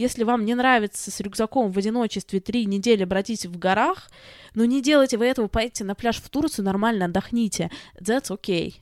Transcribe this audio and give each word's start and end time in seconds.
Если 0.00 0.24
вам 0.24 0.46
не 0.46 0.54
нравится 0.54 1.10
с 1.10 1.20
рюкзаком 1.20 1.70
в 1.70 1.76
одиночестве 1.76 2.40
три 2.40 2.64
недели 2.64 3.04
бродить 3.04 3.44
в 3.44 3.58
горах, 3.58 4.08
ну 4.54 4.64
не 4.64 4.80
делайте 4.80 5.18
вы 5.18 5.26
этого, 5.26 5.46
поедете 5.46 5.84
на 5.84 5.94
пляж 5.94 6.22
в 6.22 6.30
Турцию, 6.30 6.64
нормально 6.64 7.04
отдохните. 7.04 7.70
That's 8.00 8.30
okay. 8.30 8.76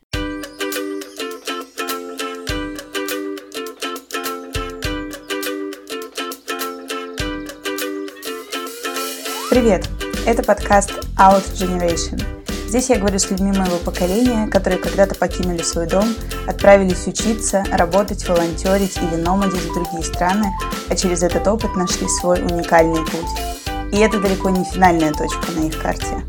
Привет! 9.50 9.88
Это 10.24 10.44
подкаст 10.44 10.92
Out 11.18 11.42
Generation. 11.52 12.37
Здесь 12.68 12.90
я 12.90 12.98
говорю 12.98 13.18
с 13.18 13.30
людьми 13.30 13.50
моего 13.50 13.78
поколения, 13.78 14.46
которые 14.46 14.78
когда-то 14.78 15.14
покинули 15.14 15.62
свой 15.62 15.86
дом, 15.86 16.04
отправились 16.46 17.06
учиться, 17.06 17.64
работать, 17.72 18.28
волонтерить 18.28 18.98
или 18.98 19.16
номадить 19.16 19.62
в 19.62 19.72
другие 19.72 20.02
страны, 20.02 20.52
а 20.90 20.94
через 20.94 21.22
этот 21.22 21.48
опыт 21.48 21.74
нашли 21.76 22.06
свой 22.20 22.42
уникальный 22.42 23.00
путь. 23.06 23.90
И 23.90 23.96
это 23.96 24.20
далеко 24.20 24.50
не 24.50 24.64
финальная 24.64 25.14
точка 25.14 25.50
на 25.52 25.64
их 25.64 25.80
карте. 25.80 26.22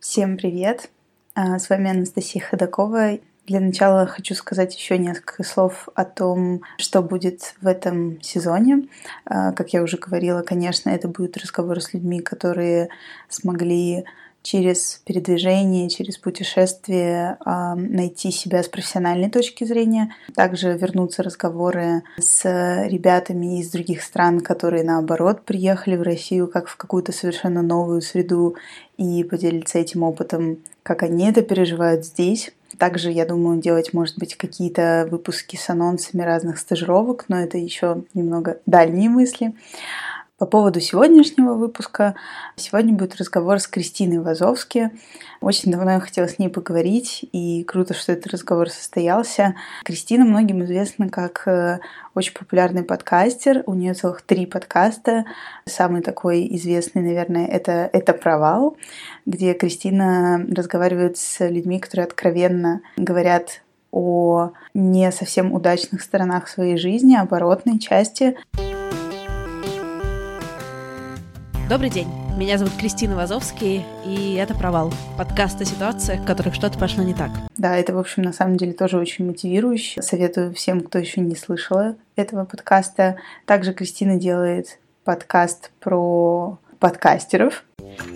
Всем 0.00 0.36
привет! 0.36 0.90
А, 1.34 1.58
с 1.58 1.70
вами 1.70 1.92
Анастасия 1.92 2.42
Ходакова. 2.42 3.12
Для 3.46 3.58
начала 3.58 4.06
хочу 4.06 4.34
сказать 4.34 4.74
еще 4.76 4.98
несколько 4.98 5.42
слов 5.42 5.88
о 5.94 6.04
том, 6.04 6.62
что 6.78 7.02
будет 7.02 7.54
в 7.60 7.66
этом 7.66 8.20
сезоне. 8.22 8.86
А, 9.24 9.50
как 9.52 9.72
я 9.72 9.82
уже 9.82 9.96
говорила, 9.96 10.42
конечно, 10.42 10.90
это 10.90 11.08
будут 11.08 11.36
разговоры 11.36 11.80
с 11.80 11.92
людьми, 11.92 12.20
которые 12.20 12.88
смогли 13.28 14.04
через 14.42 15.00
передвижение, 15.04 15.88
через 15.88 16.18
путешествие 16.18 17.36
а, 17.40 17.74
найти 17.74 18.30
себя 18.30 18.62
с 18.62 18.68
профессиональной 18.68 19.30
точки 19.30 19.64
зрения. 19.64 20.14
Также 20.36 20.76
вернутся 20.76 21.24
разговоры 21.24 22.02
с 22.18 22.44
ребятами 22.86 23.60
из 23.60 23.70
других 23.70 24.02
стран, 24.02 24.40
которые 24.40 24.84
наоборот 24.84 25.44
приехали 25.44 25.96
в 25.96 26.02
Россию 26.02 26.46
как 26.48 26.68
в 26.68 26.76
какую-то 26.76 27.10
совершенно 27.10 27.62
новую 27.62 28.02
среду 28.02 28.56
и 28.96 29.24
поделиться 29.24 29.78
этим 29.78 30.04
опытом, 30.04 30.58
как 30.82 31.02
они 31.02 31.28
это 31.28 31.42
переживают 31.42 32.04
здесь. 32.04 32.52
Также, 32.82 33.12
я 33.12 33.24
думаю, 33.24 33.60
делать, 33.60 33.92
может 33.92 34.18
быть, 34.18 34.34
какие-то 34.34 35.06
выпуски 35.08 35.54
с 35.54 35.70
анонсами 35.70 36.22
разных 36.22 36.58
стажировок, 36.58 37.26
но 37.28 37.40
это 37.40 37.56
еще 37.56 38.02
немного 38.12 38.58
дальние 38.66 39.08
мысли. 39.08 39.54
По 40.42 40.46
поводу 40.46 40.80
сегодняшнего 40.80 41.54
выпуска. 41.54 42.16
Сегодня 42.56 42.94
будет 42.94 43.14
разговор 43.14 43.60
с 43.60 43.68
Кристиной 43.68 44.18
Вазовски. 44.18 44.90
Очень 45.40 45.70
давно 45.70 45.92
я 45.92 46.00
хотела 46.00 46.26
с 46.26 46.40
ней 46.40 46.48
поговорить, 46.48 47.24
и 47.30 47.62
круто, 47.62 47.94
что 47.94 48.10
этот 48.10 48.32
разговор 48.32 48.68
состоялся. 48.68 49.54
Кристина 49.84 50.24
многим 50.24 50.64
известна 50.64 51.10
как 51.10 51.46
э, 51.46 51.78
очень 52.16 52.32
популярный 52.32 52.82
подкастер. 52.82 53.62
У 53.66 53.74
нее 53.74 53.94
целых 53.94 54.22
три 54.22 54.46
подкаста. 54.46 55.26
Самый 55.64 56.02
такой 56.02 56.48
известный, 56.56 57.02
наверное, 57.02 57.46
это 57.46 57.88
«Это 57.92 58.12
провал», 58.12 58.76
где 59.26 59.54
Кристина 59.54 60.44
разговаривает 60.50 61.18
с 61.18 61.38
людьми, 61.48 61.78
которые 61.78 62.06
откровенно 62.06 62.80
говорят 62.96 63.62
о 63.92 64.50
не 64.74 65.12
совсем 65.12 65.52
удачных 65.52 66.02
сторонах 66.02 66.48
своей 66.48 66.78
жизни, 66.78 67.14
оборотной 67.14 67.78
части. 67.78 68.36
Добрый 71.72 71.88
день, 71.88 72.08
меня 72.36 72.58
зовут 72.58 72.74
Кристина 72.76 73.16
Вазовский, 73.16 73.82
и 74.04 74.34
это 74.34 74.52
«Провал»— 74.54 74.92
подкаст 75.16 75.58
о 75.62 75.64
ситуациях, 75.64 76.20
в 76.20 76.26
которых 76.26 76.54
что-то 76.54 76.78
пошло 76.78 77.02
не 77.02 77.14
так. 77.14 77.30
Да, 77.56 77.74
это, 77.78 77.94
в 77.94 77.98
общем, 77.98 78.24
на 78.24 78.34
самом 78.34 78.58
деле 78.58 78.74
тоже 78.74 78.98
очень 78.98 79.24
мотивирующе. 79.24 80.02
Советую 80.02 80.52
всем, 80.52 80.82
кто 80.82 80.98
еще 80.98 81.22
не 81.22 81.34
слышала 81.34 81.96
этого 82.14 82.44
подкаста. 82.44 83.16
Также 83.46 83.72
Кристина 83.72 84.16
делает 84.16 84.80
подкаст 85.04 85.70
про 85.80 86.58
подкастеров. 86.78 87.64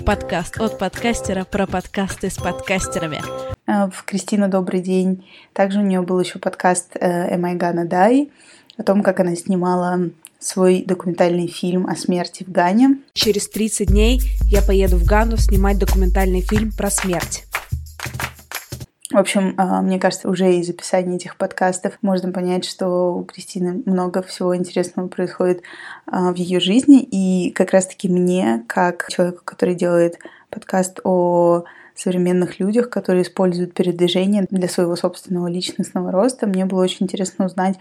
Подкаст 0.05 0.61
от 0.61 0.79
подкастера 0.79 1.45
про 1.45 1.67
подкасты 1.67 2.29
с 2.29 2.37
подкастерами. 2.37 3.23
Э, 3.67 3.89
в 3.91 4.05
Кристина 4.05 4.49
«Добрый 4.49 4.83
день». 4.83 5.27
Также 5.55 5.79
у 5.79 5.83
нее 5.83 6.03
был 6.03 6.21
еще 6.21 6.39
подкаст 6.39 6.95
«Am 6.97 7.43
I 7.43 7.57
gonna 7.57 7.89
die?» 7.89 8.31
о 8.77 8.83
том, 8.83 9.03
как 9.03 9.19
она 9.21 9.35
снимала 9.35 10.11
свой 10.39 10.85
документальный 10.87 11.47
фильм 11.47 11.87
о 11.87 11.97
смерти 11.97 12.45
в 12.45 12.51
Гане. 12.51 12.99
Через 13.13 13.49
30 13.49 13.89
дней 13.89 14.21
я 14.51 14.63
поеду 14.63 14.97
в 14.97 15.05
Гану 15.05 15.37
снимать 15.37 15.79
документальный 15.79 16.41
фильм 16.41 16.73
про 16.73 16.91
смерть. 16.91 17.45
В 19.11 19.19
общем, 19.19 19.55
а, 19.57 19.83
мне 19.83 20.01
кажется, 20.01 20.29
уже 20.29 20.57
из 20.57 20.69
описания 20.69 21.17
этих 21.17 21.37
подкастов 21.37 21.97
можно 22.03 22.33
понять, 22.33 22.65
что 22.65 23.15
у 23.15 23.25
Кристины 23.25 23.83
много 23.87 24.21
всего 24.23 24.57
интересного 24.57 25.07
происходит 25.07 25.63
а, 26.07 26.33
в 26.33 26.37
ее 26.37 26.59
жизни. 26.59 27.03
И 27.03 27.53
как 27.53 27.71
раз-таки 27.71 28.09
мне, 28.09 28.65
как 28.67 29.07
человеку, 29.09 29.43
который 29.45 29.77
делает 29.77 30.19
подкаст 30.51 31.01
о 31.05 31.65
современных 31.97 32.61
людях, 32.61 32.91
которые 32.91 33.23
используют 33.23 33.75
передвижение 33.75 34.47
для 34.51 34.69
своего 34.69 34.97
собственного 34.97 35.49
личностного 35.49 36.13
роста. 36.13 36.47
Мне 36.47 36.67
было 36.67 36.83
очень 36.83 37.07
интересно 37.07 37.47
узнать, 37.47 37.77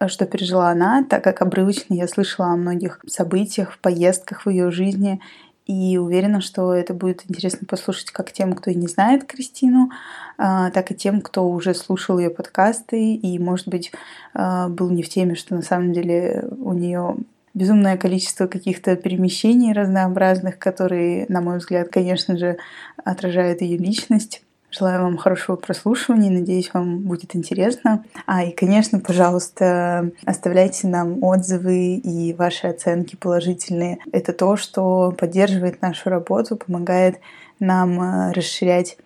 э, 0.00 0.08
что 0.08 0.26
пережила 0.26 0.70
она, 0.70 1.04
так 1.04 1.22
как 1.22 1.42
обрывочно 1.42 1.94
я 1.94 2.08
слышала 2.08 2.48
о 2.48 2.56
многих 2.56 3.00
событиях, 3.06 3.78
поездках 3.78 4.46
в 4.46 4.50
ее 4.50 4.70
жизни, 4.70 5.20
и 5.68 5.98
уверена, 5.98 6.40
что 6.40 6.72
это 6.72 6.94
будет 6.94 7.24
интересно 7.28 7.66
послушать 7.68 8.10
как 8.10 8.32
тем, 8.32 8.54
кто 8.54 8.70
не 8.70 8.88
знает 8.88 9.24
Кристину, 9.24 9.90
а, 10.38 10.70
так 10.70 10.90
и 10.90 10.94
тем, 10.94 11.20
кто 11.20 11.46
уже 11.46 11.74
слушал 11.74 12.18
ее 12.18 12.30
подкасты 12.30 13.14
и, 13.14 13.38
может 13.38 13.68
быть, 13.68 13.92
а, 14.32 14.70
был 14.70 14.88
не 14.88 15.02
в 15.02 15.10
теме, 15.10 15.34
что 15.34 15.54
на 15.54 15.62
самом 15.62 15.92
деле 15.92 16.48
у 16.58 16.72
нее 16.72 17.16
безумное 17.58 17.96
количество 17.96 18.46
каких-то 18.46 18.96
перемещений 18.96 19.72
разнообразных, 19.72 20.58
которые, 20.58 21.26
на 21.28 21.40
мой 21.40 21.58
взгляд, 21.58 21.88
конечно 21.88 22.38
же, 22.38 22.56
отражают 23.04 23.60
ее 23.60 23.76
личность. 23.76 24.42
Желаю 24.70 25.02
вам 25.02 25.16
хорошего 25.16 25.56
прослушивания, 25.56 26.30
надеюсь, 26.30 26.70
вам 26.74 26.98
будет 27.00 27.34
интересно. 27.34 28.04
А, 28.26 28.44
и, 28.44 28.52
конечно, 28.52 29.00
пожалуйста, 29.00 30.10
оставляйте 30.26 30.86
нам 30.86 31.24
отзывы 31.24 31.94
и 31.96 32.34
ваши 32.34 32.66
оценки 32.66 33.16
положительные. 33.16 33.98
Это 34.12 34.32
то, 34.32 34.56
что 34.56 35.12
поддерживает 35.18 35.80
нашу 35.80 36.10
работу, 36.10 36.56
помогает 36.56 37.18
нам 37.58 38.00
э, 38.00 38.32
расширять 38.32 38.98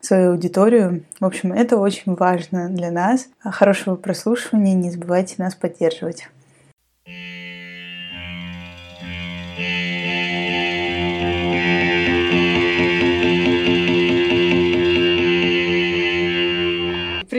свою 0.00 0.32
аудиторию. 0.32 1.04
В 1.20 1.24
общем, 1.24 1.52
это 1.52 1.78
очень 1.78 2.14
важно 2.16 2.68
для 2.68 2.90
нас. 2.90 3.28
Хорошего 3.38 3.94
прослушивания, 3.94 4.74
не 4.74 4.90
забывайте 4.90 5.36
нас 5.38 5.54
поддерживать. 5.54 6.28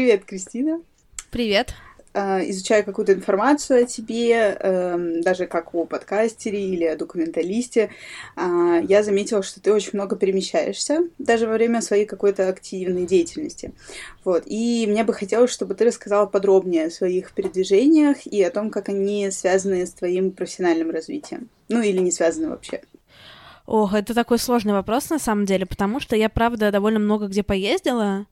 Привет, 0.06 0.26
Кристина. 0.26 0.82
Привет. 1.32 1.74
А, 2.14 2.40
изучаю 2.44 2.86
какую-то 2.86 3.14
информацию 3.14 3.82
о 3.82 3.88
тебе, 3.88 4.56
эм, 4.60 5.22
даже 5.22 5.48
как 5.48 5.74
о 5.74 5.86
подкастере 5.86 6.64
или 6.64 6.84
о 6.84 6.96
документалисте, 6.96 7.90
а, 8.36 8.78
я 8.88 9.02
заметила, 9.02 9.42
что 9.42 9.60
ты 9.60 9.74
очень 9.74 9.90
много 9.94 10.16
перемещаешься, 10.16 11.10
даже 11.18 11.48
во 11.48 11.54
время 11.54 11.82
своей 11.82 12.06
какой-то 12.06 12.48
активной 12.48 13.08
деятельности. 13.08 13.74
Вот. 14.24 14.44
И 14.46 14.86
мне 14.88 15.04
бы 15.04 15.12
хотелось, 15.12 15.50
чтобы 15.50 15.74
ты 15.74 15.86
рассказала 15.86 16.28
подробнее 16.28 16.86
о 16.86 16.92
своих 16.92 17.32
передвижениях 17.32 18.28
и 18.28 18.44
о 18.44 18.52
том, 18.52 18.70
как 18.70 18.90
они 18.90 19.32
связаны 19.32 19.88
с 19.88 19.92
твоим 19.94 20.30
профессиональным 20.30 20.92
развитием. 20.92 21.50
Ну 21.68 21.82
или 21.82 21.98
не 21.98 22.12
связаны 22.12 22.50
вообще. 22.50 22.84
Ох, 23.66 23.96
это 23.96 24.14
такой 24.14 24.38
сложный 24.38 24.74
вопрос 24.74 25.10
на 25.10 25.18
самом 25.18 25.48
деле, 25.48 25.66
потому 25.66 26.00
что 26.00 26.16
я, 26.16 26.30
правда, 26.30 26.72
довольно 26.72 27.00
много 27.00 27.26
где 27.26 27.42
поездила, 27.42 28.28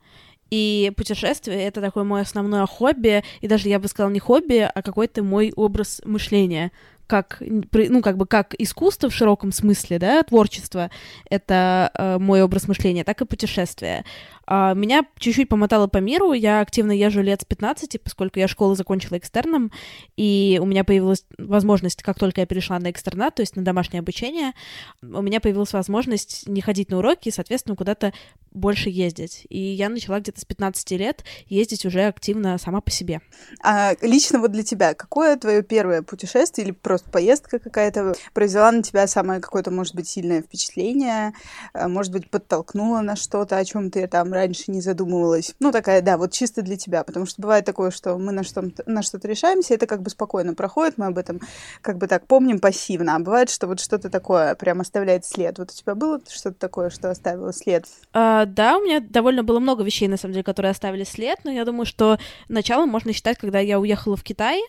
и 0.50 0.92
путешествие— 0.96 1.64
это 1.68 1.82
такое 1.82 2.04
мое 2.04 2.22
основное 2.22 2.66
хобби, 2.66 3.24
и 3.42 3.48
даже, 3.48 3.70
я 3.70 3.80
бы 3.80 3.88
сказала, 3.88 4.12
не 4.12 4.20
хобби, 4.20 4.70
а 4.74 4.82
какой-то 4.82 5.24
мой 5.24 5.52
образ 5.56 6.02
мышления 6.06 6.72
как, 7.08 7.42
ну, 7.42 8.02
как 8.02 8.18
бы 8.18 8.26
как 8.26 8.56
искусство 8.58 9.10
в 9.10 9.14
широком 9.14 9.52
смысле, 9.52 10.00
да, 10.00 10.24
творчество, 10.24 10.90
это 11.30 11.92
э, 11.94 12.18
мой 12.18 12.42
образ 12.42 12.68
мышления, 12.68 13.04
так 13.04 13.22
и 13.22 13.26
путешествие. 13.26 14.06
А, 14.46 14.74
меня 14.74 15.06
чуть-чуть 15.18 15.50
помотало 15.50 15.88
по 15.88 15.98
миру, 15.98 16.34
я 16.34 16.60
активно 16.60 16.92
езжу 16.92 17.22
лет 17.22 17.42
с 17.42 17.46
15, 17.46 18.02
поскольку 18.02 18.40
я 18.40 18.48
школу 18.48 18.76
закончила 18.76 19.18
экстерном, 19.18 19.72
и 20.18 20.60
у 20.62 20.66
меня 20.66 20.84
появилась 20.84 21.26
возможность, 21.38 22.04
как 22.04 22.20
только 22.20 22.42
я 22.42 22.48
перешла 22.48 22.80
на 22.80 22.92
экстернат, 22.92 23.36
то 23.36 23.42
есть 23.42 23.56
на 23.56 23.64
домашнее 23.64 24.00
обучение, 24.00 24.54
у 25.02 25.22
меня 25.22 25.40
появилась 25.40 25.74
возможность 25.74 26.48
не 26.48 26.62
ходить 26.62 26.90
на 26.90 26.98
уроки 26.98 27.30
и, 27.30 27.32
соответственно, 27.32 27.76
куда-то 27.76 28.14
больше 28.52 28.90
ездить. 28.90 29.46
И 29.50 29.60
я 29.60 29.90
начала 29.90 30.20
где-то 30.20 30.42
с 30.42 30.46
15 30.46 30.92
лет 30.92 31.24
ездить 31.48 31.86
уже 31.86 32.04
активно 32.04 32.58
сама 32.58 32.82
по 32.82 32.92
себе. 32.92 33.22
А 33.64 33.94
лично 34.02 34.40
вот 34.40 34.52
для 34.52 34.64
тебя, 34.64 34.94
какое 34.94 35.38
твое 35.38 35.64
первое 35.64 36.02
путешествие 36.02 36.68
или 36.68 36.74
просто 36.74 37.10
поездка 37.10 37.60
какая-то 37.60 38.14
произвела 38.34 38.72
на 38.72 38.84
тебя 38.84 39.08
самое 39.08 39.40
какое-то, 39.40 39.72
может 39.72 39.96
быть, 39.96 40.08
сильное 40.08 40.42
впечатление, 40.42 41.34
а, 41.74 41.88
может 41.88 42.12
быть, 42.12 42.30
подтолкнула 42.30 43.02
на 43.02 43.16
что-то, 43.16 43.58
о 43.58 43.66
чем 43.66 43.90
ты 43.90 44.08
там 44.08 44.33
раньше 44.34 44.72
не 44.72 44.82
задумывалась? 44.82 45.56
Ну, 45.60 45.72
такая, 45.72 46.02
да, 46.02 46.18
вот 46.18 46.32
чисто 46.32 46.62
для 46.62 46.78
тебя, 46.78 47.04
потому 47.04 47.26
что 47.26 47.42
бывает 47.42 47.66
такое, 47.66 47.92
что 47.92 48.18
мы 48.18 48.32
на 48.32 48.44
что-то, 48.44 48.84
на 48.86 49.02
что-то 49.02 49.28
решаемся, 49.28 49.74
это 49.74 49.88
как 49.88 50.02
бы 50.02 50.10
спокойно 50.10 50.54
проходит, 50.54 50.98
мы 50.98 51.06
об 51.08 51.18
этом 51.18 51.40
как 51.82 51.98
бы 51.98 52.08
так 52.08 52.28
помним 52.28 52.60
пассивно, 52.60 53.16
а 53.16 53.20
бывает, 53.20 53.50
что 53.50 53.68
вот 53.68 53.80
что-то 53.80 54.10
такое 54.10 54.56
прям 54.56 54.82
оставляет 54.82 55.26
след. 55.26 55.58
Вот 55.60 55.72
у 55.72 55.74
тебя 55.74 55.96
было 55.96 56.20
что-то 56.28 56.58
такое, 56.58 56.90
что 56.90 57.10
оставило 57.10 57.54
след? 57.54 57.86
А, 58.14 58.46
да, 58.46 58.78
у 58.78 58.84
меня 58.84 59.00
довольно 59.00 59.44
было 59.44 59.60
много 59.60 59.84
вещей, 59.84 60.08
на 60.08 60.18
самом 60.18 60.34
деле, 60.34 60.44
которые 60.44 60.72
оставили 60.72 61.04
след, 61.04 61.40
но 61.44 61.52
я 61.52 61.66
думаю, 61.66 61.86
что 61.86 62.18
начало 62.50 62.86
можно 62.86 63.14
считать, 63.14 63.38
когда 63.38 63.60
я 63.60 63.80
уехала 63.80 64.16
в 64.16 64.24
Китай, 64.24 64.62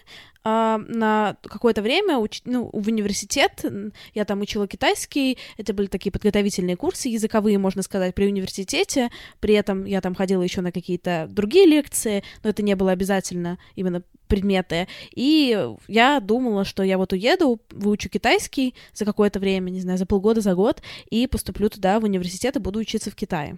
а, 0.44 0.78
на 0.88 1.36
какое-то 1.42 1.80
время 1.80 2.18
уч... 2.18 2.42
ну, 2.44 2.68
в 2.72 2.88
университет, 2.88 3.64
я 4.12 4.24
там 4.26 4.42
учила 4.42 4.68
китайский, 4.68 5.38
это 5.56 5.72
были 5.72 5.86
такие 5.86 6.12
подготовительные 6.12 6.76
курсы 6.76 7.08
языковые, 7.08 7.56
можно 7.56 7.82
сказать, 7.82 8.14
при 8.14 8.26
университете, 8.26 9.10
при 9.40 9.54
этом 9.54 9.86
я 9.86 10.02
там 10.02 10.14
ходила 10.14 10.42
еще 10.42 10.60
на 10.60 10.70
какие-то 10.70 11.26
другие 11.30 11.64
лекции, 11.64 12.22
но 12.42 12.50
это 12.50 12.62
не 12.62 12.76
было 12.76 12.92
обязательно 12.92 13.58
именно 13.74 14.02
предметы, 14.28 14.86
и 15.14 15.58
я 15.88 16.20
думала, 16.20 16.64
что 16.64 16.82
я 16.82 16.98
вот 16.98 17.14
уеду, 17.14 17.60
выучу 17.70 18.10
китайский 18.10 18.74
за 18.92 19.06
какое-то 19.06 19.40
время, 19.40 19.70
не 19.70 19.80
знаю, 19.80 19.96
за 19.96 20.04
полгода, 20.04 20.42
за 20.42 20.54
год, 20.54 20.82
и 21.08 21.26
поступлю 21.26 21.70
туда 21.70 21.98
в 22.00 22.04
университет 22.04 22.56
и 22.56 22.60
буду 22.60 22.80
учиться 22.80 23.10
в 23.10 23.14
Китае. 23.14 23.56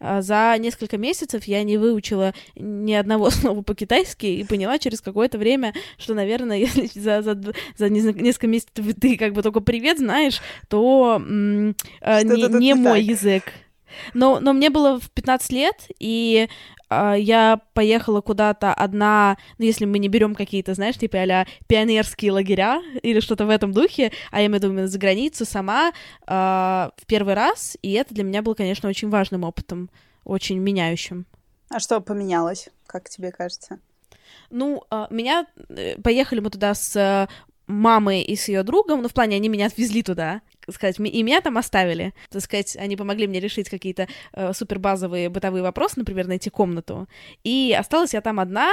А, 0.00 0.22
за 0.22 0.54
несколько 0.58 0.98
месяцев 0.98 1.44
я 1.44 1.62
не 1.62 1.78
выучила 1.78 2.34
ни 2.56 2.92
одного 2.92 3.30
слова 3.30 3.62
по-китайски 3.62 4.26
и 4.26 4.44
поняла 4.44 4.78
через 4.78 5.00
какое-то 5.00 5.38
время, 5.38 5.74
что, 5.98 6.14
наверное, 6.14 6.58
если 6.74 6.88
за, 6.98 7.22
за, 7.22 7.38
за 7.76 7.88
несколько 7.88 8.46
месяцев 8.46 8.84
ты 9.00 9.16
как 9.16 9.32
бы 9.32 9.42
только 9.42 9.60
привет 9.60 9.98
знаешь, 9.98 10.40
то 10.68 11.16
м- 11.20 11.76
а, 12.00 12.22
не, 12.22 12.42
не 12.58 12.74
мой 12.74 13.02
язык. 13.02 13.44
Но, 14.12 14.40
но 14.40 14.52
мне 14.52 14.70
было 14.70 14.98
в 14.98 15.10
15 15.10 15.52
лет, 15.52 15.86
и 15.98 16.48
э, 16.90 17.14
я 17.18 17.60
поехала 17.72 18.20
куда-то 18.20 18.72
одна, 18.72 19.36
ну, 19.58 19.64
если 19.64 19.84
мы 19.84 19.98
не 19.98 20.08
берем 20.08 20.34
какие-то, 20.34 20.74
знаешь, 20.74 20.96
типа 20.96 21.18
а 21.18 21.46
пионерские 21.66 22.32
лагеря 22.32 22.82
или 23.02 23.20
что-то 23.20 23.46
в 23.46 23.50
этом 23.50 23.72
духе, 23.72 24.12
а 24.30 24.40
я 24.40 24.46
имею 24.46 24.60
в 24.60 24.64
виду 24.64 24.86
за 24.86 24.98
границу 24.98 25.44
сама 25.44 25.90
э, 25.90 25.92
в 26.26 27.06
первый 27.06 27.34
раз, 27.34 27.76
и 27.82 27.92
это 27.92 28.14
для 28.14 28.24
меня 28.24 28.42
было, 28.42 28.54
конечно, 28.54 28.88
очень 28.88 29.10
важным 29.10 29.44
опытом, 29.44 29.90
очень 30.24 30.58
меняющим. 30.58 31.26
А 31.70 31.80
что 31.80 32.00
поменялось, 32.00 32.68
как 32.86 33.08
тебе 33.08 33.32
кажется? 33.32 33.78
Ну, 34.50 34.82
э, 34.90 35.06
меня... 35.10 35.46
Э, 35.68 36.00
поехали 36.00 36.40
мы 36.40 36.50
туда 36.50 36.74
с 36.74 37.28
мамой 37.66 38.22
и 38.22 38.36
с 38.36 38.48
ее 38.48 38.62
другом, 38.62 39.02
ну, 39.02 39.08
в 39.08 39.14
плане, 39.14 39.36
они 39.36 39.48
меня 39.48 39.66
отвезли 39.66 40.02
туда, 40.02 40.42
сказать, 40.72 40.98
и 40.98 41.22
меня 41.22 41.40
там 41.40 41.58
оставили. 41.58 42.14
Так 42.30 42.42
сказать, 42.42 42.76
они 42.76 42.96
помогли 42.96 43.26
мне 43.26 43.40
решить 43.40 43.68
какие-то 43.68 44.08
э, 44.32 44.52
супер 44.52 44.78
базовые 44.78 45.28
бытовые 45.28 45.62
вопросы, 45.62 45.94
например, 45.98 46.26
найти 46.26 46.50
комнату. 46.50 47.08
И 47.42 47.76
осталась 47.78 48.14
я 48.14 48.20
там 48.20 48.40
одна, 48.40 48.72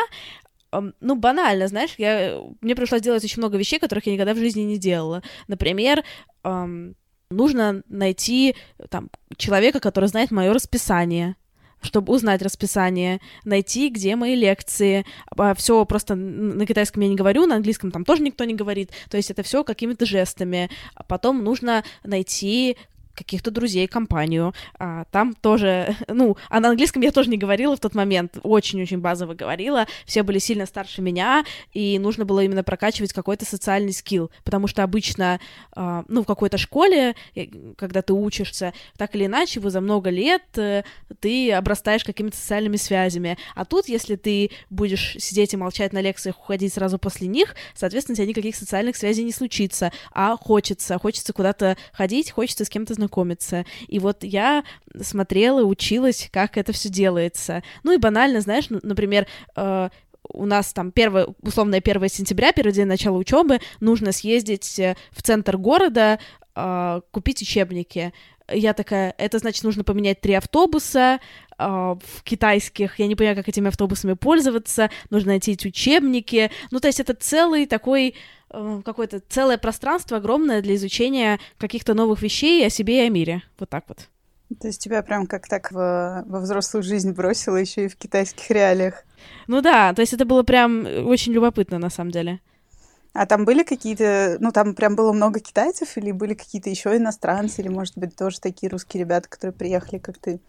ну, 0.72 1.16
банально, 1.16 1.68
знаешь, 1.68 1.96
я, 1.98 2.42
мне 2.62 2.76
пришлось 2.76 3.02
делать 3.02 3.24
очень 3.24 3.40
много 3.40 3.58
вещей, 3.58 3.80
которых 3.80 4.06
я 4.06 4.14
никогда 4.14 4.34
в 4.34 4.38
жизни 4.38 4.62
не 4.62 4.78
делала. 4.78 5.22
Например, 5.48 6.04
эм, 6.44 6.96
нужно 7.30 7.84
найти 7.88 8.56
там 8.90 9.10
человека, 9.38 9.80
который 9.80 10.08
знает 10.08 10.32
мое 10.32 10.54
расписание 10.54 11.36
чтобы 11.82 12.14
узнать 12.14 12.42
расписание, 12.42 13.20
найти, 13.44 13.90
где 13.90 14.16
мои 14.16 14.36
лекции. 14.36 15.06
А, 15.36 15.54
все 15.54 15.84
просто 15.86 16.16
на 16.16 16.66
китайском 16.66 17.02
я 17.04 17.10
не 17.10 17.16
говорю, 17.16 17.48
на 17.48 17.56
английском 17.56 17.92
там 17.92 18.06
тоже 18.06 18.22
никто 18.22 18.44
не 18.44 18.54
говорит. 18.54 18.92
То 19.10 19.18
есть 19.18 19.32
это 19.32 19.44
все 19.44 19.64
какими-то 19.64 20.06
жестами. 20.06 20.70
А 20.96 21.04
потом 21.04 21.44
нужно 21.44 21.84
найти 22.04 22.78
каких-то 23.24 23.52
друзей, 23.52 23.88
компанию. 23.88 24.54
А, 24.80 25.06
там 25.12 25.34
тоже, 25.34 25.96
ну, 26.08 26.38
а 26.50 26.60
на 26.60 26.70
английском 26.70 27.02
я 27.02 27.12
тоже 27.12 27.30
не 27.30 27.38
говорила 27.38 27.76
в 27.76 27.80
тот 27.80 27.96
момент, 27.96 28.38
очень-очень 28.44 29.00
базово 29.00 29.34
говорила, 29.34 29.88
все 30.06 30.24
были 30.24 30.40
сильно 30.40 30.66
старше 30.66 31.02
меня, 31.02 31.44
и 31.74 32.00
нужно 32.00 32.26
было 32.26 32.44
именно 32.44 32.64
прокачивать 32.64 33.14
какой-то 33.14 33.46
социальный 33.46 33.94
скилл, 33.94 34.32
потому 34.44 34.68
что 34.68 34.84
обычно, 34.84 35.40
а, 35.74 36.04
ну, 36.08 36.24
в 36.24 36.26
какой-то 36.26 36.58
школе, 36.58 37.16
э, 37.36 37.48
когда 37.78 38.02
ты 38.02 38.14
учишься, 38.14 38.74
так 38.98 39.16
или 39.16 39.26
иначе, 39.26 39.60
вы 39.60 39.70
за 39.70 39.82
много 39.82 40.10
лет 40.10 40.44
э, 40.58 40.84
ты 41.20 41.52
обрастаешь 41.52 42.04
какими-то 42.04 42.38
социальными 42.38 42.78
связями, 42.78 43.38
а 43.56 43.66
тут, 43.66 43.88
если 43.88 44.16
ты 44.16 44.52
будешь 44.70 45.16
сидеть 45.20 45.54
и 45.54 45.58
молчать 45.58 45.94
на 45.94 46.02
лекциях, 46.02 46.40
уходить 46.40 46.74
сразу 46.74 46.98
после 46.98 47.28
них, 47.28 47.56
соответственно, 47.74 48.14
у 48.14 48.18
тебя 48.18 48.28
никаких 48.28 48.56
социальных 48.56 48.96
связей 48.96 49.24
не 49.24 49.32
случится, 49.32 49.92
а 50.12 50.36
хочется, 50.38 50.98
хочется 50.98 51.34
куда-то 51.34 51.78
ходить, 51.92 52.32
хочется 52.32 52.66
с 52.66 52.70
кем-то 52.70 52.94
знакомиться. 52.94 53.11
И 53.88 54.00
вот 54.00 54.24
я 54.24 54.64
смотрела, 55.00 55.64
училась, 55.64 56.30
как 56.32 56.58
это 56.58 56.74
все 56.74 56.90
делается. 56.90 57.64
Ну 57.84 57.94
и 57.94 57.98
банально, 57.98 58.42
знаешь, 58.42 58.68
например, 58.70 59.28
э, 59.56 59.90
у 60.34 60.46
нас 60.46 60.74
там 60.74 60.92
первое, 60.92 61.28
условное 61.42 61.82
1 61.84 62.10
сентября, 62.10 62.52
первый 62.52 62.74
день 62.74 62.86
начала 62.86 63.18
учебы, 63.18 63.60
нужно 63.80 64.12
съездить 64.12 64.80
э, 64.80 64.96
в 65.12 65.22
центр 65.22 65.58
города, 65.58 66.20
э, 66.56 67.02
купить 67.12 67.42
учебники. 67.42 68.14
Я 68.54 68.74
такая, 68.74 69.14
это 69.18 69.40
значит, 69.40 69.64
нужно 69.64 69.84
поменять 69.84 70.22
три 70.22 70.34
автобуса 70.34 71.20
э, 71.58 71.66
в 71.66 72.24
китайских, 72.24 73.00
я 73.00 73.08
не 73.08 73.16
понимаю, 73.16 73.38
как 73.38 73.50
этими 73.50 73.70
автобусами 73.70 74.14
пользоваться, 74.14 74.90
нужно 75.10 75.30
найти 75.30 75.54
эти 75.54 75.68
учебники. 75.68 76.52
Ну, 76.72 76.80
то 76.80 76.88
есть 76.88 77.00
это 77.00 77.14
целый 77.14 77.66
такой 77.66 78.16
какое-то 78.84 79.22
целое 79.30 79.58
пространство 79.58 80.18
огромное 80.18 80.62
для 80.62 80.76
изучения 80.76 81.40
каких-то 81.58 81.94
новых 81.94 82.22
вещей 82.22 82.66
о 82.66 82.70
себе 82.70 83.04
и 83.04 83.08
о 83.08 83.10
мире. 83.10 83.44
Вот 83.60 83.70
так 83.70 83.86
вот. 83.88 84.10
То 84.60 84.68
есть 84.68 84.82
тебя 84.82 85.02
прям 85.02 85.28
как 85.28 85.48
так 85.48 85.72
во, 85.72 86.24
во 86.26 86.40
взрослую 86.40 86.84
жизнь 86.84 87.14
бросило 87.14 87.56
еще 87.56 87.86
и 87.86 87.88
в 87.88 87.96
китайских 87.96 88.50
реалиях. 88.52 89.06
Ну 89.48 89.62
да, 89.62 89.94
то 89.94 90.02
есть 90.02 90.14
это 90.14 90.26
было 90.26 90.44
прям 90.44 90.86
очень 91.08 91.32
любопытно 91.32 91.80
на 91.80 91.90
самом 91.90 92.12
деле. 92.12 92.40
А 93.14 93.26
там 93.26 93.44
были 93.44 93.64
какие-то, 93.64 94.38
ну 94.40 94.52
там 94.52 94.74
прям 94.74 94.96
было 94.96 95.12
много 95.12 95.40
китайцев 95.40 95.98
или 95.98 96.12
были 96.12 96.34
какие-то 96.34 96.70
еще 96.70 96.96
иностранцы 96.96 97.62
или, 97.62 97.68
может 97.68 97.98
быть, 97.98 98.16
тоже 98.16 98.40
такие 98.40 98.70
русские 98.70 99.04
ребята, 99.04 99.28
которые 99.28 99.54
приехали, 99.54 100.00
как 100.00 100.18
ты? 100.18 100.40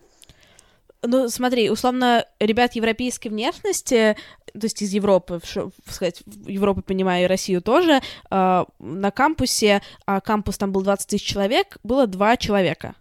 Ну, 1.04 1.28
смотри, 1.28 1.68
условно, 1.68 2.24
ребят 2.38 2.74
европейской 2.74 3.28
внешности, 3.28 4.16
то 4.52 4.64
есть 4.64 4.82
из 4.82 4.92
Европы, 4.92 5.40
в, 5.42 5.92
сказать, 5.92 6.22
Европы, 6.46 6.82
понимаю, 6.82 7.24
и 7.24 7.28
Россию 7.28 7.60
тоже, 7.60 8.00
э, 8.30 8.64
на 8.78 9.10
кампусе, 9.10 9.82
а 10.06 10.20
кампус 10.20 10.58
там 10.58 10.70
был 10.70 10.82
20 10.82 11.08
тысяч 11.08 11.26
человек, 11.26 11.78
было 11.82 12.06
два 12.06 12.36
человека. 12.36 12.94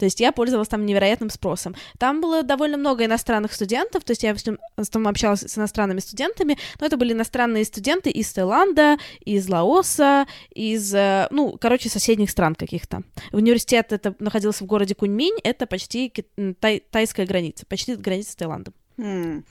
То 0.00 0.06
есть 0.06 0.18
я 0.18 0.32
пользовалась 0.32 0.68
там 0.68 0.86
невероятным 0.86 1.28
спросом. 1.28 1.76
Там 1.98 2.22
было 2.22 2.42
довольно 2.42 2.78
много 2.78 3.04
иностранных 3.04 3.52
студентов, 3.52 4.02
то 4.02 4.12
есть 4.12 4.22
я 4.22 4.34
в 4.34 4.38
основном 4.78 5.10
общалась 5.10 5.42
с 5.42 5.58
иностранными 5.58 6.00
студентами, 6.00 6.56
но 6.80 6.86
это 6.86 6.96
были 6.96 7.12
иностранные 7.12 7.66
студенты 7.66 8.08
из 8.08 8.32
Таиланда, 8.32 8.96
из 9.22 9.46
Лаоса, 9.46 10.26
из, 10.54 10.94
э, 10.94 11.28
ну, 11.30 11.58
короче, 11.60 11.90
соседних 11.90 12.30
стран 12.30 12.54
каких-то. 12.54 13.02
Университет 13.30 13.92
это 13.92 14.14
находился 14.20 14.64
в 14.64 14.66
городе 14.66 14.94
Куньминь, 14.94 15.38
это 15.44 15.66
почти 15.66 16.10
тай, 16.60 16.82
тайская 16.90 17.26
граница, 17.26 17.66
почти 17.66 17.94
граница 17.94 18.32
с 18.32 18.36
Таиландом. 18.36 18.72
Mm. 18.96 19.44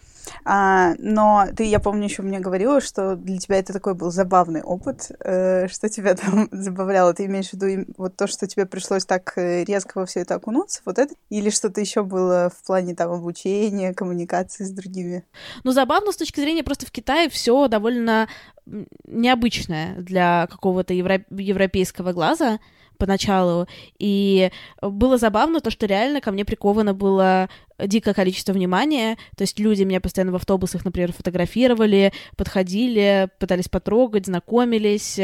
А, 0.46 0.94
но 0.98 1.48
ты, 1.56 1.64
я 1.64 1.80
помню, 1.80 2.06
еще 2.06 2.22
мне 2.22 2.40
говорила, 2.40 2.82
что 2.82 3.16
для 3.16 3.38
тебя 3.38 3.58
это 3.58 3.74
такой 3.74 3.94
был 3.94 4.12
забавный 4.12 4.62
опыт. 4.62 5.12
Э, 5.20 5.68
что 5.68 5.90
тебя 5.90 6.16
там 6.16 6.48
забавляло? 6.52 7.14
Ты 7.14 7.26
имеешь 7.26 7.50
в 7.50 7.54
виду 7.54 7.92
вот 7.98 8.16
то, 8.16 8.28
что 8.28 8.48
тебе 8.48 8.66
пришлось 8.66 9.06
так 9.06 9.34
э, 9.38 9.64
резко 9.64 10.00
во 10.00 10.06
все 10.06 10.22
это 10.22 10.36
окунуться, 10.36 10.82
вот 10.86 11.00
это? 11.00 11.14
Или 11.30 11.50
что-то 11.50 11.82
еще 11.82 12.04
было 12.04 12.52
в 12.56 12.66
плане 12.66 12.96
там 12.96 13.12
обучения, 13.12 13.94
коммуникации 13.94 14.64
с 14.64 14.72
другими? 14.72 15.24
Ну, 15.64 15.72
забавно 15.72 16.12
с 16.12 16.18
точки 16.18 16.40
зрения 16.40 16.64
просто 16.64 16.86
в 16.86 16.92
Китае 16.92 17.30
все 17.30 17.68
довольно 17.68 18.28
необычное 19.06 19.96
для 19.96 20.48
какого-то 20.48 20.94
евро- 20.94 21.26
европейского 21.30 22.14
глаза 22.14 22.60
поначалу, 22.98 23.68
и 23.98 24.52
было 24.82 25.18
забавно 25.18 25.62
то, 25.62 25.72
что 25.72 25.86
реально 25.86 26.20
ко 26.20 26.32
мне 26.32 26.44
приковано 26.44 26.94
было 26.94 27.50
дикое 27.86 28.14
количество 28.14 28.54
внимания, 28.54 29.18
то 29.36 29.44
есть 29.44 29.60
люди 29.60 29.84
меня 29.84 30.02
постоянно 30.02 30.32
в 30.32 30.36
автобусах, 30.36 30.86
например, 30.86 31.14
фотографировали, 31.14 32.14
подходили, 32.36 33.30
пытались 33.40 33.70
потрогать, 33.70 34.26
знакомились, 34.26 35.20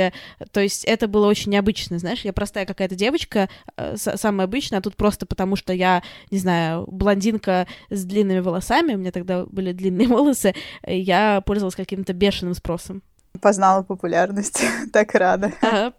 то 0.51 0.59
есть 0.59 0.85
это 0.85 1.07
было 1.07 1.27
очень 1.27 1.51
необычно, 1.51 1.99
знаешь, 1.99 2.21
я 2.21 2.33
простая 2.33 2.65
какая-то 2.65 2.95
девочка, 2.95 3.49
э, 3.77 3.95
самая 3.97 4.45
обычная, 4.45 4.79
а 4.79 4.81
тут 4.81 4.95
просто 4.95 5.25
потому, 5.25 5.55
что 5.55 5.73
я, 5.73 6.03
не 6.31 6.37
знаю, 6.37 6.85
блондинка 6.87 7.67
с 7.89 8.03
длинными 8.03 8.39
волосами, 8.39 8.93
у 8.93 8.97
меня 8.97 9.11
тогда 9.11 9.45
были 9.45 9.71
длинные 9.71 10.07
волосы, 10.15 10.53
я 10.85 11.41
пользовалась 11.41 11.75
каким-то 11.75 12.13
бешеным 12.13 12.53
спросом. 12.53 13.01
Познала 13.41 13.83
популярность, 13.83 14.63
так 14.93 15.13
рада. 15.13 15.51
Ага. 15.61 15.93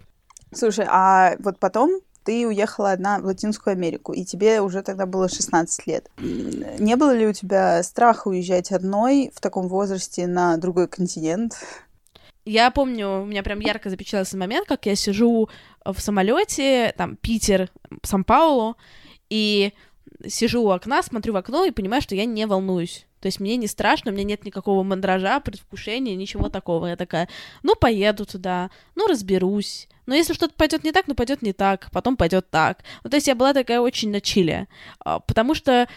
Слушай, 0.52 0.86
а 0.88 1.34
вот 1.38 1.58
потом 1.58 2.00
ты 2.26 2.46
уехала 2.46 2.90
одна 2.90 3.20
в 3.20 3.24
Латинскую 3.24 3.72
Америку, 3.72 4.12
и 4.12 4.24
тебе 4.24 4.60
уже 4.60 4.82
тогда 4.82 5.06
было 5.06 5.28
16 5.28 5.86
лет. 5.86 6.10
Не 6.18 6.96
было 6.96 7.14
ли 7.14 7.26
у 7.26 7.32
тебя 7.32 7.82
страха 7.84 8.28
уезжать 8.28 8.72
одной 8.72 9.30
в 9.32 9.40
таком 9.40 9.68
возрасте 9.68 10.26
на 10.26 10.56
другой 10.56 10.88
континент? 10.88 11.54
Я 12.44 12.70
помню, 12.70 13.22
у 13.22 13.24
меня 13.24 13.42
прям 13.42 13.60
ярко 13.60 13.90
запечатлелся 13.90 14.36
момент, 14.36 14.66
как 14.66 14.86
я 14.86 14.96
сижу 14.96 15.48
в 15.84 15.98
самолете, 16.00 16.92
там, 16.96 17.16
Питер, 17.16 17.70
Сан-Паулу, 18.02 18.76
и 19.30 19.72
сижу 20.26 20.62
у 20.62 20.70
окна, 20.70 21.02
смотрю 21.02 21.32
в 21.32 21.36
окно 21.36 21.64
и 21.64 21.70
понимаю, 21.70 22.02
что 22.02 22.16
я 22.16 22.24
не 22.24 22.46
волнуюсь. 22.46 23.06
То 23.20 23.26
есть 23.26 23.40
мне 23.40 23.56
не 23.56 23.66
страшно, 23.68 24.10
у 24.10 24.14
меня 24.14 24.24
нет 24.24 24.44
никакого 24.44 24.82
мандража, 24.82 25.40
предвкушения, 25.40 26.16
ничего 26.16 26.48
такого. 26.48 26.86
Я 26.86 26.96
такая, 26.96 27.28
ну, 27.62 27.74
поеду 27.76 28.26
туда, 28.26 28.70
ну, 28.96 29.06
разберусь. 29.06 29.88
Но 30.06 30.14
если 30.14 30.32
что-то 30.32 30.54
пойдет 30.54 30.84
не 30.84 30.92
так, 30.92 31.06
ну, 31.08 31.14
пойдет 31.14 31.42
не 31.42 31.52
так, 31.52 31.88
потом 31.92 32.16
пойдет 32.16 32.50
так. 32.50 32.78
Ну, 33.04 33.10
то 33.10 33.16
есть 33.16 33.26
я 33.26 33.34
была 33.34 33.52
такая 33.52 33.80
очень 33.80 34.10
на 34.10 34.20
чиле. 34.20 34.68
А, 35.00 35.20
потому 35.20 35.54
что 35.54 35.88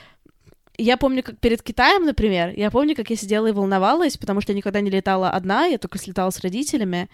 я 0.77 0.97
помню, 0.97 1.23
как 1.23 1.39
перед 1.39 1.61
Китаем, 1.61 2.05
например, 2.05 2.53
я 2.55 2.71
помню, 2.71 2.95
как 2.95 3.09
я 3.09 3.15
сидела 3.15 3.47
и 3.47 3.51
волновалась, 3.51 4.17
потому 4.17 4.41
что 4.41 4.53
я 4.53 4.57
никогда 4.57 4.81
не 4.81 4.89
летала 4.89 5.29
одна, 5.29 5.65
я 5.65 5.77
только 5.77 5.97
слетала 5.97 6.29
с 6.31 6.39
родителями. 6.39 7.09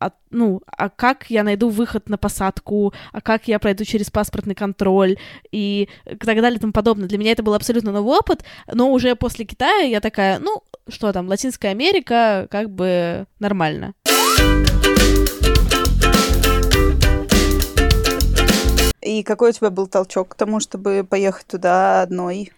А, 0.00 0.10
ну, 0.30 0.60
а 0.66 0.90
как 0.90 1.30
я 1.30 1.44
найду 1.44 1.68
выход 1.68 2.08
на 2.08 2.18
посадку, 2.18 2.92
а 3.12 3.20
как 3.20 3.48
я 3.48 3.58
пройду 3.58 3.84
через 3.84 4.10
паспортный 4.10 4.54
контроль 4.54 5.16
и 5.52 5.88
так 6.04 6.40
далее 6.40 6.56
и 6.56 6.60
тому 6.60 6.72
подобное. 6.72 7.08
Для 7.08 7.16
меня 7.16 7.32
это 7.32 7.42
был 7.42 7.54
абсолютно 7.54 7.92
новый 7.92 8.18
опыт, 8.18 8.44
но 8.70 8.92
уже 8.92 9.14
после 9.14 9.44
Китая 9.44 9.86
я 9.86 10.00
такая, 10.00 10.40
ну, 10.40 10.62
что 10.88 11.12
там, 11.12 11.28
Латинская 11.28 11.68
Америка, 11.68 12.48
как 12.50 12.70
бы 12.70 13.26
нормально. 13.38 13.94
И 19.04 19.22
какой 19.22 19.50
у 19.50 19.52
тебя 19.52 19.70
был 19.70 19.86
толчок 19.86 20.30
к 20.30 20.34
тому, 20.34 20.60
чтобы 20.60 21.06
поехать 21.08 21.46
туда 21.46 22.02
одной? 22.02 22.52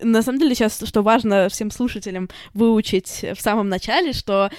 На 0.00 0.22
самом 0.22 0.38
деле 0.38 0.54
сейчас, 0.54 0.82
что 0.84 1.02
важно 1.02 1.48
всем 1.48 1.70
слушателям 1.70 2.28
выучить 2.54 3.24
в 3.36 3.40
самом 3.40 3.68
начале, 3.68 4.12
что 4.12 4.50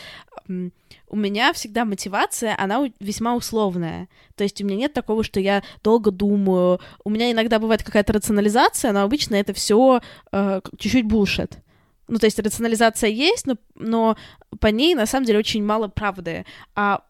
у 0.48 1.15
меня 1.15 1.53
всегда 1.53 1.86
мотивация, 1.86 2.55
она 2.57 2.89
весьма 3.00 3.36
условная. 3.36 4.07
То 4.36 4.43
есть 4.43 4.62
у 4.62 4.65
меня 4.65 4.77
нет 4.77 4.93
такого, 4.93 5.24
что 5.24 5.39
я 5.39 5.63
долго 5.84 6.12
думаю. 6.12 6.79
У 7.03 7.10
меня 7.10 7.31
иногда 7.31 7.60
бывает 7.60 7.84
какая-то 7.84 8.13
рационализация, 8.13 8.91
но 8.93 9.03
обычно 9.03 9.36
это 9.36 9.53
все 9.53 10.01
э, 10.31 10.62
чуть-чуть 10.77 11.05
булшит. 11.05 11.60
Ну, 12.07 12.19
то 12.19 12.25
есть 12.25 12.39
рационализация 12.39 13.10
есть, 13.10 13.48
но, 13.48 13.57
но 13.75 14.17
по 14.60 14.67
ней 14.67 14.96
на 14.96 15.05
самом 15.05 15.25
деле 15.25 15.39
очень 15.39 15.63
мало 15.63 15.88
правды. 15.89 16.46
А 16.75 17.01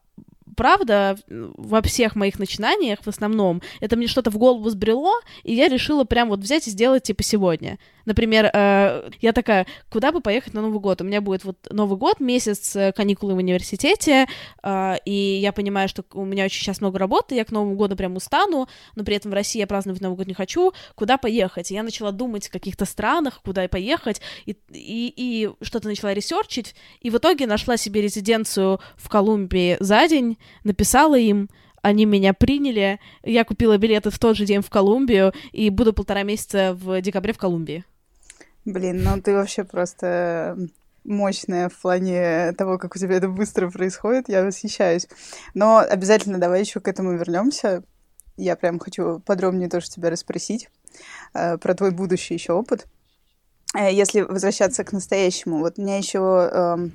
правда, 0.57 1.17
во 1.27 1.81
всех 1.81 2.15
моих 2.15 2.39
начинаниях 2.39 2.99
в 3.03 3.07
основном, 3.07 3.61
это 3.79 3.95
мне 3.95 4.07
что-то 4.07 4.31
в 4.31 4.37
голову 4.37 4.69
сбрело, 4.69 5.13
и 5.43 5.53
я 5.53 5.69
решила 5.69 6.03
прям 6.03 6.29
вот 6.29 6.39
взять 6.39 6.67
и 6.67 6.71
сделать 6.71 7.03
типа 7.03 7.23
сегодня. 7.23 7.77
Например, 8.07 8.49
э, 8.53 9.09
я 9.19 9.33
такая, 9.33 9.67
куда 9.89 10.13
бы 10.13 10.21
поехать 10.21 10.53
на 10.53 10.61
Новый 10.61 10.79
год? 10.79 11.01
У 11.01 11.03
меня 11.03 11.19
будет 11.19 11.43
вот 11.43 11.57
Новый 11.69 11.97
год, 11.97 12.21
месяц 12.21 12.73
э, 12.73 12.93
каникулы 12.93 13.33
в 13.33 13.37
университете, 13.37 14.27
э, 14.63 14.95
и 15.03 15.39
я 15.41 15.51
понимаю, 15.51 15.89
что 15.89 16.05
у 16.13 16.23
меня 16.23 16.45
очень 16.45 16.61
сейчас 16.61 16.79
много 16.79 16.99
работы, 16.99 17.35
я 17.35 17.43
к 17.43 17.51
Новому 17.51 17.75
году 17.75 17.97
прям 17.97 18.15
устану, 18.15 18.69
но 18.95 19.03
при 19.03 19.17
этом 19.17 19.31
в 19.31 19.33
России 19.33 19.59
я 19.59 19.67
праздновать 19.67 20.01
Новый 20.01 20.15
год 20.15 20.27
не 20.27 20.33
хочу. 20.33 20.71
Куда 20.95 21.17
поехать? 21.17 21.69
И 21.69 21.73
я 21.73 21.83
начала 21.83 22.13
думать 22.13 22.47
в 22.47 22.51
каких-то 22.51 22.85
странах, 22.85 23.41
куда 23.43 23.67
поехать, 23.67 24.21
и, 24.45 24.51
и, 24.71 25.13
и 25.15 25.49
что-то 25.61 25.89
начала 25.89 26.13
ресерчить, 26.13 26.75
и 27.01 27.09
в 27.09 27.17
итоге 27.17 27.45
нашла 27.45 27.75
себе 27.75 28.01
резиденцию 28.01 28.79
в 28.95 29.09
Колумбии 29.09 29.75
за 29.81 30.07
день, 30.07 30.37
написала 30.63 31.17
им, 31.17 31.49
они 31.81 32.05
меня 32.05 32.33
приняли, 32.33 32.99
я 33.23 33.45
купила 33.45 33.77
билеты 33.77 34.09
в 34.09 34.19
тот 34.19 34.35
же 34.35 34.45
день 34.45 34.61
в 34.61 34.69
Колумбию 34.69 35.33
и 35.51 35.69
буду 35.69 35.93
полтора 35.93 36.23
месяца 36.23 36.73
в 36.73 37.01
декабре 37.01 37.33
в 37.33 37.37
Колумбии. 37.37 37.85
Блин, 38.65 39.03
ну 39.03 39.21
ты 39.21 39.33
вообще 39.33 39.63
просто 39.63 40.57
мощная 41.05 41.69
в 41.69 41.79
плане 41.79 42.51
того, 42.53 42.77
как 42.77 42.95
у 42.95 42.99
тебя 42.99 43.15
это 43.15 43.29
быстро 43.29 43.69
происходит. 43.69 44.27
Я 44.27 44.43
восхищаюсь. 44.43 45.07
Но 45.53 45.77
обязательно 45.77 46.37
давай 46.37 46.59
еще 46.59 46.79
к 46.81 46.87
этому 46.87 47.13
вернемся. 47.13 47.83
Я 48.35 48.55
прям 48.55 48.77
хочу 48.77 49.19
подробнее 49.25 49.69
тоже 49.69 49.89
тебя 49.89 50.09
расспросить 50.09 50.69
э, 51.33 51.57
про 51.57 51.73
твой 51.73 51.91
будущий 51.91 52.33
еще 52.33 52.53
опыт. 52.53 52.85
Э, 53.73 53.91
если 53.91 54.21
возвращаться 54.21 54.83
к 54.83 54.91
настоящему, 54.91 55.59
вот 55.59 55.77
меня 55.77 55.97
еще 55.97 56.49
э, 56.51 56.89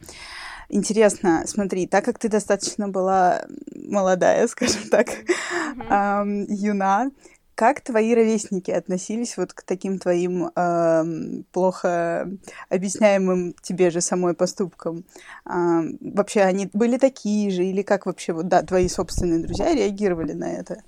интересно, 0.73 1.45
смотри, 1.47 1.87
так 1.87 2.05
как 2.05 2.19
ты 2.19 2.29
достаточно 2.29 2.89
была 2.89 3.43
молодая, 3.75 4.47
скажем 4.49 4.89
так, 4.91 5.09
mm-hmm. 5.09 6.47
э, 6.49 6.55
юна, 6.55 7.11
как 7.55 7.83
твои 7.83 8.15
ровесники 8.15 8.71
относились 8.71 9.37
вот 9.37 9.53
к 9.53 9.63
таким 9.63 9.99
твоим 9.99 10.51
э, 10.57 11.05
плохо 11.53 12.29
объясняемым 12.71 13.55
тебе 13.63 13.91
же 13.91 14.01
самой 14.01 14.35
поступкам? 14.35 15.05
Э, 15.45 15.83
вообще 16.01 16.41
они 16.41 16.71
были 16.73 16.97
такие 16.97 17.51
же 17.51 17.65
или 17.65 17.83
как 17.83 18.07
вообще 18.07 18.33
вот 18.33 18.49
да 18.49 18.63
твои 18.63 18.89
собственные 18.89 19.45
друзья 19.45 19.73
реагировали 19.75 20.33
на 20.33 20.51
это? 20.51 20.83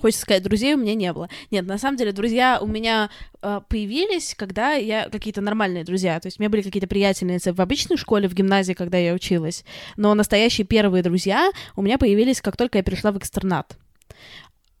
Хочется 0.00 0.22
сказать, 0.22 0.42
друзей 0.42 0.74
у 0.74 0.78
меня 0.78 0.94
не 0.94 1.12
было. 1.12 1.28
Нет, 1.50 1.66
на 1.66 1.78
самом 1.78 1.96
деле, 1.96 2.12
друзья 2.12 2.58
у 2.60 2.66
меня 2.66 3.10
э, 3.42 3.60
появились, 3.68 4.34
когда 4.36 4.72
я 4.72 5.08
какие-то 5.08 5.40
нормальные 5.40 5.84
друзья. 5.84 6.18
То 6.20 6.26
есть 6.26 6.38
у 6.38 6.42
меня 6.42 6.50
были 6.50 6.62
какие-то 6.62 6.88
приятельницы 6.88 7.52
в 7.52 7.60
обычной 7.60 7.96
школе, 7.96 8.28
в 8.28 8.34
гимназии, 8.34 8.72
когда 8.72 8.98
я 8.98 9.14
училась. 9.14 9.64
Но 9.96 10.14
настоящие 10.14 10.66
первые 10.66 11.02
друзья 11.02 11.50
у 11.76 11.82
меня 11.82 11.98
появились, 11.98 12.40
как 12.40 12.56
только 12.56 12.78
я 12.78 12.84
перешла 12.84 13.12
в 13.12 13.18
экстернат. 13.18 13.76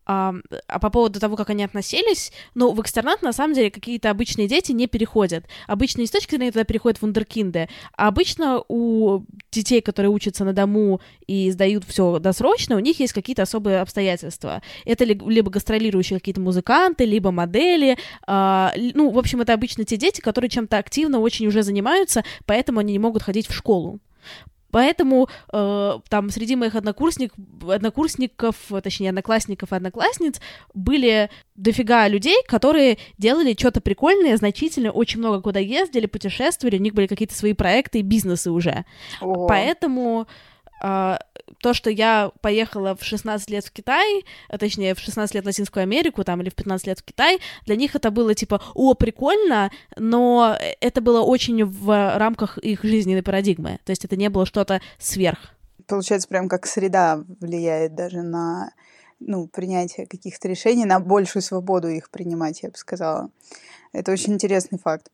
А, 0.06 0.34
а 0.68 0.78
по 0.78 0.90
поводу 0.90 1.18
того, 1.18 1.36
как 1.36 1.50
они 1.50 1.64
относились, 1.64 2.32
ну, 2.54 2.72
в 2.72 2.80
экстернат, 2.80 3.22
на 3.22 3.32
самом 3.32 3.54
деле, 3.54 3.70
какие-то 3.70 4.10
обычные 4.10 4.46
дети 4.46 4.72
не 4.72 4.86
переходят. 4.86 5.44
Обычно 5.66 6.02
не 6.02 6.06
с 6.06 6.12
точки 6.12 6.36
зрения 6.36 6.52
туда 6.52 6.64
переходят 6.64 7.02
вундеркинды, 7.02 7.68
а 7.96 8.08
обычно 8.08 8.62
у 8.68 9.24
детей, 9.50 9.80
которые 9.80 10.10
учатся 10.10 10.44
на 10.44 10.52
дому 10.52 11.00
и 11.26 11.50
сдают 11.50 11.84
все 11.84 12.20
досрочно, 12.20 12.76
у 12.76 12.80
них 12.80 13.00
есть 13.00 13.12
какие-то 13.12 13.42
особые 13.42 13.80
обстоятельства. 13.80 14.62
Это 14.84 15.04
либо 15.04 15.50
гастролирующие 15.50 16.18
какие-то 16.18 16.40
музыканты, 16.40 17.04
либо 17.04 17.32
модели. 17.32 17.98
А, 18.26 18.72
ну, 18.94 19.10
в 19.10 19.18
общем, 19.18 19.40
это 19.40 19.54
обычно 19.54 19.84
те 19.84 19.96
дети, 19.96 20.20
которые 20.20 20.50
чем-то 20.50 20.78
активно 20.78 21.18
очень 21.18 21.46
уже 21.48 21.62
занимаются, 21.62 22.24
поэтому 22.44 22.78
они 22.78 22.92
не 22.92 22.98
могут 23.00 23.22
ходить 23.22 23.48
в 23.48 23.54
школу. 23.54 24.00
Поэтому 24.70 25.28
э, 25.52 25.92
там 26.08 26.30
среди 26.30 26.56
моих 26.56 26.74
однокурсник, 26.74 27.32
однокурсников, 27.68 28.56
точнее, 28.82 29.10
одноклассников 29.10 29.72
и 29.72 29.76
одноклассниц 29.76 30.40
были 30.74 31.30
дофига 31.54 32.08
людей, 32.08 32.36
которые 32.46 32.98
делали 33.18 33.54
что-то 33.58 33.80
прикольное, 33.80 34.36
значительно, 34.36 34.90
очень 34.90 35.18
много 35.20 35.40
куда 35.40 35.60
ездили, 35.60 36.06
путешествовали, 36.06 36.78
у 36.78 36.82
них 36.82 36.94
были 36.94 37.06
какие-то 37.06 37.34
свои 37.34 37.52
проекты 37.52 38.00
и 38.00 38.02
бизнесы 38.02 38.50
уже. 38.50 38.84
Ого. 39.20 39.46
Поэтому 39.46 40.26
Uh, 40.82 41.18
то, 41.60 41.74
что 41.74 41.90
я 41.90 42.32
поехала 42.40 42.96
в 42.96 43.04
16 43.04 43.50
лет 43.50 43.64
в 43.64 43.72
Китай, 43.72 44.24
а, 44.48 44.58
точнее, 44.58 44.94
в 44.94 44.98
16 44.98 45.34
лет 45.34 45.44
в 45.44 45.46
Латинскую 45.46 45.82
Америку, 45.82 46.24
там, 46.24 46.40
или 46.42 46.50
в 46.50 46.54
15 46.54 46.86
лет 46.86 46.98
в 47.00 47.04
Китай, 47.04 47.38
для 47.64 47.76
них 47.76 47.94
это 47.94 48.10
было 48.10 48.34
типа, 48.34 48.62
о, 48.74 48.94
прикольно, 48.94 49.70
но 49.96 50.56
это 50.80 51.00
было 51.00 51.22
очень 51.22 51.64
в 51.64 52.18
рамках 52.18 52.58
их 52.58 52.82
жизненной 52.82 53.22
парадигмы, 53.22 53.78
то 53.84 53.90
есть 53.90 54.04
это 54.04 54.16
не 54.16 54.28
было 54.28 54.46
что-то 54.46 54.80
сверх. 54.98 55.38
Получается, 55.86 56.28
прям 56.28 56.48
как 56.48 56.66
среда 56.66 57.22
влияет 57.40 57.94
даже 57.94 58.22
на 58.22 58.72
ну, 59.20 59.46
принятие 59.46 60.06
каких-то 60.06 60.48
решений, 60.48 60.84
на 60.84 61.00
большую 61.00 61.42
свободу 61.42 61.88
их 61.88 62.10
принимать, 62.10 62.62
я 62.62 62.70
бы 62.70 62.76
сказала. 62.76 63.30
Это 63.92 64.12
очень 64.12 64.34
интересный 64.34 64.78
факт. 64.78 65.10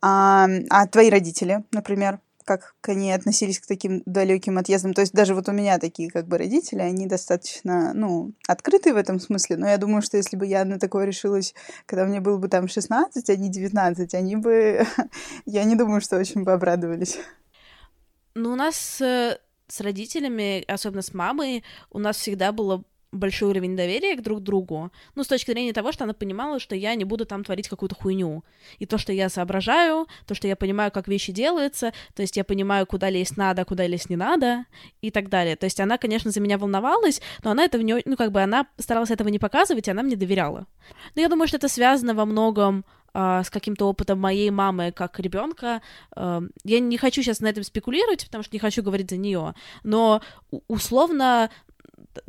А, 0.00 0.48
а 0.70 0.86
твои 0.86 1.08
родители, 1.08 1.62
например, 1.70 2.20
как 2.56 2.88
они 2.88 3.12
относились 3.12 3.60
к 3.60 3.66
таким 3.66 4.02
далеким 4.06 4.58
отъездам. 4.58 4.94
То 4.94 5.02
есть 5.02 5.12
даже 5.12 5.34
вот 5.34 5.48
у 5.48 5.52
меня 5.52 5.78
такие 5.78 6.10
как 6.10 6.26
бы 6.26 6.38
родители, 6.38 6.80
они 6.80 7.06
достаточно, 7.06 7.92
ну, 7.94 8.32
открытые 8.46 8.94
в 8.94 8.96
этом 8.96 9.20
смысле, 9.20 9.56
но 9.56 9.68
я 9.68 9.76
думаю, 9.76 10.00
что 10.02 10.16
если 10.16 10.36
бы 10.36 10.46
я 10.46 10.64
на 10.64 10.78
такое 10.78 11.04
решилась, 11.04 11.54
когда 11.86 12.06
мне 12.06 12.20
было 12.20 12.38
бы 12.38 12.48
там 12.48 12.68
16, 12.68 13.28
а 13.28 13.36
не 13.36 13.50
19, 13.50 14.14
они 14.14 14.36
бы, 14.36 14.86
я 15.46 15.64
не 15.64 15.76
думаю, 15.76 16.00
что 16.00 16.16
очень 16.16 16.42
бы 16.42 16.52
обрадовались. 16.52 17.18
Ну, 18.34 18.52
у 18.52 18.56
нас 18.56 19.00
э, 19.00 19.38
с 19.66 19.80
родителями, 19.80 20.64
особенно 20.66 21.02
с 21.02 21.12
мамой, 21.12 21.64
у 21.90 21.98
нас 21.98 22.16
всегда 22.16 22.52
было 22.52 22.82
большой 23.12 23.50
уровень 23.50 23.76
доверия 23.76 24.16
к 24.16 24.22
друг 24.22 24.40
другу, 24.40 24.92
ну, 25.14 25.24
с 25.24 25.26
точки 25.26 25.50
зрения 25.50 25.72
того, 25.72 25.92
что 25.92 26.04
она 26.04 26.12
понимала, 26.12 26.58
что 26.58 26.74
я 26.74 26.94
не 26.94 27.04
буду 27.04 27.24
там 27.24 27.44
творить 27.44 27.68
какую-то 27.68 27.94
хуйню. 27.94 28.44
И 28.78 28.86
то, 28.86 28.98
что 28.98 29.12
я 29.12 29.28
соображаю, 29.28 30.06
то, 30.26 30.34
что 30.34 30.46
я 30.46 30.56
понимаю, 30.56 30.90
как 30.92 31.08
вещи 31.08 31.32
делаются, 31.32 31.92
то 32.14 32.22
есть 32.22 32.36
я 32.36 32.44
понимаю, 32.44 32.86
куда 32.86 33.08
лезть 33.10 33.36
надо, 33.36 33.64
куда 33.64 33.86
лезть 33.86 34.10
не 34.10 34.16
надо, 34.16 34.66
и 35.00 35.10
так 35.10 35.28
далее. 35.28 35.56
То 35.56 35.64
есть 35.64 35.80
она, 35.80 35.96
конечно, 35.98 36.30
за 36.30 36.40
меня 36.40 36.58
волновалась, 36.58 37.22
но 37.42 37.50
она 37.50 37.64
этого 37.64 37.82
не... 37.82 38.02
Ну, 38.04 38.16
как 38.16 38.32
бы 38.32 38.42
она 38.42 38.66
старалась 38.78 39.10
этого 39.10 39.28
не 39.28 39.38
показывать, 39.38 39.88
и 39.88 39.90
она 39.90 40.02
мне 40.02 40.16
доверяла. 40.16 40.66
Но 41.14 41.22
я 41.22 41.28
думаю, 41.28 41.48
что 41.48 41.56
это 41.56 41.68
связано 41.68 42.14
во 42.14 42.26
многом 42.26 42.84
Uh, 43.14 43.42
с 43.42 43.48
каким-то 43.48 43.88
опытом 43.88 44.20
моей 44.20 44.50
мамы 44.50 44.92
как 44.92 45.18
ребенка. 45.18 45.80
Uh, 46.14 46.46
я 46.64 46.78
не 46.78 46.98
хочу 46.98 47.22
сейчас 47.22 47.40
на 47.40 47.46
этом 47.46 47.64
спекулировать, 47.64 48.26
потому 48.26 48.44
что 48.44 48.54
не 48.54 48.60
хочу 48.60 48.82
говорить 48.82 49.08
за 49.08 49.16
нее, 49.16 49.54
но 49.82 50.20
условно 50.68 51.50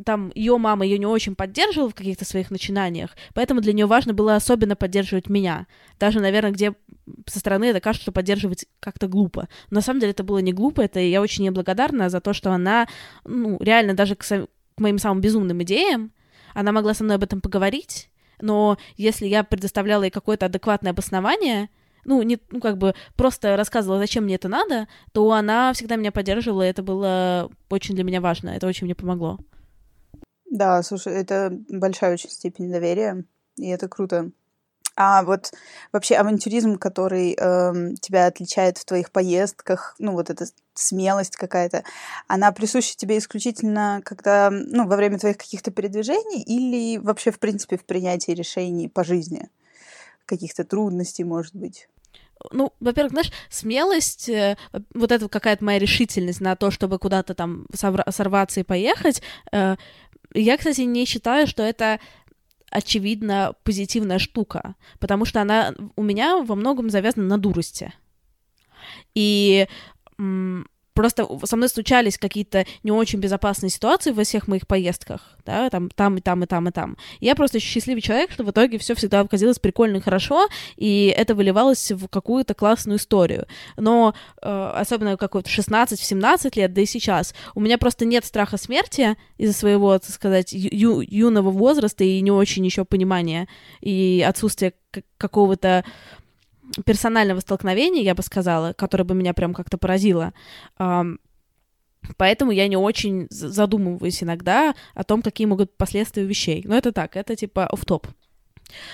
там 0.04 0.30
ее 0.34 0.56
мама 0.58 0.84
ее 0.84 0.98
не 0.98 1.06
очень 1.06 1.34
поддерживала 1.34 1.90
в 1.90 1.94
каких-то 1.94 2.24
своих 2.24 2.50
начинаниях, 2.50 3.10
поэтому 3.34 3.60
для 3.60 3.72
нее 3.72 3.86
важно 3.86 4.14
было 4.14 4.36
особенно 4.36 4.76
поддерживать 4.76 5.28
меня. 5.28 5.66
Даже, 5.98 6.20
наверное, 6.20 6.52
где 6.52 6.74
со 7.26 7.38
стороны 7.38 7.66
это 7.66 7.80
кажется, 7.80 8.04
что 8.04 8.12
поддерживать 8.12 8.66
как-то 8.80 9.08
глупо. 9.08 9.48
Но 9.70 9.76
на 9.76 9.80
самом 9.80 10.00
деле 10.00 10.12
это 10.12 10.22
было 10.22 10.38
не 10.38 10.52
глупо, 10.52 10.80
это 10.80 11.00
я 11.00 11.20
очень 11.20 11.44
ей 11.44 11.50
благодарна 11.50 12.10
за 12.10 12.20
то, 12.20 12.32
что 12.32 12.52
она, 12.52 12.88
ну, 13.24 13.58
реально 13.60 13.94
даже 13.94 14.14
к, 14.16 14.24
к 14.24 14.46
моим 14.78 14.98
самым 14.98 15.20
безумным 15.20 15.62
идеям, 15.62 16.12
она 16.54 16.72
могла 16.72 16.94
со 16.94 17.04
мной 17.04 17.16
об 17.16 17.22
этом 17.22 17.40
поговорить, 17.40 18.10
но 18.40 18.78
если 18.96 19.26
я 19.26 19.44
предоставляла 19.44 20.04
ей 20.04 20.10
какое-то 20.10 20.46
адекватное 20.46 20.92
обоснование, 20.92 21.68
ну, 22.04 22.22
не, 22.22 22.38
ну, 22.50 22.60
как 22.60 22.78
бы 22.78 22.94
просто 23.16 23.56
рассказывала, 23.56 23.98
зачем 23.98 24.24
мне 24.24 24.36
это 24.36 24.48
надо, 24.48 24.88
то 25.12 25.30
она 25.32 25.72
всегда 25.72 25.96
меня 25.96 26.12
поддерживала, 26.12 26.66
и 26.66 26.70
это 26.70 26.82
было 26.82 27.50
очень 27.68 27.94
для 27.94 28.04
меня 28.04 28.20
важно, 28.20 28.50
это 28.50 28.66
очень 28.66 28.86
мне 28.86 28.94
помогло. 28.94 29.38
Да, 30.50 30.82
слушай, 30.82 31.14
это 31.14 31.56
большая 31.68 32.12
очень 32.14 32.28
степень 32.28 32.70
доверия, 32.70 33.24
и 33.56 33.68
это 33.68 33.88
круто. 33.88 34.30
А 34.96 35.22
вот 35.22 35.52
вообще 35.92 36.16
авантюризм, 36.16 36.76
который 36.76 37.36
э, 37.38 37.94
тебя 38.02 38.26
отличает 38.26 38.76
в 38.76 38.84
твоих 38.84 39.12
поездках, 39.12 39.94
ну 39.98 40.12
вот 40.12 40.28
эта 40.28 40.46
смелость 40.74 41.36
какая-то, 41.36 41.84
она 42.26 42.50
присуща 42.50 42.96
тебе 42.96 43.18
исключительно 43.18 44.02
когда, 44.04 44.50
ну, 44.50 44.86
во 44.88 44.96
время 44.96 45.18
твоих 45.18 45.38
каких-то 45.38 45.70
передвижений 45.70 46.42
или 46.42 46.98
вообще, 46.98 47.30
в 47.30 47.38
принципе, 47.38 47.78
в 47.78 47.84
принятии 47.84 48.32
решений 48.32 48.88
по 48.88 49.04
жизни? 49.04 49.48
Каких-то 50.26 50.64
трудностей, 50.64 51.24
может 51.24 51.54
быть? 51.54 51.88
ну, 52.52 52.72
во-первых, 52.80 53.12
знаешь, 53.12 53.32
смелость, 53.48 54.28
э, 54.28 54.56
вот 54.94 55.12
это 55.12 55.28
какая-то 55.28 55.64
моя 55.64 55.78
решительность 55.78 56.40
на 56.40 56.56
то, 56.56 56.70
чтобы 56.70 56.98
куда-то 56.98 57.34
там 57.34 57.66
сорваться 57.74 58.60
и 58.60 58.64
поехать. 58.64 59.22
Я, 60.34 60.56
кстати, 60.56 60.82
не 60.82 61.04
считаю, 61.06 61.46
что 61.46 61.62
это 61.62 62.00
очевидно 62.70 63.54
позитивная 63.64 64.18
штука, 64.18 64.76
потому 65.00 65.24
что 65.24 65.40
она 65.40 65.74
у 65.96 66.02
меня 66.02 66.42
во 66.42 66.54
многом 66.54 66.88
завязана 66.90 67.26
на 67.26 67.38
дурости. 67.38 67.92
И 69.14 69.66
просто 71.00 71.26
со 71.44 71.56
мной 71.56 71.70
случались 71.70 72.18
какие-то 72.18 72.66
не 72.82 72.90
очень 72.90 73.20
безопасные 73.20 73.70
ситуации 73.70 74.10
во 74.10 74.22
всех 74.22 74.48
моих 74.48 74.66
поездках, 74.66 75.38
да, 75.46 75.70
там, 75.70 75.88
там 75.88 76.18
и 76.18 76.20
там 76.20 76.42
и 76.42 76.46
там 76.46 76.68
и 76.68 76.72
там. 76.72 76.98
Я 77.20 77.34
просто 77.34 77.58
счастливый 77.58 78.02
человек, 78.02 78.30
что 78.30 78.44
в 78.44 78.50
итоге 78.50 78.76
все 78.76 78.94
всегда 78.94 79.20
оказалось 79.20 79.58
прикольно 79.58 79.96
и 79.96 80.00
хорошо, 80.00 80.48
и 80.76 81.06
это 81.16 81.34
выливалось 81.34 81.90
в 81.90 82.06
какую-то 82.08 82.52
классную 82.52 82.98
историю. 82.98 83.46
Но 83.78 84.14
э, 84.42 84.72
особенно 84.76 85.16
как 85.16 85.36
вот 85.36 85.46
в 85.46 85.58
16-17 85.58 86.50
лет, 86.56 86.74
да 86.74 86.82
и 86.82 86.86
сейчас, 86.86 87.34
у 87.54 87.60
меня 87.60 87.78
просто 87.78 88.04
нет 88.04 88.26
страха 88.26 88.58
смерти 88.58 89.16
из-за 89.38 89.54
своего, 89.54 89.98
так 89.98 90.10
сказать, 90.10 90.52
ю- 90.52 91.00
юного 91.00 91.50
возраста 91.50 92.04
и 92.04 92.20
не 92.20 92.30
очень 92.30 92.62
еще 92.66 92.84
понимания 92.84 93.48
и 93.80 94.22
отсутствия 94.28 94.74
какого-то 95.16 95.82
персонального 96.84 97.40
столкновения, 97.40 98.02
я 98.02 98.14
бы 98.14 98.22
сказала, 98.22 98.72
которое 98.72 99.04
бы 99.04 99.14
меня 99.14 99.34
прям 99.34 99.54
как-то 99.54 99.78
поразило. 99.78 100.32
Поэтому 102.16 102.50
я 102.50 102.66
не 102.68 102.76
очень 102.76 103.26
задумываюсь 103.30 104.22
иногда 104.22 104.74
о 104.94 105.04
том, 105.04 105.22
какие 105.22 105.46
могут 105.46 105.68
быть 105.68 105.76
последствия 105.76 106.24
вещей. 106.24 106.62
Но 106.64 106.76
это 106.76 106.92
так, 106.92 107.16
это 107.16 107.36
типа 107.36 107.66
оф 107.66 107.84
топ 107.84 108.06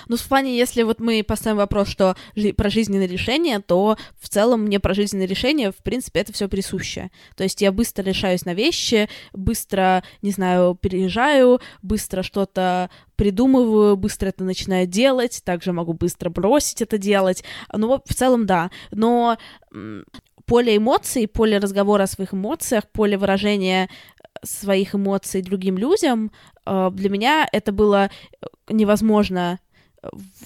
ну, 0.09 0.17
в 0.17 0.29
плане, 0.29 0.57
если 0.57 0.83
вот 0.83 1.01
мы 1.01 1.23
поставим 1.23 1.59
вопрос, 1.59 1.89
что 1.89 2.17
жи- 2.35 2.53
про 2.53 2.71
жизненные 2.71 3.09
решения, 3.09 3.61
то 3.61 3.97
в 4.21 4.29
целом 4.29 4.63
мне 4.63 4.81
про 4.81 4.95
жизненные 4.95 5.27
решения, 5.27 5.71
в 5.71 5.83
принципе, 5.83 6.21
это 6.21 6.33
все 6.33 6.49
присуще. 6.49 7.11
То 7.37 7.45
есть 7.45 7.61
я 7.61 7.73
быстро 7.73 8.03
решаюсь 8.03 8.45
на 8.45 8.55
вещи, 8.55 9.09
быстро, 9.33 10.03
не 10.23 10.31
знаю, 10.31 10.75
переезжаю, 10.81 11.61
быстро 11.83 12.23
что-то 12.23 12.91
придумываю, 13.17 13.97
быстро 13.97 14.29
это 14.29 14.45
начинаю 14.45 14.87
делать, 14.87 15.43
также 15.45 15.73
могу 15.73 15.95
быстро 15.95 16.31
бросить 16.31 16.83
это 16.83 16.99
делать. 16.99 17.43
Ну, 17.73 18.03
в 18.05 18.15
целом, 18.15 18.47
да. 18.47 18.71
Но 18.91 19.39
поле 20.47 20.77
эмоций, 20.77 21.27
поле 21.27 21.59
разговора 21.59 22.05
о 22.05 22.07
своих 22.07 22.33
эмоциях, 22.33 22.85
поле 22.93 23.19
выражения 23.19 23.89
своих 24.43 24.95
эмоций 24.95 25.43
другим 25.43 25.77
людям, 25.79 26.31
э, 26.65 26.91
для 26.93 27.11
меня 27.11 27.49
это 27.53 27.73
было 27.73 28.11
невозможно 28.69 29.59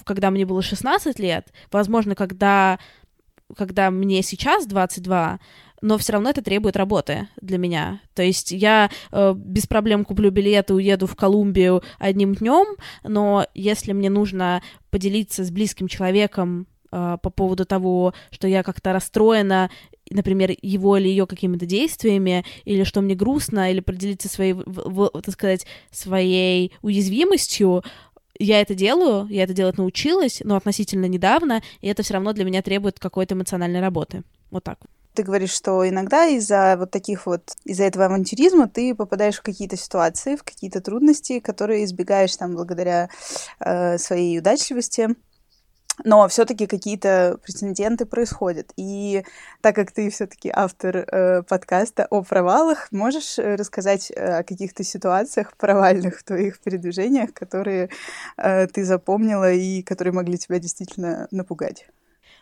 когда 0.03 0.31
мне 0.31 0.45
было 0.45 0.61
16 0.61 1.19
лет, 1.19 1.51
возможно, 1.71 2.15
когда, 2.15 2.79
когда 3.55 3.91
мне 3.91 4.21
сейчас 4.21 4.65
22, 4.65 5.39
но 5.81 5.97
все 5.97 6.13
равно 6.13 6.29
это 6.29 6.41
требует 6.41 6.75
работы 6.75 7.27
для 7.41 7.57
меня. 7.57 8.01
То 8.13 8.23
есть 8.23 8.51
я 8.51 8.89
э, 9.11 9.33
без 9.35 9.65
проблем 9.65 10.05
куплю 10.05 10.29
билеты, 10.29 10.73
уеду 10.73 11.07
в 11.07 11.15
Колумбию 11.15 11.83
одним 11.99 12.35
днем, 12.35 12.67
но 13.03 13.47
если 13.53 13.93
мне 13.93 14.09
нужно 14.09 14.61
поделиться 14.91 15.43
с 15.43 15.49
близким 15.49 15.87
человеком 15.87 16.67
э, 16.91 17.17
по 17.21 17.29
поводу 17.29 17.65
того, 17.65 18.13
что 18.29 18.47
я 18.47 18.61
как-то 18.61 18.93
расстроена, 18.93 19.71
например, 20.11 20.53
его 20.61 20.97
или 20.97 21.07
ее 21.07 21.25
какими-то 21.25 21.65
действиями, 21.65 22.45
или 22.65 22.83
что 22.83 23.01
мне 23.01 23.15
грустно, 23.15 23.71
или 23.71 23.79
поделиться 23.79 24.29
своей, 24.29 24.53
в, 24.53 24.63
в, 24.65 25.09
так 25.21 25.33
сказать, 25.33 25.65
своей 25.89 26.73
уязвимостью, 26.81 27.83
я 28.43 28.61
это 28.61 28.73
делаю, 28.73 29.27
я 29.29 29.43
это 29.43 29.53
делать 29.53 29.77
научилась, 29.77 30.41
но 30.43 30.55
относительно 30.55 31.05
недавно, 31.05 31.61
и 31.81 31.87
это 31.87 32.03
все 32.03 32.13
равно 32.13 32.33
для 32.33 32.43
меня 32.43 32.61
требует 32.61 32.99
какой-то 32.99 33.35
эмоциональной 33.35 33.81
работы. 33.81 34.23
Вот 34.49 34.63
так. 34.63 34.79
Ты 35.13 35.23
говоришь, 35.23 35.51
что 35.51 35.87
иногда 35.87 36.25
из-за 36.27 36.75
вот 36.79 36.91
таких 36.91 37.25
вот, 37.25 37.51
из-за 37.65 37.83
этого 37.83 38.05
авантюризма 38.05 38.69
ты 38.69 38.95
попадаешь 38.95 39.35
в 39.35 39.41
какие-то 39.41 39.75
ситуации, 39.75 40.37
в 40.37 40.43
какие-то 40.43 40.79
трудности, 40.79 41.39
которые 41.39 41.83
избегаешь 41.83 42.35
там 42.37 42.53
благодаря 42.53 43.09
э, 43.59 43.97
своей 43.97 44.39
удачливости 44.39 45.09
но 46.03 46.27
все-таки 46.27 46.67
какие-то 46.67 47.37
прецеденты 47.43 48.05
происходят. 48.05 48.71
И 48.77 49.23
так 49.61 49.75
как 49.75 49.91
ты 49.91 50.09
все-таки 50.09 50.51
автор 50.53 50.97
э, 50.97 51.43
подкаста 51.43 52.07
о 52.09 52.23
провалах, 52.23 52.91
можешь 52.91 53.37
э, 53.39 53.55
рассказать 53.55 54.11
э, 54.11 54.39
о 54.39 54.43
каких-то 54.43 54.83
ситуациях 54.83 55.55
провальных 55.57 56.19
в 56.19 56.23
твоих 56.23 56.59
передвижениях, 56.59 57.33
которые 57.33 57.89
э, 58.37 58.67
ты 58.67 58.83
запомнила 58.83 59.51
и 59.51 59.81
которые 59.83 60.13
могли 60.13 60.37
тебя 60.37 60.59
действительно 60.59 61.27
напугать? 61.31 61.87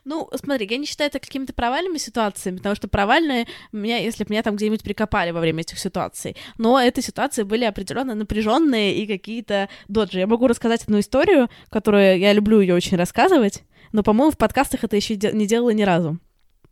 Ну, 0.05 0.29
смотри, 0.33 0.67
я 0.69 0.77
не 0.77 0.85
считаю 0.85 1.09
это 1.09 1.19
какими-то 1.19 1.53
провальными 1.53 1.97
ситуациями, 1.97 2.57
потому 2.57 2.75
что 2.75 2.88
провальные 2.88 3.47
меня, 3.71 3.97
если 3.97 4.23
бы 4.23 4.31
меня 4.31 4.43
там 4.43 4.55
где-нибудь 4.55 4.83
прикопали 4.83 5.31
во 5.31 5.39
время 5.39 5.62
этих 5.62 5.79
ситуаций. 5.79 6.35
Но 6.57 6.79
эти 6.79 7.01
ситуации 7.01 7.43
были 7.43 7.65
определенно 7.65 8.15
напряженные 8.15 8.95
и 8.95 9.07
какие-то 9.07 9.69
доджи. 9.88 10.19
Я 10.19 10.27
могу 10.27 10.47
рассказать 10.47 10.83
одну 10.83 10.99
историю, 10.99 11.49
которую 11.69 12.17
я 12.19 12.33
люблю 12.33 12.62
ее 12.62 12.75
очень 12.75 12.97
рассказывать, 12.97 13.63
но, 13.91 14.03
по-моему, 14.03 14.31
в 14.31 14.38
подкастах 14.38 14.83
это 14.83 14.95
еще 14.95 15.15
не 15.15 15.47
делала 15.47 15.71
ни 15.71 15.83
разу. 15.83 16.17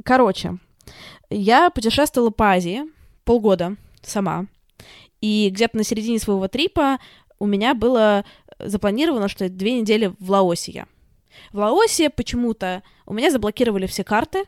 Короче, 0.03 0.57
я 1.29 1.69
путешествовала 1.69 2.29
по 2.29 2.51
Азии 2.51 2.83
полгода 3.25 3.75
сама, 4.01 4.45
и 5.19 5.49
где-то 5.51 5.77
на 5.77 5.83
середине 5.83 6.19
своего 6.19 6.47
трипа 6.47 6.99
у 7.39 7.45
меня 7.45 7.73
было 7.73 8.23
запланировано, 8.59 9.27
что 9.27 9.49
две 9.49 9.79
недели 9.79 10.13
в 10.19 10.31
Лаосе 10.31 10.71
я. 10.71 10.87
В 11.52 11.60
Лаосе 11.60 12.10
почему-то 12.10 12.84
у 13.06 13.13
меня 13.13 13.32
заблокировали 13.32 13.86
все 13.86 14.04
карты, 14.04 14.45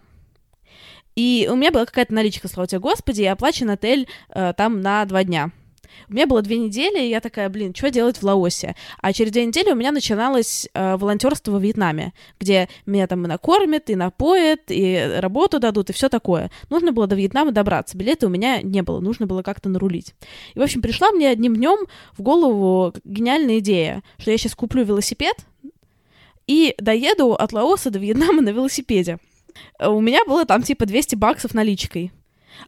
и 1.15 1.49
у 1.51 1.55
меня 1.55 1.71
была 1.71 1.85
какая-то 1.85 2.13
наличка, 2.13 2.47
слава 2.47 2.67
тебе 2.67 2.79
Господи, 2.79 3.23
и 3.23 3.25
оплачен 3.25 3.69
отель 3.69 4.07
э, 4.29 4.53
там 4.55 4.81
на 4.81 5.03
два 5.05 5.23
дня. 5.23 5.51
У 6.07 6.13
меня 6.13 6.27
было 6.27 6.41
две 6.41 6.57
недели, 6.57 7.03
и 7.03 7.09
я 7.09 7.19
такая, 7.19 7.49
блин, 7.49 7.73
что 7.75 7.91
делать 7.91 8.17
в 8.17 8.23
Лаосе? 8.23 8.75
А 9.01 9.13
через 9.13 9.31
две 9.31 9.45
недели 9.45 9.71
у 9.71 9.75
меня 9.75 9.91
начиналось 9.91 10.67
э, 10.73 10.97
волонтерство 10.97 11.51
во 11.51 11.59
Вьетнаме, 11.59 12.13
где 12.39 12.69
меня 12.85 13.07
там 13.07 13.25
и 13.25 13.27
накормят, 13.27 13.89
и 13.89 13.95
напоят, 13.95 14.61
и 14.69 15.17
работу 15.17 15.59
дадут, 15.59 15.89
и 15.89 15.93
все 15.93 16.09
такое. 16.09 16.51
Нужно 16.69 16.91
было 16.91 17.07
до 17.07 17.15
Вьетнама 17.15 17.51
добраться. 17.51 17.97
Билета 17.97 18.27
у 18.27 18.29
меня 18.29 18.61
не 18.61 18.81
было, 18.81 18.99
нужно 18.99 19.27
было 19.27 19.43
как-то 19.43 19.69
нарулить. 19.69 20.15
И, 20.53 20.59
в 20.59 20.61
общем, 20.61 20.81
пришла 20.81 21.11
мне 21.11 21.29
одним 21.29 21.55
днем 21.55 21.79
в 22.17 22.21
голову 22.21 22.93
гениальная 23.03 23.59
идея, 23.59 24.03
что 24.17 24.31
я 24.31 24.37
сейчас 24.37 24.55
куплю 24.55 24.83
велосипед, 24.83 25.35
и 26.49 26.73
доеду 26.79 27.33
от 27.33 27.53
Лаоса 27.53 27.91
до 27.91 27.99
Вьетнама 27.99 28.41
на 28.41 28.49
велосипеде. 28.49 29.19
У 29.79 30.01
меня 30.01 30.25
было 30.25 30.45
там 30.45 30.63
типа 30.63 30.87
200 30.87 31.15
баксов 31.15 31.53
наличкой. 31.53 32.11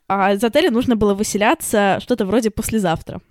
А 0.07 0.33
из 0.33 0.43
отеля 0.43 0.69
нужно 0.69 0.95
было 0.95 1.15
выселяться 1.15 1.97
что-то 1.99 2.27
вроде 2.27 2.51
послезавтра. 2.51 3.21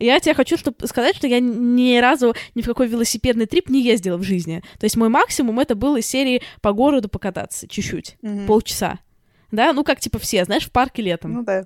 Я 0.00 0.18
тебе 0.18 0.34
хочу 0.34 0.56
чтобы, 0.56 0.88
сказать, 0.88 1.14
что 1.14 1.28
я 1.28 1.38
ни 1.38 1.98
разу 1.98 2.34
ни 2.56 2.62
в 2.62 2.66
какой 2.66 2.88
велосипедный 2.88 3.46
трип 3.46 3.68
не 3.68 3.80
ездила 3.80 4.16
в 4.16 4.24
жизни. 4.24 4.60
То 4.80 4.84
есть 4.84 4.96
мой 4.96 5.08
максимум 5.08 5.60
это 5.60 5.76
был 5.76 5.94
из 5.94 6.06
серии 6.06 6.42
по 6.62 6.72
городу 6.72 7.08
покататься 7.08 7.68
чуть-чуть, 7.68 8.16
mm-hmm. 8.22 8.46
полчаса 8.46 8.98
да, 9.56 9.72
ну 9.72 9.82
как 9.82 9.98
типа 10.00 10.18
все, 10.18 10.44
знаешь, 10.44 10.66
в 10.66 10.70
парке 10.70 11.02
летом. 11.02 11.32
Ну 11.32 11.42
да. 11.42 11.64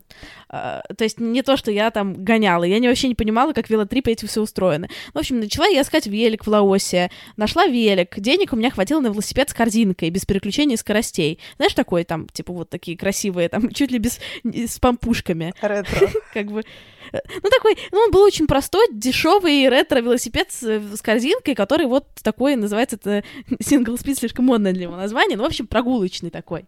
А, 0.49 0.83
то 0.97 1.05
есть 1.05 1.21
не 1.21 1.43
то, 1.43 1.57
что 1.57 1.71
я 1.71 1.91
там 1.91 2.25
гоняла, 2.25 2.65
я 2.65 2.79
не, 2.79 2.89
вообще 2.89 3.09
не 3.09 3.15
понимала, 3.15 3.53
как 3.53 3.69
велотрипы 3.69 4.11
эти 4.11 4.25
все 4.25 4.41
устроены. 4.41 4.89
В 5.13 5.19
общем, 5.19 5.41
начала 5.41 5.67
я 5.67 5.83
искать 5.83 6.07
велик 6.07 6.47
в 6.47 6.49
Лаосе, 6.49 7.11
нашла 7.37 7.67
велик, 7.67 8.19
денег 8.19 8.53
у 8.53 8.57
меня 8.57 8.71
хватило 8.71 9.01
на 9.01 9.09
велосипед 9.09 9.51
с 9.51 9.55
корзинкой, 9.55 10.11
без 10.11 10.25
переключения 10.25 10.77
скоростей. 10.77 11.39
Знаешь, 11.57 11.75
такой 11.75 12.05
там, 12.05 12.29
типа 12.29 12.53
вот 12.53 12.71
такие 12.71 12.97
красивые, 12.97 13.49
там 13.49 13.71
чуть 13.75 13.91
ли 13.91 13.99
без, 13.99 14.21
с 14.45 14.79
пампушками. 14.79 15.53
Ретро. 15.61 16.09
Как 16.33 16.47
бы 16.47 16.65
ну, 17.13 17.51
такой, 17.51 17.77
ну, 17.93 17.99
он 18.01 18.11
был 18.11 18.23
очень 18.23 18.47
простой, 18.47 18.87
дешевый 18.93 19.69
ретро-велосипед 19.69 20.51
с, 20.51 20.63
с 20.63 21.03
корзинкой, 21.03 21.55
который 21.55 21.87
вот 21.87 22.07
такой, 22.23 22.57
называется 22.57 22.97
это 22.97 23.25
сингл-спид, 23.61 24.19
слишком 24.19 24.47
модное 24.47 24.73
для 24.73 24.83
него 24.83 24.97
название, 24.97 25.37
ну, 25.37 25.45
в 25.45 25.47
общем, 25.47 25.67
прогулочный 25.67 26.31
такой. 26.31 26.67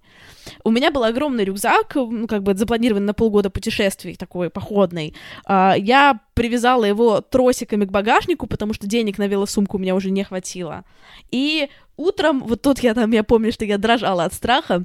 У 0.65 0.71
меня 0.71 0.91
была 0.91 1.09
огромный 1.09 1.45
рюкзак, 1.45 1.95
ну, 1.95 2.27
как 2.27 2.43
бы 2.43 2.55
запланированный 2.55 3.07
на 3.07 3.15
полгода 3.15 3.51
путешествий, 3.51 4.15
такой 4.15 4.51
походный. 4.51 5.15
А, 5.45 5.75
я 5.77 6.21
привязала 6.35 6.85
его 6.85 7.21
тросиками 7.21 7.85
к 7.85 7.91
багажнику, 7.91 8.47
потому 8.47 8.75
что 8.75 8.87
денег 8.87 9.19
на 9.19 9.27
велосумку 9.27 9.77
у 9.77 9.81
меня 9.81 9.95
уже 9.95 10.11
не 10.11 10.25
хватило. 10.25 10.85
И 11.31 11.69
утром, 11.97 12.41
вот 12.41 12.63
тут 12.63 12.81
я 12.81 12.95
там, 12.95 13.11
я 13.13 13.25
помню, 13.25 13.53
что 13.53 13.65
я 13.65 13.79
дрожала 13.79 14.25
от 14.25 14.35
страха, 14.35 14.85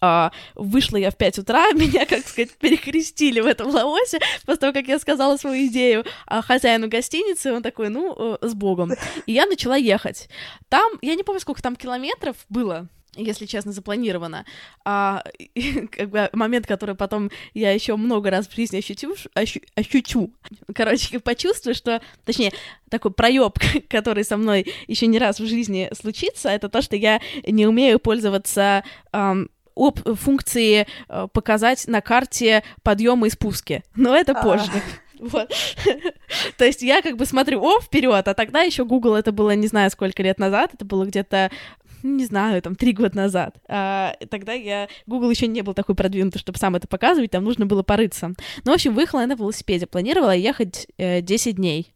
а, 0.00 0.30
вышла 0.54 0.96
я 0.96 1.10
в 1.10 1.16
5 1.16 1.38
утра, 1.40 1.72
меня, 1.72 2.06
как 2.06 2.26
сказать, 2.26 2.52
перекрестили 2.58 3.40
в 3.40 3.46
этом 3.46 3.70
лаосе, 3.70 4.20
после 4.44 4.60
того, 4.60 4.72
как 4.72 4.86
я 4.86 4.98
сказала 4.98 5.36
свою 5.36 5.66
идею 5.66 6.04
а, 6.26 6.42
хозяину 6.42 6.88
гостиницы, 6.88 7.52
он 7.52 7.62
такой, 7.62 7.88
ну, 7.88 8.14
э, 8.40 8.48
с 8.48 8.54
богом. 8.54 8.92
И 9.26 9.32
я 9.32 9.46
начала 9.46 9.76
ехать. 9.76 10.28
Там, 10.68 10.92
я 11.02 11.14
не 11.14 11.22
помню, 11.22 11.40
сколько 11.40 11.62
там 11.62 11.76
километров 11.76 12.36
было, 12.48 12.88
если 13.14 13.46
честно, 13.46 13.72
запланировано. 13.72 14.44
А, 14.84 15.22
как 15.90 16.10
бы 16.10 16.30
момент, 16.32 16.66
который 16.66 16.94
потом 16.94 17.30
я 17.54 17.72
еще 17.72 17.96
много 17.96 18.30
раз 18.30 18.46
в 18.48 18.54
жизни 18.54 18.78
ощутю, 18.78 19.14
ощу, 19.34 19.60
ощучу. 19.74 20.32
Короче, 20.74 21.20
почувствую, 21.20 21.74
что, 21.74 22.00
точнее, 22.24 22.52
такой 22.88 23.12
проеб, 23.12 23.58
который 23.88 24.24
со 24.24 24.36
мной 24.36 24.72
еще 24.86 25.06
не 25.06 25.18
раз 25.18 25.40
в 25.40 25.46
жизни 25.46 25.90
случится, 25.92 26.48
это 26.48 26.68
то, 26.68 26.82
что 26.82 26.96
я 26.96 27.20
не 27.46 27.66
умею 27.66 27.98
пользоваться 27.98 28.84
um, 29.12 29.48
об 29.74 29.98
функции 30.16 30.86
э, 31.08 31.28
показать 31.32 31.86
на 31.88 32.00
карте 32.00 32.62
подъемы 32.82 33.28
и 33.28 33.30
спуски. 33.30 33.82
Но 33.94 34.16
это 34.16 34.32
а. 34.32 34.42
позже. 34.42 34.70
Вот. 35.22 35.54
То 36.58 36.64
есть 36.64 36.82
я 36.82 37.00
как 37.00 37.16
бы 37.16 37.26
смотрю, 37.26 37.62
о, 37.62 37.80
вперед, 37.80 38.26
а 38.26 38.34
тогда 38.34 38.62
еще 38.62 38.84
Google 38.84 39.14
это 39.14 39.30
было 39.30 39.54
не 39.54 39.68
знаю 39.68 39.88
сколько 39.92 40.20
лет 40.20 40.40
назад, 40.40 40.74
это 40.74 40.84
было 40.84 41.04
где-то 41.04 41.52
не 42.02 42.24
знаю, 42.24 42.60
там, 42.62 42.74
три 42.74 42.92
года 42.92 43.16
назад. 43.16 43.56
А, 43.68 44.14
тогда 44.30 44.52
я... 44.52 44.88
Google 45.06 45.30
еще 45.30 45.46
не 45.46 45.62
был 45.62 45.74
такой 45.74 45.94
продвинутый, 45.94 46.40
чтобы 46.40 46.58
сам 46.58 46.74
это 46.74 46.88
показывать, 46.88 47.30
там 47.30 47.44
нужно 47.44 47.66
было 47.66 47.82
порыться. 47.82 48.34
Ну, 48.64 48.72
в 48.72 48.74
общем, 48.74 48.94
выехала 48.94 49.20
я 49.20 49.26
на 49.26 49.34
велосипеде, 49.34 49.86
планировала 49.86 50.34
ехать 50.34 50.86
э, 50.98 51.20
10 51.20 51.56
дней. 51.56 51.92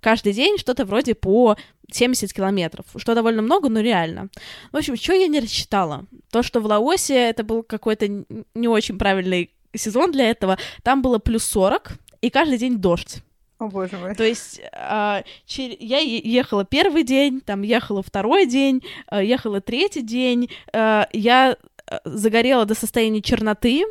Каждый 0.00 0.32
день 0.32 0.58
что-то 0.58 0.84
вроде 0.84 1.14
по 1.14 1.56
70 1.92 2.32
километров, 2.32 2.86
что 2.96 3.14
довольно 3.14 3.42
много, 3.42 3.68
но 3.68 3.80
реально. 3.80 4.28
В 4.72 4.76
общем, 4.76 4.96
что 4.96 5.12
я 5.12 5.28
не 5.28 5.40
рассчитала? 5.40 6.06
То, 6.30 6.42
что 6.42 6.60
в 6.60 6.66
Лаосе 6.66 7.14
это 7.14 7.44
был 7.44 7.62
какой-то 7.62 8.08
не 8.08 8.68
очень 8.68 8.98
правильный 8.98 9.50
сезон 9.74 10.12
для 10.12 10.30
этого, 10.30 10.58
там 10.82 11.02
было 11.02 11.18
плюс 11.18 11.44
40, 11.44 11.92
и 12.20 12.30
каждый 12.30 12.58
день 12.58 12.78
дождь. 12.78 13.22
О, 13.62 13.68
боже 13.68 13.96
мой. 13.96 14.14
То 14.16 14.24
есть 14.24 14.60
э, 14.60 15.22
чер... 15.46 15.76
я 15.78 15.98
ехала 15.98 16.64
первый 16.64 17.04
день, 17.04 17.40
там 17.40 17.62
ехала 17.62 18.02
второй 18.02 18.46
день, 18.46 18.82
э, 19.10 19.24
ехала 19.24 19.60
третий 19.60 20.02
день, 20.02 20.50
э, 20.72 21.04
я 21.12 21.56
загорела 22.04 22.64
до 22.64 22.74
состояния 22.74 23.22
черноты, 23.22 23.84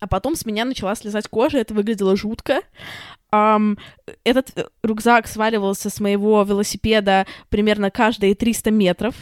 а 0.00 0.08
потом 0.08 0.34
с 0.34 0.44
меня 0.44 0.64
начала 0.64 0.96
слезать 0.96 1.28
кожа, 1.28 1.58
это 1.58 1.74
выглядело 1.74 2.16
жутко. 2.16 2.62
Эм, 3.32 3.78
этот 4.24 4.70
рюкзак 4.82 5.26
сваливался 5.26 5.90
с 5.90 6.00
моего 6.00 6.42
велосипеда 6.42 7.26
примерно 7.48 7.90
каждые 7.90 8.34
300 8.34 8.70
метров. 8.70 9.14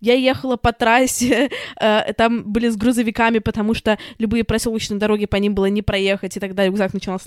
Я 0.00 0.14
ехала 0.14 0.56
по 0.56 0.72
трассе, 0.72 1.50
э, 1.80 2.12
там 2.14 2.44
были 2.44 2.68
с 2.68 2.76
грузовиками, 2.76 3.38
потому 3.38 3.74
что 3.74 3.98
любые 4.18 4.44
проселочные 4.44 4.98
дороги 4.98 5.26
по 5.26 5.36
ним 5.36 5.54
было 5.54 5.66
не 5.66 5.82
проехать, 5.82 6.36
и 6.36 6.40
тогда 6.40 6.66
рюкзак 6.66 6.94
начал 6.94 7.18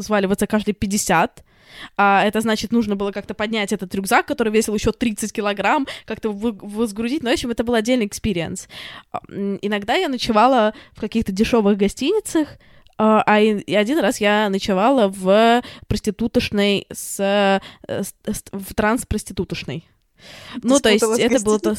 сваливаться 0.00 0.46
каждые 0.46 0.74
50. 0.74 1.44
А 1.96 2.24
это 2.24 2.40
значит, 2.40 2.72
нужно 2.72 2.96
было 2.96 3.12
как-то 3.12 3.34
поднять 3.34 3.72
этот 3.72 3.94
рюкзак, 3.94 4.26
который 4.26 4.52
весил 4.52 4.74
еще 4.74 4.92
30 4.92 5.32
килограмм, 5.32 5.86
как-то 6.04 6.30
возгрузить. 6.30 7.22
Ну, 7.22 7.30
в 7.30 7.32
общем, 7.32 7.50
это 7.50 7.64
был 7.64 7.74
отдельный 7.74 8.06
experience. 8.06 8.68
Иногда 9.28 9.94
я 9.94 10.08
ночевала 10.08 10.74
в 10.92 11.00
каких-то 11.00 11.32
дешевых 11.32 11.76
гостиницах, 11.76 12.58
а, 12.98 13.22
а 13.26 13.36
один 13.36 13.98
раз 13.98 14.20
я 14.20 14.48
ночевала 14.48 15.08
в 15.08 15.62
проститутошной 15.86 16.86
с, 16.90 17.20
э, 17.88 18.02
с 18.02 18.44
в 18.52 18.74
транс-проститутошной. 18.74 19.84
Ну, 20.62 20.80
то 20.80 20.90
есть 20.90 21.04
это 21.04 21.40
было 21.44 21.58
то... 21.58 21.76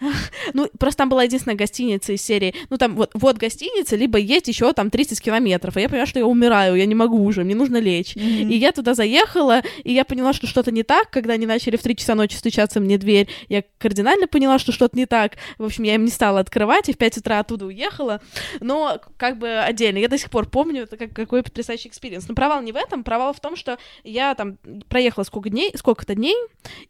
Ну, 0.52 0.68
просто 0.78 0.98
там 0.98 1.08
была 1.08 1.24
единственная 1.24 1.56
гостиница 1.56 2.12
из 2.12 2.22
серии. 2.22 2.54
Ну, 2.70 2.76
там 2.78 2.94
вот, 2.94 3.10
вот 3.14 3.36
гостиница, 3.36 3.96
либо 3.96 4.18
есть 4.18 4.48
еще 4.48 4.72
там 4.72 4.90
30 4.90 5.20
километров. 5.20 5.76
И 5.76 5.80
я 5.80 5.88
поняла, 5.88 6.06
что 6.06 6.18
я 6.18 6.26
умираю, 6.26 6.76
я 6.76 6.86
не 6.86 6.94
могу 6.94 7.22
уже, 7.24 7.44
мне 7.44 7.54
нужно 7.54 7.78
лечь. 7.78 8.14
Mm-hmm. 8.14 8.52
И 8.52 8.56
я 8.56 8.72
туда 8.72 8.94
заехала, 8.94 9.62
и 9.82 9.92
я 9.92 10.04
поняла, 10.04 10.32
что 10.32 10.46
что-то 10.46 10.70
не 10.70 10.82
так, 10.82 11.10
когда 11.10 11.34
они 11.34 11.46
начали 11.46 11.76
в 11.76 11.82
3 11.82 11.96
часа 11.96 12.14
ночи 12.14 12.36
стучаться 12.36 12.80
мне 12.80 12.98
дверь. 12.98 13.28
Я 13.48 13.64
кардинально 13.78 14.26
поняла, 14.28 14.58
что 14.58 14.72
что-то 14.72 14.96
не 14.96 15.06
так. 15.06 15.32
В 15.58 15.64
общем, 15.64 15.84
я 15.84 15.94
им 15.94 16.04
не 16.04 16.10
стала 16.10 16.40
открывать, 16.40 16.88
и 16.88 16.92
в 16.92 16.98
5 16.98 17.18
утра 17.18 17.40
оттуда 17.40 17.66
уехала. 17.66 18.20
Но 18.60 19.00
как 19.16 19.38
бы 19.38 19.58
отдельно. 19.58 19.98
Я 19.98 20.08
до 20.08 20.18
сих 20.18 20.30
пор 20.30 20.48
помню, 20.48 20.84
это 20.84 20.96
как, 20.96 21.12
какой 21.12 21.42
потрясающий 21.42 21.88
experience. 21.88 22.28
Но 22.28 22.34
провал 22.34 22.62
не 22.62 22.72
в 22.72 22.76
этом, 22.76 23.04
провал 23.04 23.32
в 23.32 23.40
том, 23.40 23.56
что 23.56 23.78
я 24.04 24.34
там 24.34 24.58
проехала 24.88 25.24
сколько 25.24 25.50
дней, 25.50 25.72
сколько-то 25.74 26.14
дней, 26.14 26.36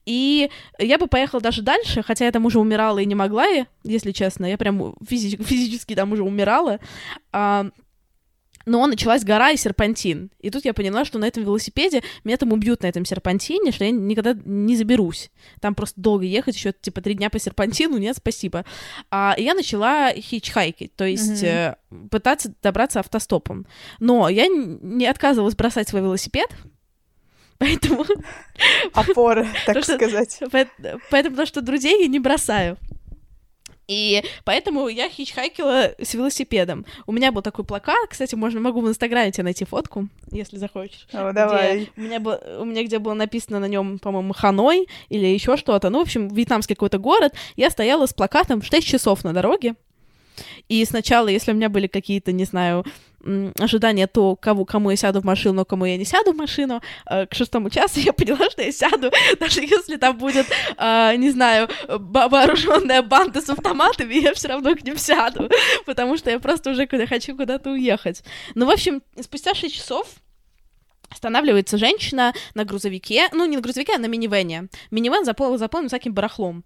и 0.05 0.51
я 0.79 0.99
бы 0.99 1.07
поехала 1.07 1.41
даже 1.41 1.63
дальше, 1.63 2.03
хотя 2.03 2.27
я 2.27 2.33
там 2.33 2.45
уже 2.45 2.59
умирала 2.59 2.96
и 2.99 3.07
не 3.07 3.15
могла 3.15 3.47
я, 3.47 3.67
если 3.85 4.13
честно. 4.13 4.47
Я 4.47 4.59
прям 4.59 4.81
физи- 5.09 5.43
физически 5.43 5.95
там 5.95 6.13
уже 6.13 6.23
умирала. 6.23 6.81
А, 7.33 7.71
но 8.67 8.85
началась 8.87 9.25
гора 9.25 9.53
и 9.53 9.57
серпантин. 9.57 10.31
И 10.41 10.51
тут 10.51 10.65
я 10.65 10.75
поняла, 10.75 11.05
что 11.05 11.19
на 11.19 11.27
этом 11.27 11.45
велосипеде 11.45 12.03
меня 12.25 12.37
там 12.37 12.53
убьют 12.53 12.83
на 12.83 12.89
этом 12.89 13.05
серпантине, 13.05 13.71
что 13.71 13.85
я 13.85 13.93
никогда 13.93 14.37
не 14.45 14.77
заберусь. 14.77 15.31
Там 15.61 15.77
просто 15.77 16.01
долго 16.01 16.25
ехать, 16.25 16.57
еще 16.57 16.73
типа 16.73 17.01
три 17.01 17.15
дня 17.15 17.31
по 17.31 17.39
серпантину, 17.39 17.97
нет, 17.97 18.17
спасибо. 18.17 18.65
А, 19.11 19.35
и 19.39 19.45
я 19.45 19.55
начала 19.55 20.13
хичхайкить, 20.13 20.97
то 20.97 21.05
есть 21.05 21.45
mm-hmm. 21.45 21.77
э, 21.93 22.09
пытаться 22.11 22.53
добраться 22.61 22.99
автостопом. 22.99 23.67
Но 24.01 24.29
я 24.29 24.49
не 24.49 25.07
отказывалась 25.07 25.55
бросать 25.55 25.89
свой 25.89 26.03
велосипед, 26.03 26.49
Поэтому... 27.59 28.05
Опора, 28.93 29.47
так 29.67 29.83
сказать. 29.85 30.41
Поэтому, 31.11 31.37
то, 31.37 31.47
что 31.47 31.63
друзей 31.63 32.03
я 32.03 32.09
не 32.09 32.19
бросаю. 32.19 32.77
И 33.89 34.23
поэтому 34.45 34.89
я 34.89 35.09
хичхайкила 35.09 35.93
с 36.01 36.15
велосипедом. 36.15 36.85
У 37.07 37.13
меня 37.13 37.31
был 37.31 37.43
такой 37.43 37.65
плакат, 37.65 38.09
кстати, 38.09 38.35
можно 38.35 38.61
могу 38.61 38.81
в 38.81 38.89
Инстаграме 38.89 39.31
тебе 39.31 39.45
найти 39.45 39.65
фотку, 39.65 40.09
если 40.33 40.57
захочешь. 40.57 41.07
О, 41.13 41.33
давай. 41.33 41.91
У 41.97 42.01
меня, 42.01 42.19
был, 42.19 42.37
у 42.59 42.65
меня 42.65 42.83
где 42.85 42.99
было 42.99 43.15
написано 43.15 43.61
на 43.61 43.67
нем, 43.67 43.99
по-моему, 43.99 44.33
Ханой 44.33 44.89
или 45.09 45.27
еще 45.27 45.57
что-то. 45.57 45.91
Ну, 45.91 46.01
в 46.01 46.03
общем, 46.03 46.29
вьетнамский 46.29 46.75
какой-то 46.75 46.99
город. 46.99 47.35
Я 47.55 47.71
стояла 47.71 48.07
с 48.07 48.13
плакатом 48.13 48.63
6 48.63 48.87
часов 48.87 49.23
на 49.25 49.33
дороге. 49.33 49.75
И 50.69 50.85
сначала, 50.85 51.29
если 51.29 51.53
у 51.53 51.55
меня 51.55 51.69
были 51.69 51.87
какие-то, 51.87 52.33
не 52.33 52.45
знаю, 52.45 52.85
ожидания 53.59 54.07
то, 54.07 54.37
кого, 54.37 54.65
кому 54.65 54.91
я 54.91 54.97
сяду 54.97 55.21
в 55.21 55.25
машину, 55.25 55.65
кому 55.65 55.85
я 55.85 55.97
не 55.97 56.05
сяду 56.05 56.33
в 56.33 56.37
машину. 56.37 56.81
Э, 57.11 57.27
к 57.27 57.35
шестому 57.35 57.71
часу 57.71 58.01
я 58.01 58.13
поняла, 58.13 58.49
что 58.51 58.63
я 58.63 58.73
сяду, 58.73 59.11
даже 59.41 59.63
если 59.63 59.97
там 59.97 60.17
будет, 60.17 60.47
э, 60.77 61.17
не 61.17 61.31
знаю, 61.31 61.69
вооруженная 61.89 63.03
банда 63.03 63.41
с 63.41 63.51
автоматами, 63.51 64.15
я 64.15 64.35
все 64.35 64.49
равно 64.49 64.75
к 64.75 64.83
ним 64.85 64.97
сяду, 64.97 65.49
потому 65.87 66.17
что 66.17 66.31
я 66.31 66.39
просто 66.39 66.71
уже 66.71 66.87
куда 66.87 67.07
хочу 67.07 67.37
куда-то 67.37 67.71
уехать. 67.71 68.23
Ну, 68.55 68.67
в 68.67 68.71
общем, 68.71 69.03
спустя 69.21 69.55
шесть 69.55 69.75
часов 69.75 70.07
останавливается 71.09 71.79
женщина 71.79 72.33
на 72.55 72.65
грузовике, 72.65 73.29
ну, 73.33 73.45
не 73.45 73.57
на 73.57 73.63
грузовике, 73.63 73.95
а 73.95 73.99
на 73.99 74.07
минивене. 74.07 74.69
Минивен 74.91 75.25
заполнен, 75.25 75.59
заполнен 75.59 75.89
всяким 75.89 76.13
барахлом 76.15 76.65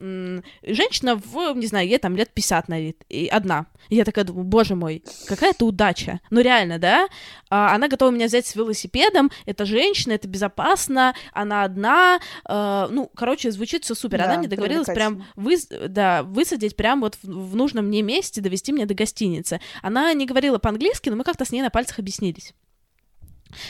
женщина 0.00 1.16
в, 1.16 1.54
не 1.54 1.66
знаю, 1.66 1.86
ей 1.86 1.98
там 1.98 2.16
лет 2.16 2.30
50 2.32 2.68
на 2.68 2.80
вид, 2.80 3.04
и 3.08 3.26
одна. 3.26 3.66
И 3.88 3.96
я 3.96 4.04
такая 4.04 4.24
думаю, 4.24 4.44
боже 4.44 4.74
мой, 4.74 5.04
какая 5.26 5.50
это 5.50 5.64
удача. 5.64 6.20
Ну 6.30 6.40
реально, 6.40 6.78
да? 6.78 7.08
А, 7.50 7.74
она 7.74 7.88
готова 7.88 8.10
меня 8.10 8.26
взять 8.26 8.46
с 8.46 8.54
велосипедом, 8.54 9.30
это 9.44 9.66
женщина, 9.66 10.12
это 10.12 10.26
безопасно, 10.26 11.14
она 11.32 11.64
одна, 11.64 12.20
а, 12.44 12.88
ну, 12.90 13.10
короче, 13.14 13.50
звучит 13.50 13.84
все 13.84 13.94
супер. 13.94 14.18
Да, 14.18 14.24
она 14.24 14.38
мне 14.38 14.48
договорилась 14.48 14.86
прям 14.86 15.24
вы, 15.36 15.56
да, 15.88 16.22
высадить 16.22 16.76
прям 16.76 17.00
вот 17.00 17.16
в, 17.22 17.50
в 17.50 17.56
нужном 17.56 17.86
мне 17.86 18.02
месте, 18.02 18.40
довести 18.40 18.72
меня 18.72 18.86
до 18.86 18.94
гостиницы. 18.94 19.60
Она 19.82 20.12
не 20.14 20.26
говорила 20.26 20.58
по-английски, 20.58 21.10
но 21.10 21.16
мы 21.16 21.24
как-то 21.24 21.44
с 21.44 21.52
ней 21.52 21.62
на 21.62 21.70
пальцах 21.70 21.98
объяснились. 21.98 22.54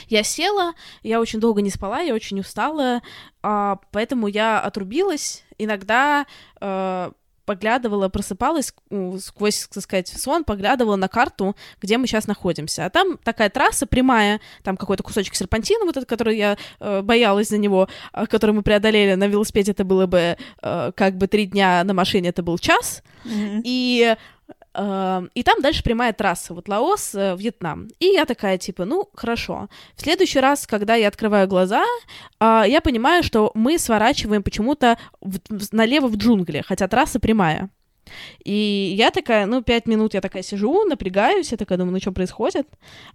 Я 0.07 0.23
села, 0.23 0.73
я 1.03 1.19
очень 1.19 1.39
долго 1.39 1.61
не 1.61 1.69
спала, 1.69 1.99
я 2.01 2.13
очень 2.13 2.39
устала, 2.39 3.01
а, 3.41 3.79
поэтому 3.91 4.27
я 4.27 4.59
отрубилась. 4.59 5.43
Иногда 5.57 6.25
э, 6.59 7.11
поглядывала, 7.45 8.09
просыпалась 8.09 8.73
сквозь, 9.19 9.67
так 9.67 9.83
сказать, 9.83 10.07
сон, 10.07 10.43
поглядывала 10.43 10.95
на 10.95 11.07
карту, 11.07 11.55
где 11.81 11.97
мы 11.97 12.07
сейчас 12.07 12.27
находимся. 12.27 12.85
А 12.85 12.89
там 12.89 13.17
такая 13.17 13.49
трасса 13.49 13.85
прямая, 13.85 14.39
там 14.63 14.77
какой-то 14.77 15.03
кусочек 15.03 15.35
серпантина, 15.35 15.85
вот 15.85 15.97
этот, 15.97 16.07
который 16.07 16.37
я 16.37 16.57
э, 16.79 17.01
боялась 17.01 17.49
за 17.49 17.57
него, 17.57 17.89
э, 18.13 18.25
который 18.27 18.51
мы 18.51 18.61
преодолели 18.63 19.15
на 19.15 19.27
велосипеде, 19.27 19.73
это 19.73 19.83
было 19.83 20.05
бы 20.05 20.37
э, 20.61 20.91
как 20.95 21.17
бы 21.17 21.27
три 21.27 21.45
дня, 21.45 21.83
на 21.83 21.93
машине 21.93 22.29
это 22.29 22.41
был 22.43 22.57
час. 22.57 23.03
Mm-hmm. 23.25 23.61
И 23.65 24.15
и 24.73 25.43
там 25.43 25.61
дальше 25.61 25.83
прямая 25.83 26.13
трасса, 26.13 26.53
вот 26.53 26.69
Лаос, 26.69 27.13
э, 27.13 27.35
Вьетнам. 27.35 27.89
И 27.99 28.05
я 28.05 28.25
такая, 28.25 28.57
типа, 28.57 28.85
ну, 28.85 29.09
хорошо. 29.13 29.67
В 29.95 30.01
следующий 30.01 30.39
раз, 30.39 30.65
когда 30.65 30.95
я 30.95 31.09
открываю 31.09 31.47
глаза, 31.47 31.83
а, 32.39 32.63
я 32.65 32.79
понимаю, 32.79 33.21
что 33.23 33.51
мы 33.53 33.77
сворачиваем 33.77 34.43
почему-то 34.43 34.97
налево 35.71 36.07
в 36.07 36.15
джунгли, 36.15 36.63
хотя 36.65 36.87
трасса 36.87 37.19
прямая. 37.19 37.69
И 38.43 38.93
я 38.97 39.11
такая, 39.11 39.45
ну, 39.45 39.61
пять 39.61 39.85
минут 39.85 40.13
я 40.13 40.21
такая 40.21 40.43
сижу, 40.43 40.85
напрягаюсь, 40.85 41.51
я 41.51 41.57
такая 41.57 41.77
думаю, 41.77 41.93
ну, 41.93 41.99
что 41.99 42.11
происходит? 42.11 42.67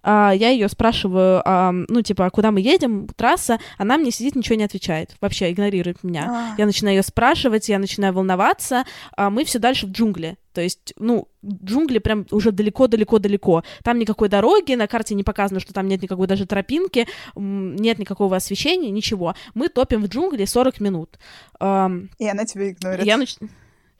А, 0.03 0.31
я 0.31 0.49
ее 0.49 0.69
спрашиваю, 0.69 1.41
а, 1.45 1.71
ну, 1.71 2.01
типа, 2.01 2.25
а 2.25 2.29
куда 2.29 2.51
мы 2.51 2.61
едем, 2.61 3.07
трасса, 3.15 3.59
она 3.77 3.97
мне 3.97 4.11
сидит, 4.11 4.35
ничего 4.35 4.55
не 4.55 4.63
отвечает, 4.63 5.15
вообще 5.21 5.51
игнорирует 5.51 6.03
меня. 6.03 6.25
А. 6.29 6.55
Я 6.57 6.65
начинаю 6.65 6.97
ее 6.97 7.03
спрашивать, 7.03 7.69
я 7.69 7.79
начинаю 7.79 8.13
волноваться, 8.13 8.85
а 9.15 9.29
мы 9.29 9.43
все 9.45 9.59
дальше 9.59 9.87
в 9.87 9.91
джунгли. 9.91 10.37
То 10.53 10.61
есть, 10.61 10.95
ну, 10.97 11.27
джунгли 11.45 11.99
прям 11.99 12.25
уже 12.31 12.51
далеко-далеко-далеко. 12.51 13.63
Там 13.83 13.99
никакой 13.99 14.27
дороги, 14.27 14.73
на 14.73 14.87
карте 14.87 15.13
не 15.13 15.23
показано, 15.23 15.59
что 15.59 15.71
там 15.71 15.87
нет 15.87 16.01
никакой 16.01 16.25
даже 16.25 16.47
тропинки, 16.47 17.07
нет 17.35 17.99
никакого 17.99 18.35
освещения, 18.35 18.89
ничего. 18.89 19.35
Мы 19.53 19.67
топим 19.69 20.01
в 20.01 20.07
джунгли 20.07 20.45
40 20.45 20.79
минут. 20.79 21.19
И 21.59 21.63
она 21.63 22.45
тебя 22.45 22.71
игнорит. 22.71 23.05
Я 23.05 23.17
нач... 23.17 23.35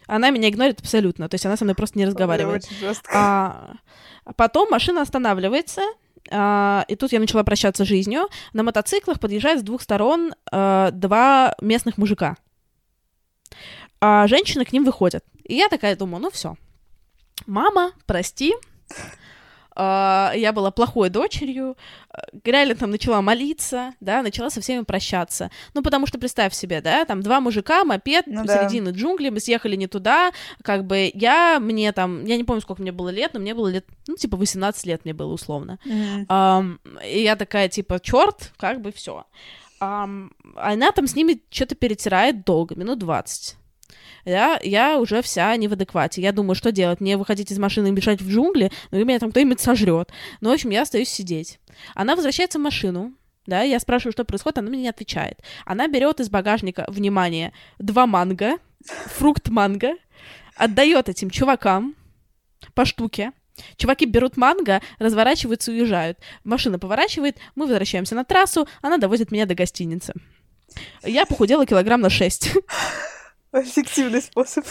Она 0.08 0.30
меня 0.30 0.50
игнорит 0.50 0.80
абсолютно, 0.80 1.30
то 1.30 1.36
есть 1.36 1.46
она 1.46 1.58
со 1.58 1.66
мной 1.66 1.76
просто 1.76 1.98
не 1.98 2.06
разговаривает. 2.06 2.64
Очень 2.64 2.78
жестко. 2.78 3.12
А, 3.14 3.74
потом 4.36 4.70
машина 4.70 5.02
останавливается, 5.02 5.82
а, 6.32 6.86
и 6.88 6.96
тут 6.96 7.12
я 7.12 7.20
начала 7.20 7.44
прощаться 7.44 7.86
с 7.86 7.88
жизнью. 7.88 8.28
На 8.54 8.64
мотоциклах 8.64 9.20
подъезжают 9.20 9.62
с 9.62 9.64
двух 9.64 9.82
сторон 9.82 10.34
а, 10.52 10.92
два 10.92 11.56
местных 11.62 11.98
мужика. 11.98 12.38
А 14.00 14.28
женщины 14.28 14.64
к 14.66 14.74
ним 14.74 14.84
выходят. 14.84 15.24
И 15.44 15.56
я 15.56 15.70
такая 15.70 15.96
думаю, 15.96 16.22
ну 16.22 16.32
все, 16.32 16.56
мама, 17.46 17.92
прости, 18.06 18.54
Uh, 19.78 20.32
я 20.36 20.54
была 20.54 20.72
плохой 20.72 21.10
дочерью, 21.12 21.78
реально 22.44 22.76
там 22.76 22.92
начала 22.92 23.22
молиться, 23.22 23.94
да, 24.00 24.22
начала 24.22 24.50
со 24.50 24.62
всеми 24.62 24.84
прощаться. 24.84 25.52
Ну, 25.74 25.82
потому 25.82 26.08
что 26.08 26.18
представь 26.18 26.54
себе, 26.54 26.82
да, 26.82 27.06
там 27.06 27.22
два 27.22 27.40
мужика, 27.40 27.84
мопед, 27.84 28.26
ну, 28.28 28.44
посередине 28.44 28.92
да. 28.92 28.92
джунглей, 28.92 29.30
мы 29.30 29.40
съехали 29.40 29.76
не 29.76 29.88
туда, 29.88 30.32
как 30.64 30.86
бы 30.86 31.12
я, 31.14 31.60
мне 31.60 31.92
там, 31.92 32.26
я 32.26 32.38
не 32.38 32.44
помню, 32.44 32.62
сколько 32.62 32.82
мне 32.82 32.92
было 32.92 33.10
лет, 33.10 33.34
но 33.34 33.40
мне 33.40 33.54
было 33.54 33.68
лет, 33.68 33.86
ну, 34.08 34.16
типа 34.16 34.38
18 34.38 34.86
лет 34.86 35.06
мне 35.06 35.14
было 35.14 35.34
условно. 35.34 35.80
Mm-hmm. 35.86 36.28
Um, 36.28 36.80
и 37.06 37.24
я 37.24 37.36
такая, 37.36 37.70
типа, 37.70 38.00
черт, 38.00 38.52
как 38.58 38.82
бы 38.82 38.92
все. 38.92 39.26
Um, 39.80 40.32
она 40.56 40.92
там 40.92 41.08
с 41.08 41.16
ними 41.16 41.42
что-то 41.50 41.76
перетирает 41.76 42.44
долго, 42.44 42.76
минут 42.76 43.00
20 43.00 43.58
я, 44.26 44.60
я 44.64 45.00
уже 45.00 45.22
вся 45.22 45.56
не 45.56 45.68
в 45.68 45.74
адеквате. 45.74 46.22
Я 46.22 46.32
думаю, 46.32 46.56
что 46.56 46.72
делать? 46.72 47.00
Мне 47.00 47.18
выходить 47.18 47.52
из 47.52 47.60
машины 47.60 47.90
и 47.90 47.92
бежать 47.92 48.22
в 48.22 48.30
джунгли? 48.30 48.72
Ну, 48.92 49.00
и 49.00 49.04
меня 49.04 49.20
там 49.20 49.32
кто-нибудь 49.32 49.60
сожрет. 49.60 50.12
Ну, 50.42 50.50
в 50.50 50.54
общем, 50.54 50.70
я 50.70 50.82
остаюсь 50.82 51.10
сидеть. 51.10 51.60
Она 51.96 52.16
возвращается 52.16 52.60
в 52.60 52.62
машину, 52.62 53.14
да, 53.46 53.62
я 53.62 53.80
спрашиваю, 53.80 54.12
что 54.12 54.26
происходит, 54.26 54.58
она 54.58 54.70
мне 54.70 54.82
не 54.82 54.90
отвечает. 54.90 55.40
Она 55.66 55.88
берет 55.88 56.20
из 56.20 56.30
багажника, 56.30 56.86
внимание, 56.90 57.54
два 57.80 58.06
манго, 58.06 58.58
фрукт 58.86 59.48
манго, 59.48 59.94
отдает 60.56 61.08
этим 61.08 61.30
чувакам 61.30 61.96
по 62.74 62.84
штуке. 62.84 63.32
Чуваки 63.78 64.06
берут 64.06 64.38
манго, 64.38 64.82
разворачиваются 65.00 65.72
и 65.72 65.76
уезжают. 65.76 66.20
Машина 66.44 66.78
поворачивает, 66.78 67.38
мы 67.56 67.66
возвращаемся 67.66 68.16
на 68.16 68.26
трассу, 68.26 68.68
она 68.82 68.98
довозит 68.98 69.32
меня 69.32 69.46
до 69.46 69.56
гостиницы. 69.56 70.14
Я 71.04 71.26
похудела 71.26 71.66
килограмм 71.66 72.02
на 72.02 72.10
6. 72.10 72.52
Эффективный 73.54 74.22
способ. 74.22 74.66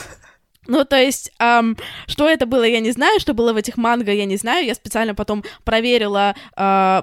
Ну, 0.68 0.84
то 0.84 0.96
есть, 0.96 1.30
эм, 1.38 1.76
что 2.06 2.28
это 2.28 2.46
было, 2.46 2.64
я 2.64 2.80
не 2.80 2.90
знаю, 2.90 3.20
что 3.20 3.34
было 3.34 3.52
в 3.52 3.56
этих 3.56 3.76
манго, 3.76 4.12
я 4.12 4.24
не 4.24 4.36
знаю. 4.36 4.66
Я 4.66 4.74
специально 4.74 5.14
потом 5.14 5.44
проверила, 5.64 6.34
э, 6.56 7.02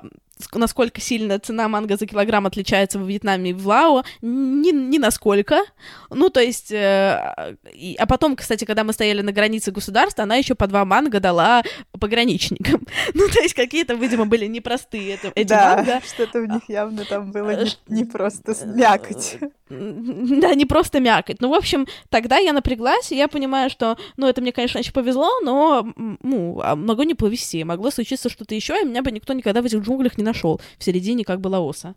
насколько 0.53 0.99
сильно 0.99 1.39
цена 1.39 1.67
манго 1.67 1.95
за 1.95 2.05
килограмм 2.05 2.45
отличается 2.45 2.99
во 2.99 3.05
Вьетнаме 3.05 3.51
и 3.51 3.53
в 3.53 3.65
Лао, 3.67 4.03
ни, 4.21 4.71
ни 4.71 4.97
насколько. 4.97 5.61
Ну, 6.09 6.29
то 6.29 6.41
есть, 6.41 6.71
э, 6.71 7.55
и, 7.73 7.95
а 7.97 8.05
потом, 8.05 8.35
кстати, 8.35 8.65
когда 8.65 8.83
мы 8.83 8.93
стояли 8.93 9.21
на 9.21 9.31
границе 9.31 9.71
государства, 9.71 10.23
она 10.23 10.35
еще 10.35 10.55
по 10.55 10.67
два 10.67 10.85
манго 10.85 11.19
дала 11.19 11.63
пограничникам. 11.99 12.85
Ну, 13.13 13.27
то 13.29 13.41
есть, 13.41 13.53
какие-то, 13.53 13.93
видимо, 13.93 14.25
были 14.25 14.45
непростые 14.45 15.15
это, 15.15 15.31
эти 15.35 15.49
да, 15.49 15.77
манго. 15.77 16.01
что-то 16.05 16.39
у 16.39 16.45
них 16.45 16.63
явно 16.67 17.05
там 17.05 17.31
было 17.31 17.63
не, 17.63 17.71
не 17.87 18.05
просто 18.05 18.55
мякоть. 18.65 19.37
Да, 19.69 20.55
не 20.55 20.65
просто 20.65 20.99
мякоть. 20.99 21.41
Ну, 21.41 21.49
в 21.49 21.53
общем, 21.53 21.87
тогда 22.09 22.37
я 22.37 22.53
напряглась, 22.53 23.11
и 23.11 23.15
я 23.15 23.27
понимаю, 23.27 23.69
что, 23.69 23.97
ну, 24.17 24.27
это 24.27 24.41
мне, 24.41 24.51
конечно, 24.51 24.79
еще 24.79 24.91
повезло, 24.91 25.29
но, 25.41 25.87
ну, 25.95 26.59
а 26.61 26.75
могло 26.75 27.03
не 27.03 27.15
повезти. 27.15 27.63
Могло 27.63 27.91
случиться 27.91 28.29
что-то 28.29 28.55
еще, 28.55 28.81
и 28.81 28.85
меня 28.85 29.01
бы 29.01 29.11
никто 29.11 29.33
никогда 29.33 29.61
в 29.61 29.65
этих 29.65 29.79
джунглях 29.79 30.17
не 30.17 30.23
нашел 30.23 30.59
в 30.77 30.83
середине 30.83 31.23
как 31.23 31.39
бы 31.41 31.47
Лаоса. 31.47 31.95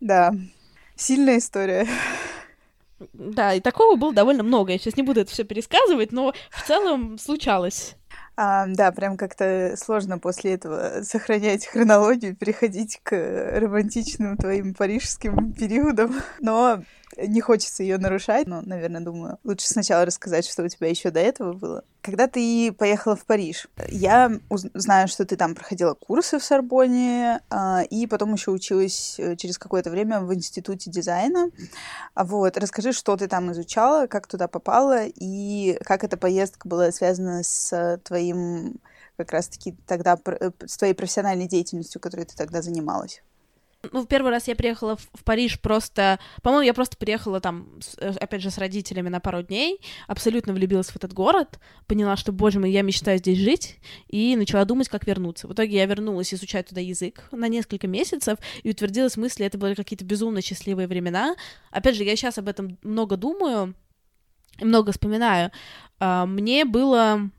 Да, 0.00 0.32
сильная 0.96 1.38
история. 1.38 1.86
Да, 3.12 3.54
и 3.54 3.60
такого 3.60 3.96
было 3.96 4.12
довольно 4.12 4.42
много. 4.42 4.72
Я 4.72 4.78
сейчас 4.78 4.96
не 4.96 5.02
буду 5.02 5.20
это 5.20 5.30
все 5.30 5.44
пересказывать, 5.44 6.12
но 6.12 6.32
в 6.50 6.66
целом 6.66 7.18
случалось. 7.18 7.97
А, 8.40 8.66
да, 8.68 8.92
прям 8.92 9.16
как-то 9.16 9.74
сложно 9.76 10.20
после 10.20 10.54
этого 10.54 11.02
сохранять 11.02 11.66
хронологию, 11.66 12.36
переходить 12.36 13.00
к 13.02 13.10
романтичным 13.16 14.36
твоим 14.36 14.74
парижским 14.74 15.52
периодам. 15.52 16.14
Но 16.38 16.84
не 17.26 17.40
хочется 17.40 17.82
ее 17.82 17.98
нарушать, 17.98 18.46
но, 18.46 18.62
наверное, 18.62 19.00
думаю, 19.00 19.38
лучше 19.44 19.66
сначала 19.66 20.04
рассказать, 20.04 20.46
что 20.46 20.62
у 20.62 20.68
тебя 20.68 20.88
еще 20.88 21.10
до 21.10 21.20
этого 21.20 21.52
было. 21.52 21.84
Когда 22.00 22.26
ты 22.26 22.72
поехала 22.72 23.16
в 23.16 23.24
Париж, 23.24 23.68
я 23.88 24.30
знаю, 24.74 25.08
что 25.08 25.24
ты 25.24 25.36
там 25.36 25.54
проходила 25.54 25.94
курсы 25.94 26.38
в 26.38 26.44
Сорбоне, 26.44 27.40
а, 27.50 27.82
и 27.82 28.06
потом 28.06 28.34
еще 28.34 28.50
училась 28.50 29.16
э, 29.18 29.36
через 29.36 29.58
какое-то 29.58 29.90
время 29.90 30.20
в 30.20 30.32
институте 30.32 30.90
дизайна. 30.90 31.50
Вот, 32.14 32.56
расскажи, 32.56 32.92
что 32.92 33.16
ты 33.16 33.26
там 33.26 33.52
изучала, 33.52 34.06
как 34.06 34.26
туда 34.26 34.48
попала, 34.48 35.04
и 35.04 35.78
как 35.84 36.04
эта 36.04 36.16
поездка 36.16 36.68
была 36.68 36.92
связана 36.92 37.42
с 37.42 38.00
твоим 38.04 38.80
как 39.18 39.32
раз-таки 39.32 39.76
тогда 39.86 40.16
э, 40.26 40.50
с 40.64 40.76
твоей 40.76 40.94
профессиональной 40.94 41.48
деятельностью, 41.48 42.00
которой 42.00 42.24
ты 42.24 42.36
тогда 42.36 42.62
занималась. 42.62 43.22
Ну, 43.92 44.02
в 44.02 44.08
первый 44.08 44.32
раз 44.32 44.48
я 44.48 44.56
приехала 44.56 44.96
в, 44.96 45.24
Париж 45.24 45.60
просто... 45.60 46.18
По-моему, 46.42 46.66
я 46.66 46.74
просто 46.74 46.96
приехала 46.96 47.40
там, 47.40 47.78
э, 47.98 48.10
опять 48.20 48.42
же, 48.42 48.50
с 48.50 48.58
родителями 48.58 49.08
на 49.08 49.20
пару 49.20 49.42
дней, 49.42 49.80
абсолютно 50.08 50.52
влюбилась 50.52 50.88
в 50.88 50.96
этот 50.96 51.12
город, 51.12 51.60
поняла, 51.86 52.16
что, 52.16 52.32
боже 52.32 52.58
мой, 52.58 52.72
я 52.72 52.82
мечтаю 52.82 53.18
здесь 53.18 53.38
жить, 53.38 53.78
и 54.08 54.34
начала 54.34 54.64
думать, 54.64 54.88
как 54.88 55.06
вернуться. 55.06 55.46
В 55.46 55.52
итоге 55.52 55.76
я 55.76 55.86
вернулась 55.86 56.34
изучать 56.34 56.66
туда 56.66 56.80
язык 56.80 57.28
на 57.30 57.46
несколько 57.46 57.86
месяцев 57.86 58.38
и 58.64 58.70
утвердилась 58.70 59.14
в 59.14 59.20
мысли, 59.20 59.46
это 59.46 59.58
были 59.58 59.74
какие-то 59.74 60.04
безумно 60.04 60.42
счастливые 60.42 60.88
времена. 60.88 61.36
Опять 61.70 61.94
же, 61.94 62.02
я 62.02 62.16
сейчас 62.16 62.36
об 62.38 62.48
этом 62.48 62.78
много 62.82 63.16
думаю, 63.16 63.76
много 64.60 64.90
вспоминаю. 64.90 65.52
А, 66.00 66.26
мне 66.26 66.64
было 66.64 67.30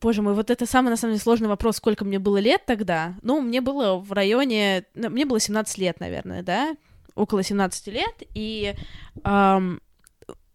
Боже 0.00 0.22
мой, 0.22 0.34
вот 0.34 0.50
это 0.50 0.64
самый, 0.64 0.88
на 0.88 0.96
самом 0.96 1.14
деле, 1.14 1.22
сложный 1.22 1.48
вопрос, 1.48 1.76
сколько 1.76 2.04
мне 2.04 2.18
было 2.18 2.38
лет 2.38 2.64
тогда. 2.64 3.14
Ну, 3.22 3.40
мне 3.40 3.60
было 3.60 3.96
в 3.96 4.12
районе... 4.12 4.86
Ну, 4.94 5.10
мне 5.10 5.26
было 5.26 5.38
17 5.38 5.76
лет, 5.78 6.00
наверное, 6.00 6.42
да? 6.42 6.74
Около 7.14 7.42
17 7.42 7.88
лет, 7.88 8.14
и 8.34 8.74
эм, 9.24 9.80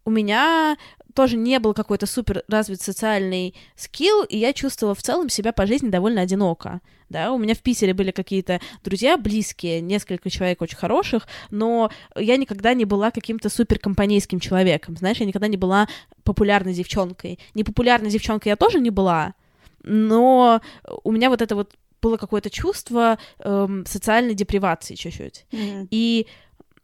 у 0.04 0.10
меня 0.10 0.78
тоже 1.16 1.38
не 1.38 1.60
был 1.60 1.74
какой-то 1.74 2.06
супер 2.06 2.44
развит 2.48 2.82
социальный 2.82 3.56
скилл, 3.76 4.24
и 4.24 4.38
я 4.38 4.54
чувствовала 4.54 4.94
в 4.94 5.02
целом 5.02 5.30
себя 5.30 5.54
по 5.54 5.66
жизни 5.66 5.90
довольно 5.90 6.22
одиноко. 6.22 6.82
Да, 7.10 7.32
у 7.32 7.38
меня 7.38 7.56
в 7.56 7.60
Питере 7.60 7.94
были 7.94 8.12
какие-то 8.12 8.60
друзья 8.84 9.18
близкие, 9.18 9.80
несколько 9.80 10.30
человек 10.30 10.62
очень 10.62 10.78
хороших, 10.78 11.28
но 11.52 11.92
я 12.16 12.36
никогда 12.36 12.74
не 12.74 12.84
была 12.86 13.12
каким-то 13.12 13.50
супер 13.50 13.80
компанейским 13.80 14.40
человеком, 14.40 14.98
знаешь, 14.98 15.18
я 15.18 15.26
никогда 15.26 15.48
не 15.48 15.58
была 15.58 15.88
популярной 16.24 16.74
девчонкой. 16.74 17.40
Непопулярной 17.54 18.10
девчонкой 18.10 18.50
я 18.50 18.56
тоже 18.56 18.80
не 18.80 18.90
была, 18.90 19.36
но 19.84 20.62
у 21.04 21.12
меня 21.12 21.30
вот 21.30 21.42
это 21.42 21.56
вот 21.56 21.76
было 22.02 22.18
какое-то 22.18 22.50
чувство 22.50 23.18
эм, 23.40 23.86
социальной 23.86 24.34
депривации 24.34 24.96
чуть-чуть. 24.96 25.46
Mm-hmm. 25.52 25.88
И 25.92 26.28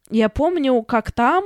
я 0.10 0.30
помню, 0.30 0.82
как 0.84 1.12
там 1.12 1.46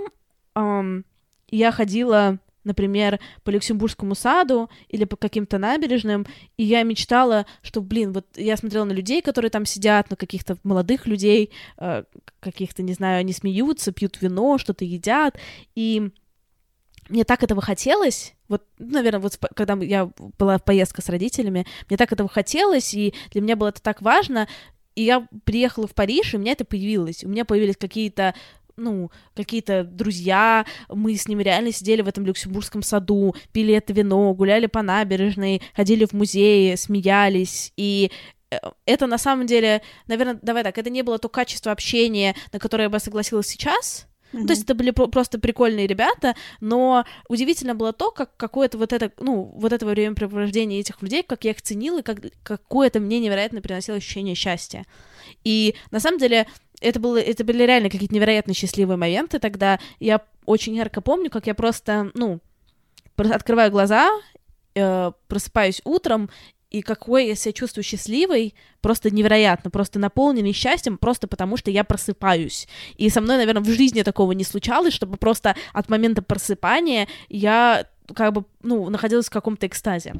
эм, 0.55 1.05
я 1.49 1.71
ходила 1.71 2.39
например, 2.65 3.19
по 3.43 3.51
Люксембургскому 3.51 4.15
саду 4.15 4.69
или 4.89 5.05
по 5.05 5.15
каким-то 5.15 5.57
набережным, 5.57 6.25
и 6.57 6.63
я 6.63 6.83
мечтала, 6.83 7.45
что, 7.61 7.81
блин, 7.81 8.11
вот 8.11 8.25
я 8.35 8.57
смотрела 8.57 8.83
на 8.83 8.91
людей, 8.91 9.21
которые 9.21 9.51
там 9.51 9.65
сидят, 9.65 10.09
на 10.09 10.15
каких-то 10.15 10.57
молодых 10.63 11.07
людей, 11.07 11.51
э, 11.77 12.03
каких-то, 12.39 12.83
не 12.83 12.93
знаю, 12.93 13.19
они 13.19 13.31
смеются, 13.31 13.91
пьют 13.91 14.21
вино, 14.21 14.57
что-то 14.57 14.83
едят, 14.83 15.37
и 15.75 16.09
мне 17.07 17.23
так 17.23 17.43
этого 17.43 17.61
хотелось, 17.61 18.33
вот, 18.47 18.63
ну, 18.79 18.93
наверное, 18.93 19.19
вот 19.19 19.39
когда 19.55 19.75
я 19.75 20.11
была 20.37 20.57
в 20.57 20.63
поездке 20.63 21.01
с 21.01 21.09
родителями, 21.09 21.65
мне 21.89 21.97
так 21.97 22.11
этого 22.11 22.29
хотелось, 22.29 22.93
и 22.93 23.13
для 23.31 23.41
меня 23.41 23.55
было 23.55 23.69
это 23.69 23.81
так 23.81 24.01
важно, 24.01 24.47
и 24.95 25.03
я 25.03 25.27
приехала 25.43 25.87
в 25.87 25.93
Париж, 25.93 26.33
и 26.33 26.37
у 26.37 26.39
меня 26.39 26.53
это 26.53 26.65
появилось. 26.65 27.23
У 27.23 27.27
меня 27.27 27.43
появились 27.45 27.77
какие-то 27.77 28.33
ну, 28.77 29.11
какие-то 29.35 29.83
друзья, 29.83 30.65
мы 30.89 31.15
с 31.15 31.27
ними 31.27 31.43
реально 31.43 31.71
сидели 31.71 32.01
в 32.01 32.07
этом 32.07 32.25
люксембургском 32.25 32.83
саду, 32.83 33.35
пили 33.51 33.73
это 33.73 33.93
вино, 33.93 34.33
гуляли 34.33 34.65
по 34.67 34.81
набережной, 34.81 35.61
ходили 35.73 36.05
в 36.05 36.13
музеи, 36.13 36.75
смеялись, 36.75 37.71
и 37.77 38.11
э, 38.51 38.57
это 38.85 39.07
на 39.07 39.17
самом 39.17 39.45
деле, 39.45 39.81
наверное, 40.07 40.39
давай 40.41 40.63
так, 40.63 40.77
это 40.77 40.89
не 40.89 41.03
было 41.03 41.17
то 41.19 41.29
качество 41.29 41.71
общения, 41.71 42.35
на 42.51 42.59
которое 42.59 42.83
я 42.83 42.89
бы 42.89 42.99
согласилась 42.99 43.47
сейчас, 43.47 44.07
Mm-hmm. 44.35 44.47
То 44.47 44.53
есть 44.53 44.63
это 44.63 44.75
были 44.75 44.91
про- 44.91 45.07
просто 45.07 45.39
прикольные 45.39 45.87
ребята, 45.87 46.35
но 46.59 47.05
удивительно 47.29 47.73
было 47.73 47.93
то, 47.93 48.11
как 48.11 48.35
какое-то 48.35 48.77
вот 48.77 48.91
это, 48.91 49.11
ну, 49.19 49.53
вот 49.55 49.71
это 49.71 49.85
времяпрепровождение 49.85 50.79
этих 50.79 51.01
людей, 51.01 51.23
как 51.23 51.45
я 51.45 51.51
их 51.51 51.61
ценила, 51.61 51.99
и 51.99 52.03
как 52.03 52.19
какое-то 52.43 52.99
мне 52.99 53.19
невероятно 53.19 53.61
приносило 53.61 53.97
ощущение 53.97 54.35
счастья. 54.35 54.85
И 55.43 55.75
на 55.91 55.99
самом 55.99 56.19
деле 56.19 56.47
это, 56.85 56.99
было, 56.99 57.17
это 57.17 57.43
были 57.43 57.63
реально 57.63 57.89
какие-то 57.89 58.13
невероятно 58.13 58.53
счастливые 58.53 58.97
моменты 58.97 59.39
тогда. 59.39 59.79
Я 59.99 60.21
очень 60.45 60.75
ярко 60.75 61.01
помню, 61.01 61.29
как 61.29 61.47
я 61.47 61.55
просто, 61.55 62.11
ну, 62.13 62.39
открываю 63.17 63.71
глаза, 63.71 64.09
э, 64.75 65.11
просыпаюсь 65.27 65.81
утром, 65.83 66.29
и 66.69 66.81
какой 66.81 67.27
я 67.27 67.35
себя 67.35 67.53
чувствую 67.53 67.83
счастливой, 67.83 68.53
просто 68.81 69.09
невероятно, 69.09 69.71
просто 69.71 69.97
наполненный 69.97 70.51
счастьем, 70.51 70.97
просто 70.97 71.27
потому 71.27 71.57
что 71.57 71.71
я 71.71 71.83
просыпаюсь. 71.83 72.67
И 72.97 73.09
со 73.09 73.21
мной, 73.21 73.37
наверное, 73.37 73.63
в 73.63 73.69
жизни 73.69 74.01
такого 74.01 74.33
не 74.33 74.43
случалось, 74.43 74.93
чтобы 74.93 75.17
просто 75.17 75.55
от 75.73 75.89
момента 75.89 76.21
просыпания 76.21 77.07
я 77.29 77.87
как 78.13 78.33
бы, 78.33 78.45
ну, 78.61 78.89
находилась 78.89 79.27
в 79.27 79.31
каком-то 79.31 79.65
экстазе. 79.67 80.15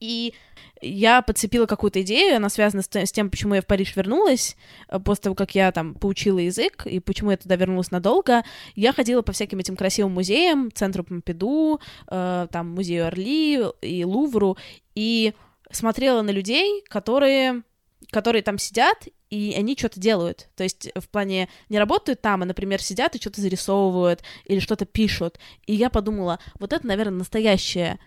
И 0.00 0.34
я 0.82 1.22
подцепила 1.22 1.66
какую-то 1.66 2.02
идею, 2.02 2.36
она 2.36 2.48
связана 2.48 2.82
с, 2.82 3.12
тем, 3.12 3.30
почему 3.30 3.54
я 3.54 3.62
в 3.62 3.66
Париж 3.66 3.96
вернулась, 3.96 4.56
э, 4.88 4.98
после 4.98 5.24
того, 5.24 5.34
как 5.34 5.54
я 5.54 5.72
там 5.72 5.94
поучила 5.94 6.38
язык, 6.38 6.86
и 6.86 7.00
почему 7.00 7.30
я 7.30 7.36
туда 7.36 7.56
вернулась 7.56 7.90
надолго. 7.90 8.44
Я 8.74 8.92
ходила 8.92 9.22
по 9.22 9.32
всяким 9.32 9.58
этим 9.58 9.76
красивым 9.76 10.12
музеям, 10.12 10.70
центру 10.72 11.04
Помпиду, 11.04 11.80
э, 12.08 12.46
там, 12.50 12.70
музею 12.70 13.06
Орли 13.06 13.64
и 13.80 14.04
Лувру, 14.04 14.58
и 14.94 15.34
смотрела 15.70 16.22
на 16.22 16.30
людей, 16.30 16.82
которые 16.88 17.62
которые 18.10 18.42
там 18.42 18.58
сидят, 18.58 19.08
и 19.30 19.54
они 19.56 19.76
что-то 19.76 19.98
делают. 19.98 20.48
То 20.54 20.62
есть 20.62 20.90
в 20.94 21.08
плане 21.08 21.48
не 21.68 21.78
работают 21.78 22.20
там, 22.20 22.42
а, 22.42 22.44
например, 22.44 22.80
сидят 22.80 23.14
и 23.14 23.20
что-то 23.20 23.40
зарисовывают 23.40 24.22
или 24.44 24.60
что-то 24.60 24.84
пишут. 24.84 25.38
И 25.66 25.74
я 25.74 25.90
подумала, 25.90 26.38
вот 26.58 26.72
это, 26.72 26.86
наверное, 26.86 27.18
настоящее 27.18 27.98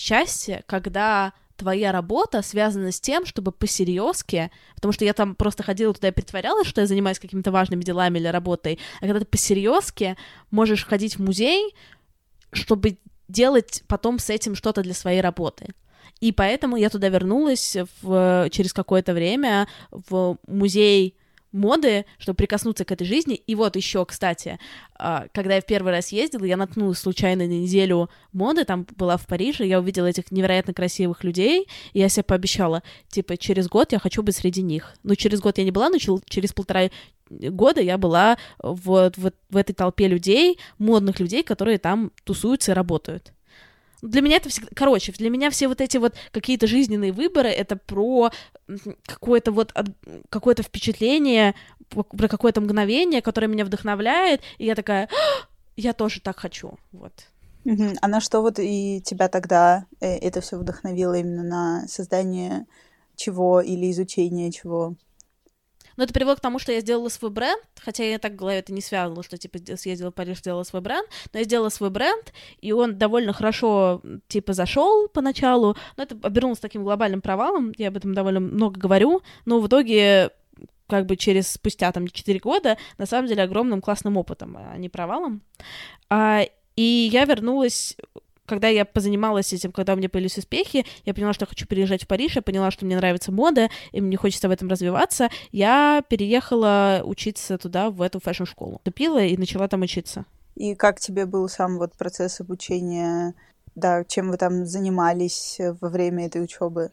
счастье, 0.00 0.64
когда 0.66 1.34
твоя 1.56 1.92
работа 1.92 2.40
связана 2.40 2.90
с 2.90 3.00
тем, 3.00 3.26
чтобы 3.26 3.52
посерьезки, 3.52 4.50
потому 4.76 4.92
что 4.92 5.04
я 5.04 5.12
там 5.12 5.34
просто 5.34 5.62
ходила 5.62 5.92
туда 5.92 6.08
и 6.08 6.12
притворялась, 6.12 6.66
что 6.66 6.80
я 6.80 6.86
занимаюсь 6.86 7.18
какими-то 7.18 7.52
важными 7.52 7.82
делами 7.82 8.18
или 8.18 8.28
работой, 8.28 8.78
а 8.98 9.02
когда 9.02 9.20
ты 9.20 9.26
посерьезки 9.26 10.16
можешь 10.50 10.86
ходить 10.86 11.16
в 11.16 11.22
музей, 11.22 11.74
чтобы 12.52 12.96
делать 13.28 13.82
потом 13.88 14.18
с 14.18 14.30
этим 14.30 14.54
что-то 14.54 14.82
для 14.82 14.94
своей 14.94 15.20
работы. 15.20 15.66
И 16.20 16.32
поэтому 16.32 16.76
я 16.76 16.88
туда 16.88 17.10
вернулась 17.10 17.76
в, 18.00 18.48
через 18.50 18.72
какое-то 18.72 19.12
время 19.12 19.68
в 19.90 20.38
музей 20.46 21.14
моды, 21.52 22.04
чтобы 22.18 22.36
прикоснуться 22.36 22.84
к 22.84 22.92
этой 22.92 23.06
жизни. 23.06 23.34
И 23.34 23.54
вот 23.54 23.76
еще, 23.76 24.04
кстати, 24.04 24.58
а, 24.94 25.26
когда 25.32 25.56
я 25.56 25.60
в 25.60 25.66
первый 25.66 25.92
раз 25.92 26.08
ездила, 26.12 26.44
я 26.44 26.56
наткнулась 26.56 26.98
случайно 26.98 27.44
на 27.44 27.48
неделю 27.48 28.10
моды, 28.32 28.64
там 28.64 28.86
была 28.96 29.16
в 29.16 29.26
Париже, 29.26 29.66
я 29.66 29.80
увидела 29.80 30.06
этих 30.06 30.30
невероятно 30.30 30.74
красивых 30.74 31.24
людей, 31.24 31.66
и 31.92 31.98
я 31.98 32.08
себе 32.08 32.24
пообещала, 32.24 32.82
типа, 33.08 33.36
через 33.36 33.68
год 33.68 33.92
я 33.92 33.98
хочу 33.98 34.22
быть 34.22 34.36
среди 34.36 34.62
них. 34.62 34.94
Ну, 35.02 35.14
через 35.14 35.40
год 35.40 35.58
я 35.58 35.64
не 35.64 35.70
была, 35.70 35.88
но 35.88 35.98
через 35.98 36.52
полтора 36.52 36.90
года 37.30 37.80
я 37.80 37.96
была 37.96 38.38
вот 38.58 39.16
в, 39.16 39.32
в 39.48 39.56
этой 39.56 39.72
толпе 39.72 40.08
людей, 40.08 40.58
модных 40.78 41.20
людей, 41.20 41.42
которые 41.42 41.78
там 41.78 42.12
тусуются 42.24 42.72
и 42.72 42.74
работают. 42.74 43.32
Для 44.02 44.22
меня 44.22 44.36
это 44.36 44.48
всегда... 44.48 44.70
Короче, 44.74 45.12
для 45.12 45.30
меня 45.30 45.50
все 45.50 45.68
вот 45.68 45.80
эти 45.80 45.96
вот 45.96 46.14
какие-то 46.32 46.66
жизненные 46.66 47.12
выборы— 47.12 47.48
это 47.50 47.76
про 47.76 48.30
какое-то 49.06 49.52
вот 49.52 49.74
какое-то 50.28 50.62
впечатление, 50.62 51.54
про 51.88 52.28
какое-то 52.28 52.60
мгновение, 52.60 53.22
которое 53.22 53.46
меня 53.46 53.64
вдохновляет, 53.64 54.40
и 54.58 54.66
я 54.66 54.74
такая, 54.74 55.08
«А, 55.10 55.46
я 55.76 55.92
тоже 55.92 56.20
так 56.20 56.38
хочу, 56.38 56.78
вот. 56.92 57.12
А 58.00 58.08
на 58.08 58.20
что 58.20 58.40
вот 58.40 58.58
и 58.58 59.02
тебя 59.04 59.28
тогда 59.28 59.84
э, 60.00 60.16
это 60.16 60.40
все 60.40 60.56
вдохновило 60.56 61.14
именно 61.14 61.42
на 61.42 61.88
создание 61.88 62.66
чего 63.16 63.60
или 63.60 63.90
изучение 63.90 64.50
чего? 64.50 64.94
Но 66.00 66.04
это 66.04 66.14
привело 66.14 66.34
к 66.34 66.40
тому, 66.40 66.58
что 66.58 66.72
я 66.72 66.80
сделала 66.80 67.10
свой 67.10 67.30
бренд, 67.30 67.62
хотя 67.78 68.04
я 68.04 68.18
так 68.18 68.32
в 68.32 68.36
голове 68.36 68.60
это 68.60 68.72
не 68.72 68.80
связывала, 68.80 69.22
что, 69.22 69.36
типа, 69.36 69.58
съездила 69.76 70.10
в 70.10 70.14
Париж, 70.14 70.38
сделала 70.38 70.62
свой 70.62 70.80
бренд, 70.80 71.06
но 71.34 71.40
я 71.40 71.44
сделала 71.44 71.68
свой 71.68 71.90
бренд, 71.90 72.32
и 72.62 72.72
он 72.72 72.96
довольно 72.96 73.34
хорошо, 73.34 74.00
типа, 74.26 74.54
зашел 74.54 75.08
поначалу, 75.08 75.76
но 75.98 76.04
это 76.04 76.16
обернулось 76.22 76.58
таким 76.58 76.84
глобальным 76.84 77.20
провалом, 77.20 77.74
я 77.76 77.88
об 77.88 77.98
этом 77.98 78.14
довольно 78.14 78.40
много 78.40 78.80
говорю, 78.80 79.20
но 79.44 79.60
в 79.60 79.66
итоге 79.66 80.30
как 80.88 81.04
бы 81.04 81.16
через 81.16 81.50
спустя 81.50 81.92
там 81.92 82.08
4 82.08 82.38
года, 82.38 82.78
на 82.96 83.04
самом 83.04 83.28
деле 83.28 83.42
огромным 83.42 83.82
классным 83.82 84.16
опытом, 84.16 84.56
а 84.56 84.78
не 84.78 84.88
провалом. 84.88 85.42
А, 86.08 86.46
и 86.76 87.10
я 87.12 87.26
вернулась 87.26 87.94
когда 88.50 88.66
я 88.66 88.84
позанималась 88.84 89.52
этим, 89.52 89.70
когда 89.70 89.94
у 89.94 89.96
меня 89.96 90.08
появились 90.08 90.36
успехи, 90.36 90.84
я 91.04 91.14
поняла, 91.14 91.32
что 91.32 91.44
я 91.44 91.46
хочу 91.46 91.68
переезжать 91.68 92.02
в 92.02 92.08
Париж, 92.08 92.34
я 92.34 92.42
поняла, 92.42 92.72
что 92.72 92.84
мне 92.84 92.96
нравится 92.96 93.30
мода, 93.30 93.68
и 93.92 94.00
мне 94.00 94.16
хочется 94.16 94.48
в 94.48 94.50
этом 94.50 94.68
развиваться, 94.68 95.28
я 95.52 96.02
переехала 96.08 97.00
учиться 97.04 97.58
туда, 97.58 97.90
в 97.90 98.02
эту 98.02 98.18
фэшн-школу. 98.18 98.78
Вступила 98.78 99.22
и 99.22 99.36
начала 99.36 99.68
там 99.68 99.82
учиться. 99.82 100.24
И 100.56 100.74
как 100.74 100.98
тебе 100.98 101.26
был 101.26 101.48
сам 101.48 101.78
вот 101.78 101.92
процесс 101.96 102.40
обучения, 102.40 103.34
да, 103.76 104.02
чем 104.04 104.30
вы 104.30 104.36
там 104.36 104.66
занимались 104.66 105.60
во 105.80 105.88
время 105.88 106.26
этой 106.26 106.42
учебы? 106.42 106.90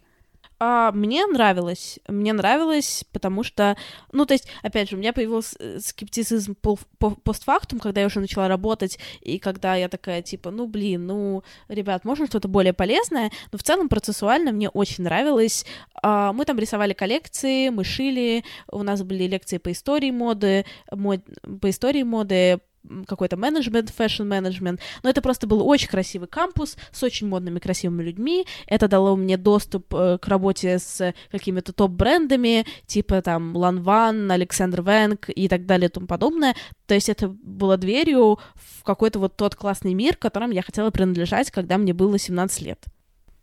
А, 0.59 0.91
мне 0.91 1.25
нравилось. 1.27 1.99
Мне 2.07 2.33
нравилось, 2.33 3.05
потому 3.11 3.43
что, 3.43 3.77
ну, 4.11 4.25
то 4.25 4.33
есть, 4.33 4.47
опять 4.63 4.89
же, 4.89 4.95
у 4.95 4.99
меня 4.99 5.13
появился 5.13 5.55
э, 5.59 5.79
скептицизм 5.79 6.55
по, 6.55 6.77
по, 6.97 7.11
постфактум, 7.11 7.79
когда 7.79 8.01
я 8.01 8.07
уже 8.07 8.19
начала 8.19 8.47
работать, 8.47 8.97
и 9.21 9.37
когда 9.37 9.75
я 9.75 9.87
такая, 9.87 10.23
типа, 10.23 10.49
ну, 10.49 10.65
блин, 10.65 11.05
ну, 11.05 11.43
ребят, 11.67 12.05
можно 12.05 12.25
что-то 12.25 12.47
более 12.47 12.73
полезное, 12.73 13.31
но 13.51 13.59
в 13.59 13.63
целом 13.63 13.87
процессуально 13.87 14.51
мне 14.51 14.69
очень 14.69 15.03
нравилось. 15.03 15.63
А, 16.01 16.33
мы 16.33 16.43
там 16.45 16.57
рисовали 16.57 16.93
коллекции, 16.93 17.69
мы 17.69 17.83
шили, 17.83 18.43
у 18.71 18.81
нас 18.81 19.03
были 19.03 19.25
лекции 19.27 19.59
по 19.59 19.71
истории 19.71 20.09
моды, 20.09 20.65
мод, 20.91 21.21
по 21.61 21.69
истории 21.69 22.03
моды, 22.03 22.61
какой-то 23.07 23.37
менеджмент, 23.37 23.89
fashion-менеджмент, 23.89 24.79
но 25.03 25.09
это 25.09 25.21
просто 25.21 25.47
был 25.47 25.67
очень 25.67 25.89
красивый 25.89 26.27
кампус 26.27 26.77
с 26.91 27.03
очень 27.03 27.27
модными, 27.27 27.59
красивыми 27.59 28.03
людьми, 28.03 28.45
это 28.67 28.87
дало 28.87 29.15
мне 29.15 29.37
доступ 29.37 29.93
э, 29.93 30.17
к 30.19 30.27
работе 30.27 30.79
с 30.79 31.13
какими-то 31.31 31.73
топ-брендами, 31.73 32.65
типа 32.85 33.21
там 33.21 33.55
Lanvin, 33.55 34.31
Alexander 34.31 34.81
Wang 34.81 35.29
и 35.29 35.47
так 35.47 35.65
далее 35.65 35.89
и 35.89 35.91
тому 35.91 36.07
подобное, 36.07 36.55
то 36.85 36.93
есть 36.93 37.09
это 37.09 37.27
было 37.27 37.77
дверью 37.77 38.39
в 38.55 38.83
какой-то 38.83 39.19
вот 39.19 39.35
тот 39.35 39.55
классный 39.55 39.93
мир, 39.93 40.15
которым 40.15 40.51
я 40.51 40.61
хотела 40.61 40.89
принадлежать, 40.89 41.51
когда 41.51 41.77
мне 41.77 41.93
было 41.93 42.17
17 42.17 42.61
лет. 42.61 42.85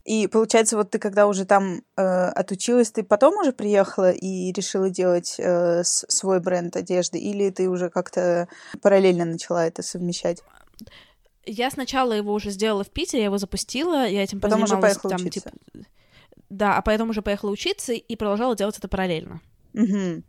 И 0.05 0.27
получается, 0.27 0.77
вот 0.77 0.91
ты 0.91 0.99
когда 0.99 1.27
уже 1.27 1.47
там 1.47 1.83
э, 1.97 2.03
отучилась, 2.03 2.91
ты 2.91 3.03
потом 3.03 3.39
уже 3.39 3.53
приехала 3.53 4.11
и 4.13 4.53
решила 4.53 4.91
делать 4.91 5.37
э, 5.39 5.83
свой 5.83 6.41
бренд 6.41 6.77
одежды, 6.77 7.19
или 7.19 7.49
ты 7.49 7.71
уже 7.71 7.89
как-то 7.89 8.47
параллельно 8.83 9.25
начала 9.25 9.67
это 9.67 9.83
совмещать? 9.83 10.43
Я 11.47 11.71
сначала 11.71 12.13
его 12.13 12.35
уже 12.35 12.51
сделала 12.51 12.85
в 12.85 12.91
Питере, 12.91 13.21
я 13.21 13.27
его 13.27 13.39
запустила, 13.39 14.07
я 14.07 14.23
этим 14.23 14.41
потом 14.41 14.63
уже 14.63 14.77
поехала 14.77 15.17
там, 15.17 15.27
учиться. 15.27 15.51
Типа... 15.51 15.87
Да, 16.51 16.77
а 16.77 16.83
потом 16.83 17.11
уже 17.11 17.23
поехала 17.23 17.51
учиться 17.51 17.95
и 17.95 18.17
продолжала 18.17 18.55
делать 18.55 18.77
это 18.77 18.89
параллельно. 18.89 19.41
Угу. 19.73 20.23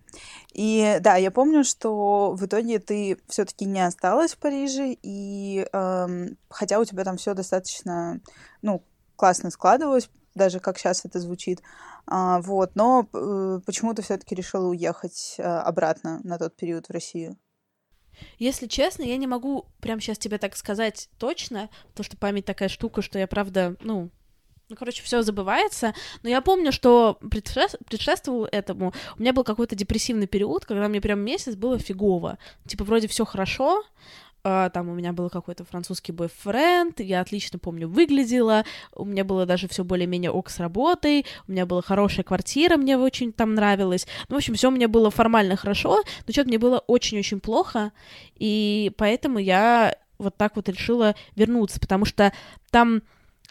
И 0.54 0.98
да, 1.02 1.18
я 1.18 1.32
помню, 1.32 1.64
что 1.64 2.32
в 2.34 2.46
итоге 2.46 2.80
ты 2.80 3.18
все-таки 3.28 3.66
не 3.66 3.86
осталась 3.86 4.34
в 4.34 4.38
Париже, 4.38 4.98
и 5.04 5.68
эм, 5.72 6.38
хотя 6.50 6.80
у 6.80 6.86
тебя 6.86 7.04
там 7.04 7.18
все 7.18 7.34
достаточно, 7.34 8.22
ну, 8.62 8.84
классно 9.16 9.52
складывалось, 9.52 10.10
даже 10.36 10.60
как 10.60 10.78
сейчас 10.78 11.06
это 11.06 11.20
звучит. 11.20 11.62
А, 12.08 12.42
вот, 12.42 12.76
но 12.76 13.08
э, 13.14 13.60
почему-то 13.66 14.02
все-таки 14.02 14.36
решила 14.36 14.68
уехать 14.68 15.36
а, 15.40 15.62
обратно 15.62 16.20
на 16.24 16.38
тот 16.38 16.56
период 16.56 16.88
в 16.88 16.92
Россию. 16.92 17.38
Если 18.38 18.68
честно, 18.68 19.04
я 19.04 19.18
не 19.18 19.28
могу 19.28 19.66
прямо 19.82 20.00
сейчас 20.00 20.18
тебе 20.18 20.38
так 20.38 20.56
сказать 20.56 21.10
точно, 21.18 21.70
потому 21.90 22.06
что 22.06 22.18
память 22.18 22.46
такая 22.46 22.70
штука, 22.70 23.02
что 23.02 23.20
я 23.20 23.28
правда, 23.28 23.76
ну, 23.82 24.10
ну, 24.68 24.76
короче, 24.76 25.04
все 25.04 25.22
забывается. 25.22 25.94
Но 26.24 26.30
я 26.30 26.42
помню, 26.42 26.72
что 26.72 27.20
предшествовал 27.30 28.48
этому. 28.52 28.94
У 29.18 29.22
меня 29.22 29.32
был 29.32 29.44
какой-то 29.44 29.76
депрессивный 29.76 30.26
период, 30.26 30.66
когда 30.66 30.88
мне 30.88 31.02
прям 31.02 31.20
месяц 31.20 31.56
было 31.56 31.78
фигово. 31.78 32.40
Типа, 32.66 32.84
вроде 32.84 33.08
все 33.08 33.26
хорошо, 33.26 33.84
там 34.46 34.90
у 34.90 34.94
меня 34.94 35.12
был 35.12 35.30
какой-то 35.32 35.66
французский 35.66 36.12
бойфренд, 36.12 37.00
я 37.00 37.22
отлично 37.22 37.58
помню 37.58 37.88
выглядела, 37.88 38.64
у 38.94 39.04
меня 39.04 39.24
было 39.24 39.48
даже 39.48 39.68
все 39.68 39.84
более-менее 39.84 40.30
ок 40.30 40.52
с 40.52 40.60
работой, 40.60 41.26
у 41.48 41.52
меня 41.52 41.66
была 41.66 41.82
хорошая 41.82 42.24
квартира, 42.24 42.78
мне 42.78 42.96
очень 42.96 43.34
там 43.34 43.56
нравилось, 43.56 44.06
ну, 44.30 44.36
в 44.36 44.38
общем, 44.38 44.54
все 44.54 44.68
у 44.68 44.72
меня 44.72 44.88
было 44.88 45.10
формально 45.10 45.56
хорошо, 45.56 46.04
но 46.28 46.32
что-то 46.32 46.50
мне 46.50 46.60
было 46.60 46.78
очень-очень 46.86 47.40
плохо, 47.40 47.92
и 48.36 48.92
поэтому 48.98 49.40
я 49.40 49.96
вот 50.20 50.38
так 50.38 50.56
вот 50.56 50.70
решила 50.70 51.16
вернуться, 51.36 51.80
потому 51.80 52.06
что 52.06 52.32
там 52.70 53.02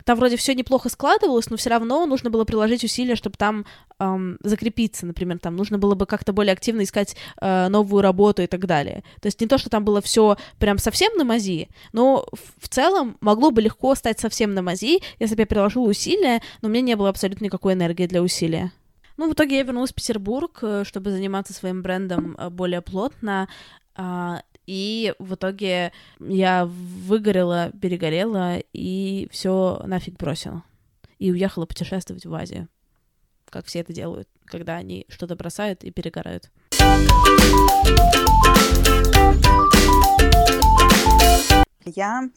там 0.04 0.18
вроде 0.18 0.36
все 0.36 0.54
неплохо 0.54 0.88
складывалось, 0.88 1.50
но 1.50 1.56
все 1.56 1.70
равно 1.70 2.06
нужно 2.06 2.30
было 2.30 2.44
приложить 2.44 2.84
усилия, 2.84 3.16
чтобы 3.16 3.36
там 3.36 3.64
эм, 3.98 4.38
закрепиться, 4.42 5.06
например, 5.06 5.38
там 5.38 5.56
нужно 5.56 5.78
было 5.78 5.94
бы 5.94 6.06
как-то 6.06 6.32
более 6.32 6.52
активно 6.52 6.82
искать 6.82 7.16
э, 7.40 7.68
новую 7.68 8.02
работу 8.02 8.42
и 8.42 8.46
так 8.46 8.66
далее. 8.66 9.04
То 9.20 9.26
есть 9.26 9.40
не 9.40 9.46
то, 9.46 9.58
что 9.58 9.70
там 9.70 9.84
было 9.84 10.00
все 10.00 10.36
прям 10.58 10.78
совсем 10.78 11.16
на 11.16 11.24
мази, 11.24 11.68
но 11.92 12.26
в, 12.32 12.64
в 12.64 12.68
целом 12.68 13.16
могло 13.20 13.50
бы 13.50 13.62
легко 13.62 13.94
стать 13.94 14.20
совсем 14.20 14.54
на 14.54 14.62
мази, 14.62 15.00
если 15.18 15.34
бы 15.34 15.42
я 15.42 15.46
приложила 15.46 15.88
усилия, 15.88 16.42
но 16.60 16.68
у 16.68 16.70
меня 16.70 16.82
не 16.82 16.96
было 16.96 17.08
абсолютно 17.08 17.44
никакой 17.44 17.74
энергии 17.74 18.06
для 18.06 18.22
усилия. 18.22 18.72
Ну, 19.16 19.30
в 19.30 19.34
итоге 19.34 19.58
я 19.58 19.62
вернулась 19.62 19.92
в 19.92 19.94
Петербург, 19.94 20.58
э, 20.62 20.84
чтобы 20.84 21.10
заниматься 21.10 21.52
своим 21.52 21.82
брендом 21.82 22.36
э, 22.36 22.50
более 22.50 22.82
плотно. 22.82 23.48
И 24.66 25.14
в 25.18 25.34
итоге 25.34 25.92
я 26.20 26.66
выгорела, 26.66 27.70
перегорела 27.80 28.58
и 28.72 29.28
все 29.30 29.82
нафиг 29.84 30.16
бросила. 30.16 30.62
И 31.18 31.30
уехала 31.30 31.66
путешествовать 31.66 32.26
в 32.26 32.34
Азию. 32.34 32.68
Как 33.50 33.66
все 33.66 33.80
это 33.80 33.92
делают, 33.92 34.28
когда 34.44 34.76
они 34.76 35.06
что-то 35.08 35.36
бросают 35.36 35.84
и 35.84 35.90
перегорают. 35.90 36.50
Я 41.86 42.30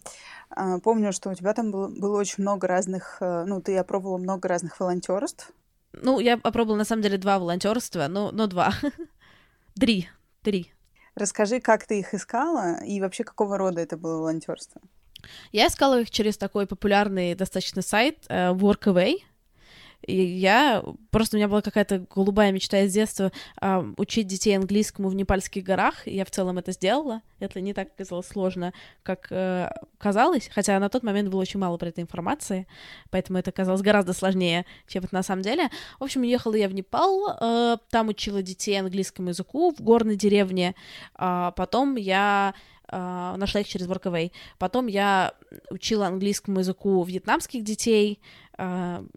э, 0.55 0.79
помню, 0.83 1.13
что 1.13 1.29
у 1.29 1.33
тебя 1.33 1.53
там 1.53 1.71
было, 1.71 1.87
было 1.87 2.19
очень 2.19 2.43
много 2.43 2.67
разных, 2.67 3.17
э, 3.21 3.45
ну, 3.45 3.61
ты 3.61 3.77
опробовала 3.77 4.17
много 4.17 4.47
разных 4.47 4.79
волонтерств. 4.79 5.51
Ну, 5.93 6.19
я 6.19 6.33
опробовала, 6.43 6.77
на 6.77 6.85
самом 6.85 7.01
деле, 7.01 7.17
два 7.17 7.39
волонтерства, 7.39 8.07
ну, 8.09 8.31
но 8.31 8.47
два. 8.47 8.73
Три. 9.79 10.09
Три. 10.43 10.73
Расскажи, 11.17 11.59
как 11.59 11.87
ты 11.87 11.99
их 11.99 12.13
искала 12.13 12.77
и 12.83 13.01
вообще 13.01 13.23
какого 13.23 13.57
рода 13.57 13.81
это 13.81 13.97
было 13.97 14.19
волонтерство? 14.19 14.79
Я 15.51 15.65
искала 15.65 16.01
их 16.01 16.11
через 16.11 16.37
такой 16.37 16.67
популярный 16.67 17.33
достаточно 17.33 17.81
сайт 17.81 18.19
uh, 18.29 18.55
Workaway. 18.55 19.15
И 20.05 20.21
я 20.21 20.83
просто 21.11 21.35
у 21.35 21.39
меня 21.39 21.47
была 21.47 21.61
какая-то 21.61 22.05
голубая 22.13 22.51
мечта 22.51 22.81
из 22.81 22.93
детства 22.93 23.31
э, 23.61 23.93
учить 23.97 24.27
детей 24.27 24.55
английскому 24.55 25.09
в 25.09 25.15
Непальских 25.15 25.63
горах. 25.63 26.07
И 26.07 26.15
я 26.15 26.25
в 26.25 26.31
целом 26.31 26.57
это 26.57 26.71
сделала. 26.71 27.21
Это 27.39 27.61
не 27.61 27.73
так 27.73 27.89
оказалось 27.93 28.27
сложно, 28.27 28.73
как 29.03 29.27
э, 29.31 29.69
казалось, 29.97 30.49
хотя 30.53 30.79
на 30.79 30.89
тот 30.89 31.03
момент 31.03 31.29
было 31.29 31.41
очень 31.41 31.59
мало 31.59 31.77
про 31.77 31.89
этой 31.89 32.01
информации, 32.03 32.67
поэтому 33.11 33.37
это 33.37 33.51
казалось 33.51 33.81
гораздо 33.81 34.13
сложнее, 34.13 34.65
чем 34.87 35.03
это 35.03 35.13
на 35.13 35.23
самом 35.23 35.43
деле. 35.43 35.69
В 35.99 36.03
общем, 36.03 36.23
ехала 36.23 36.55
я 36.55 36.67
в 36.67 36.73
Непал, 36.73 37.37
э, 37.39 37.77
там 37.91 38.07
учила 38.07 38.41
детей 38.41 38.79
английскому 38.79 39.29
языку 39.29 39.71
в 39.71 39.81
горной 39.81 40.15
деревне. 40.15 40.75
Э, 41.17 41.51
потом 41.55 41.95
я 41.95 42.53
Uh, 42.89 43.35
нашла 43.35 43.59
их 43.59 43.67
через 43.67 43.85
Workaway. 43.85 44.31
Потом 44.59 44.87
я 44.87 45.33
учила 45.69 46.07
английскому 46.07 46.59
языку 46.59 47.03
вьетнамских 47.03 47.65
детей, 47.65 48.21
uh, 48.57 49.09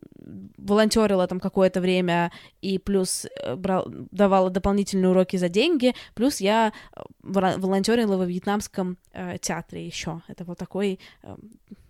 волонтерила 0.59 1.27
там 1.27 1.41
какое-то 1.41 1.81
время 1.81 2.31
и 2.61 2.79
плюс 2.79 3.27
э, 3.27 3.57
брал, 3.57 3.87
давала 3.89 4.51
дополнительные 4.51 5.11
уроки 5.11 5.37
за 5.37 5.49
деньги, 5.49 5.95
плюс 6.15 6.41
я 6.41 6.73
э, 6.95 7.01
волонтерила 7.23 8.17
во 8.17 8.27
вьетнамском 8.27 8.99
uh, 9.13 9.39
театре 9.39 9.87
еще. 9.87 10.23
Это 10.29 10.45
вот 10.45 10.59
такой, 10.59 11.01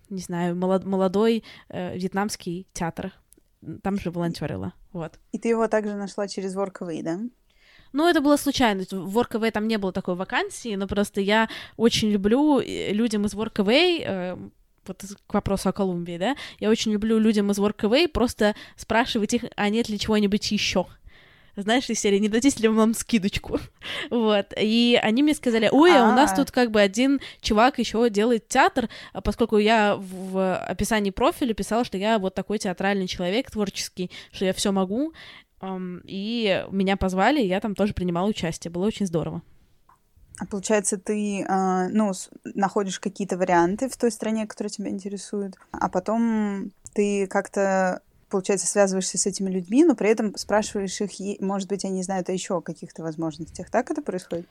не 0.09 0.21
знаю, 0.21 0.55
молод, 0.55 0.85
молодой 0.85 1.43
вьетнамский 1.69 2.67
театр. 2.73 3.13
Там 3.83 3.99
же 3.99 4.09
волонтерила, 4.09 4.73
вот. 4.91 5.19
И 5.31 5.37
ты 5.37 5.49
его 5.49 5.67
также 5.67 5.95
нашла 5.95 6.27
через 6.27 6.55
Workaway, 6.55 7.03
да? 7.03 7.19
Ну, 7.93 8.07
это 8.07 8.21
было 8.21 8.37
случайно. 8.37 8.83
В 8.89 9.17
Workaway 9.17 9.51
там 9.51 9.67
не 9.67 9.77
было 9.77 9.91
такой 9.91 10.15
вакансии, 10.15 10.75
но 10.75 10.87
просто 10.87 11.21
я 11.21 11.49
очень 11.77 12.09
люблю 12.09 12.59
э, 12.59 12.93
людям 12.93 13.25
из 13.25 13.33
Workaway, 13.33 14.03
э, 14.05 14.37
вот 14.87 15.03
к 15.27 15.33
вопросу 15.33 15.69
о 15.69 15.73
Колумбии, 15.73 16.17
да, 16.17 16.35
я 16.59 16.69
очень 16.69 16.91
люблю 16.91 17.17
людям 17.19 17.51
из 17.51 17.59
Workaway 17.59 18.07
просто 18.07 18.55
спрашивать 18.75 19.33
их, 19.33 19.45
а 19.55 19.69
нет 19.69 19.89
ли 19.89 19.99
чего-нибудь 19.99 20.51
еще 20.51 20.87
знаешь, 21.55 21.89
из 21.89 21.99
серии 21.99 22.17
«Не 22.17 22.29
дадите 22.29 22.61
ли 22.61 22.69
вам 22.69 22.93
скидочку?» 22.93 23.59
Вот, 24.09 24.53
и 24.57 24.99
они 25.01 25.23
мне 25.23 25.33
сказали, 25.33 25.69
ой, 25.71 25.97
а 25.97 26.09
у 26.09 26.13
нас 26.13 26.31
а. 26.33 26.35
тут 26.37 26.51
как 26.51 26.71
бы 26.71 26.81
один 26.81 27.19
чувак 27.41 27.79
еще 27.79 28.09
делает 28.09 28.47
театр, 28.47 28.89
а 29.13 29.21
поскольку 29.21 29.57
я 29.57 29.95
в 29.97 30.57
описании 30.57 31.11
профиля 31.11 31.53
писала, 31.53 31.83
что 31.83 31.97
я 31.97 32.19
вот 32.19 32.33
такой 32.33 32.57
театральный 32.57 33.07
человек, 33.07 33.51
творческий, 33.51 34.11
что 34.31 34.45
я 34.45 34.53
все 34.53 34.71
могу, 34.71 35.13
и 36.05 36.65
меня 36.71 36.97
позвали, 36.97 37.41
и 37.41 37.47
я 37.47 37.59
там 37.59 37.75
тоже 37.75 37.93
принимала 37.93 38.27
участие. 38.27 38.71
Было 38.71 38.87
очень 38.87 39.05
здорово. 39.05 39.41
А 40.41 40.45
получается, 40.47 40.97
ты 40.97 41.43
э, 41.43 41.87
ну, 41.89 42.13
находишь 42.55 42.99
какие-то 42.99 43.37
варианты 43.37 43.87
в 43.87 43.95
той 43.95 44.09
стране, 44.11 44.47
которая 44.47 44.71
тебя 44.71 44.89
интересует, 44.89 45.55
а 45.71 45.87
потом 45.87 46.71
ты 46.93 47.27
как-то, 47.27 48.01
получается, 48.27 48.65
связываешься 48.65 49.19
с 49.19 49.27
этими 49.27 49.51
людьми, 49.51 49.85
но 49.85 49.93
при 49.93 50.09
этом 50.09 50.35
спрашиваешь 50.35 50.99
их, 50.99 51.41
может 51.41 51.69
быть, 51.69 51.85
они 51.85 52.01
знают 52.01 52.27
о 52.27 52.33
еще 52.33 52.59
каких-то 52.59 53.03
возможностях. 53.03 53.69
Так 53.69 53.91
это 53.91 54.01
происходит? 54.01 54.47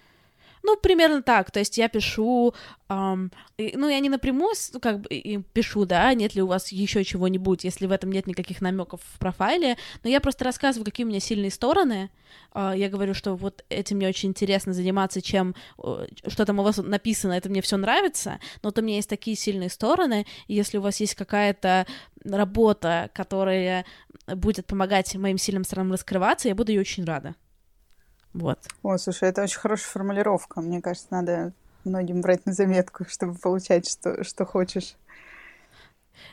Ну, 0.62 0.76
примерно 0.76 1.22
так. 1.22 1.50
То 1.50 1.58
есть 1.58 1.78
я 1.78 1.88
пишу, 1.88 2.54
эм, 2.88 3.32
ну, 3.58 3.88
я 3.88 4.00
не 4.00 4.08
напрямую 4.08 4.54
как 4.80 5.00
бы 5.00 5.44
пишу, 5.52 5.86
да, 5.86 6.12
нет 6.14 6.34
ли 6.34 6.42
у 6.42 6.46
вас 6.46 6.70
еще 6.72 7.04
чего-нибудь, 7.04 7.64
если 7.64 7.86
в 7.86 7.92
этом 7.92 8.12
нет 8.12 8.26
никаких 8.26 8.60
намеков 8.60 9.00
в 9.14 9.18
профайле, 9.18 9.76
но 10.02 10.10
я 10.10 10.20
просто 10.20 10.44
рассказываю, 10.44 10.84
какие 10.84 11.04
у 11.04 11.08
меня 11.08 11.20
сильные 11.20 11.50
стороны. 11.50 12.10
Э, 12.54 12.72
я 12.76 12.88
говорю, 12.88 13.14
что 13.14 13.36
вот 13.36 13.64
этим 13.68 13.96
мне 13.96 14.08
очень 14.08 14.30
интересно 14.30 14.72
заниматься, 14.72 15.22
чем 15.22 15.54
э, 15.82 16.06
что 16.26 16.44
там 16.44 16.58
у 16.58 16.62
вас 16.62 16.76
написано, 16.76 17.32
это 17.32 17.48
мне 17.48 17.62
все 17.62 17.76
нравится, 17.76 18.38
но 18.62 18.68
вот 18.68 18.78
у 18.78 18.82
меня 18.82 18.96
есть 18.96 19.08
такие 19.08 19.36
сильные 19.36 19.70
стороны, 19.70 20.26
и 20.46 20.54
если 20.54 20.78
у 20.78 20.82
вас 20.82 21.00
есть 21.00 21.14
какая-то 21.14 21.86
работа, 22.24 23.10
которая 23.14 23.86
будет 24.26 24.66
помогать 24.66 25.14
моим 25.16 25.38
сильным 25.38 25.64
сторонам 25.64 25.92
раскрываться, 25.92 26.48
я 26.48 26.54
буду 26.54 26.72
ее 26.72 26.80
очень 26.80 27.04
рада. 27.04 27.34
Вот. 28.32 28.58
О, 28.82 28.96
слушай, 28.98 29.28
это 29.28 29.42
очень 29.42 29.58
хорошая 29.58 29.88
формулировка. 29.88 30.60
Мне 30.60 30.80
кажется, 30.80 31.08
надо 31.10 31.52
многим 31.84 32.20
брать 32.20 32.46
на 32.46 32.52
заметку, 32.52 33.04
чтобы 33.08 33.34
получать, 33.34 33.88
что, 33.90 34.22
что 34.24 34.44
хочешь. 34.44 34.96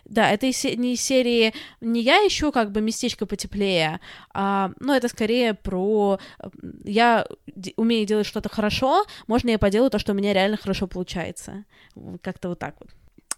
Да, 0.05 0.29
это 0.31 0.45
не 0.45 0.93
из 0.93 1.01
серии 1.01 1.53
не 1.81 2.01
я 2.01 2.17
ищу 2.27 2.51
как 2.51 2.71
бы 2.71 2.81
местечко 2.81 3.25
потеплее, 3.25 3.99
а, 4.33 4.71
ну, 4.79 4.93
это 4.93 5.07
скорее 5.07 5.53
про 5.53 6.19
я 6.83 7.25
умею 7.75 8.05
делать 8.05 8.25
что-то 8.25 8.49
хорошо, 8.49 9.05
можно 9.27 9.49
я 9.49 9.59
поделаю 9.59 9.89
то, 9.89 9.99
что 9.99 10.11
у 10.11 10.15
меня 10.15 10.33
реально 10.33 10.57
хорошо 10.57 10.87
получается. 10.87 11.65
Как-то 12.21 12.49
вот 12.49 12.59
так 12.59 12.75
вот. 12.79 12.89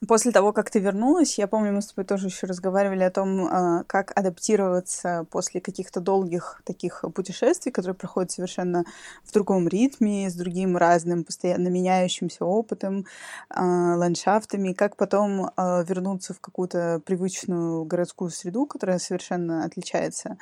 После 0.08 0.32
того, 0.32 0.54
как 0.54 0.70
ты 0.70 0.80
вернулась, 0.80 1.38
я 1.38 1.48
помню, 1.48 1.74
мы 1.74 1.82
с 1.82 1.88
тобой 1.88 2.06
тоже 2.06 2.28
еще 2.28 2.48
разговаривали 2.48 3.04
о 3.04 3.12
том, 3.12 3.46
а, 3.46 3.84
как 3.84 4.18
адаптироваться 4.18 5.26
после 5.30 5.60
каких-то 5.60 6.00
долгих 6.00 6.62
таких 6.64 7.04
путешествий, 7.14 7.72
которые 7.74 7.96
проходят 7.96 8.32
совершенно 8.32 8.86
в 9.26 9.34
другом 9.34 9.68
ритме, 9.68 10.30
с 10.30 10.36
другим 10.36 10.78
разным, 10.78 11.26
постоянно 11.26 11.68
меняющимся 11.68 12.46
опытом, 12.46 13.06
а, 13.50 13.98
ландшафтами, 13.98 14.72
как 14.72 14.96
потом 14.96 15.52
а, 15.58 15.84
вернуться 15.84 16.34
в 16.34 16.40
какую-то 16.40 17.02
привычную 17.06 17.84
городскую 17.84 18.32
среду, 18.32 18.66
которая 18.66 19.00
совершенно 19.00 19.66
отличается 19.66 20.38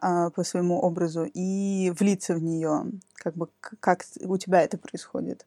по 0.00 0.42
своему 0.42 0.80
образу, 0.80 1.24
и 1.24 1.92
влиться 1.96 2.34
в 2.34 2.42
нее. 2.42 2.86
Как 3.14 3.36
бы 3.36 3.48
как 3.60 4.04
у 4.24 4.36
тебя 4.36 4.62
это 4.62 4.76
происходит? 4.76 5.46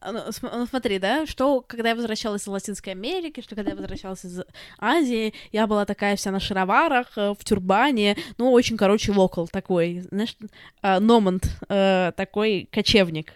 А, 0.00 0.12
ну, 0.12 0.20
ну, 0.42 0.66
смотри, 0.66 0.98
да, 0.98 1.26
что, 1.26 1.60
когда 1.60 1.90
я 1.90 1.94
возвращалась 1.94 2.42
из 2.42 2.46
Латинской 2.46 2.92
Америки, 2.92 3.40
что 3.40 3.54
когда 3.54 3.72
я 3.72 3.76
возвращалась 3.76 4.24
из 4.24 4.40
Азии, 4.78 5.34
я 5.52 5.66
была 5.66 5.84
такая 5.84 6.16
вся 6.16 6.30
на 6.30 6.40
шароварах, 6.40 7.16
э, 7.16 7.34
в 7.38 7.44
тюрбане, 7.44 8.16
ну, 8.38 8.50
очень, 8.52 8.76
короче, 8.76 9.12
локал 9.12 9.48
такой, 9.48 10.00
знаешь, 10.10 10.36
э, 10.82 10.98
номант, 10.98 11.48
э, 11.68 12.12
такой 12.16 12.68
кочевник. 12.70 13.34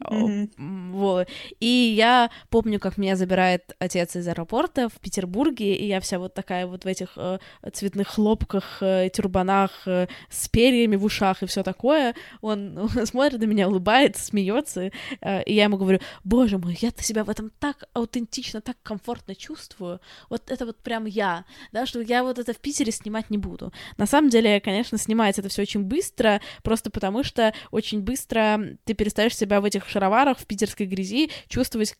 Mm-hmm. 0.00 0.92
Вот. 0.92 1.28
И 1.60 1.94
я 1.96 2.30
помню, 2.50 2.78
как 2.80 2.98
меня 2.98 3.16
забирает 3.16 3.74
отец 3.78 4.16
из 4.16 4.26
аэропорта 4.28 4.88
в 4.88 5.00
Петербурге, 5.00 5.74
и 5.74 5.86
я 5.86 6.00
вся 6.00 6.18
вот 6.18 6.34
такая 6.34 6.66
вот 6.66 6.84
в 6.84 6.86
этих 6.86 7.12
э, 7.16 7.38
цветных 7.72 8.08
хлопках, 8.08 8.78
э, 8.80 9.08
тюрбанах, 9.12 9.70
э, 9.86 10.06
с 10.30 10.48
перьями 10.48 10.96
в 10.96 11.04
ушах 11.04 11.42
и 11.42 11.46
все 11.46 11.62
такое. 11.62 12.14
Он, 12.40 12.78
он 12.78 12.88
смотрит 13.06 13.40
на 13.40 13.44
меня, 13.44 13.68
улыбается, 13.68 14.24
смеется, 14.24 14.90
э, 15.20 15.42
и 15.44 15.54
я 15.54 15.64
ему 15.64 15.76
говорю: 15.76 16.00
Боже 16.24 16.58
мой, 16.58 16.76
я 16.80 16.90
себя 16.98 17.24
в 17.24 17.30
этом 17.30 17.50
так 17.58 17.84
аутентично, 17.92 18.60
так 18.60 18.76
комфортно 18.82 19.34
чувствую. 19.34 20.00
Вот 20.28 20.50
это 20.50 20.66
вот 20.66 20.78
прям 20.78 21.06
я, 21.06 21.44
да, 21.72 21.86
что 21.86 22.00
я 22.00 22.22
вот 22.22 22.38
это 22.38 22.52
в 22.52 22.58
Питере 22.58 22.92
снимать 22.92 23.30
не 23.30 23.38
буду. 23.38 23.72
На 23.96 24.06
самом 24.06 24.30
деле, 24.30 24.60
конечно, 24.60 24.98
снимается 24.98 25.40
это 25.40 25.50
все 25.50 25.62
очень 25.62 25.82
быстро, 25.82 26.40
просто 26.62 26.90
потому 26.90 27.22
что 27.22 27.54
очень 27.70 28.00
быстро 28.00 28.60
ты 28.84 28.94
перестаешь 28.94 29.36
себя 29.36 29.60
в 29.60 29.64
этих 29.64 29.85
в 29.86 29.90
шароварах 29.90 30.38
в 30.38 30.46
питерской 30.46 30.86
грязи 30.86 31.30
чувствовать, 31.48 31.96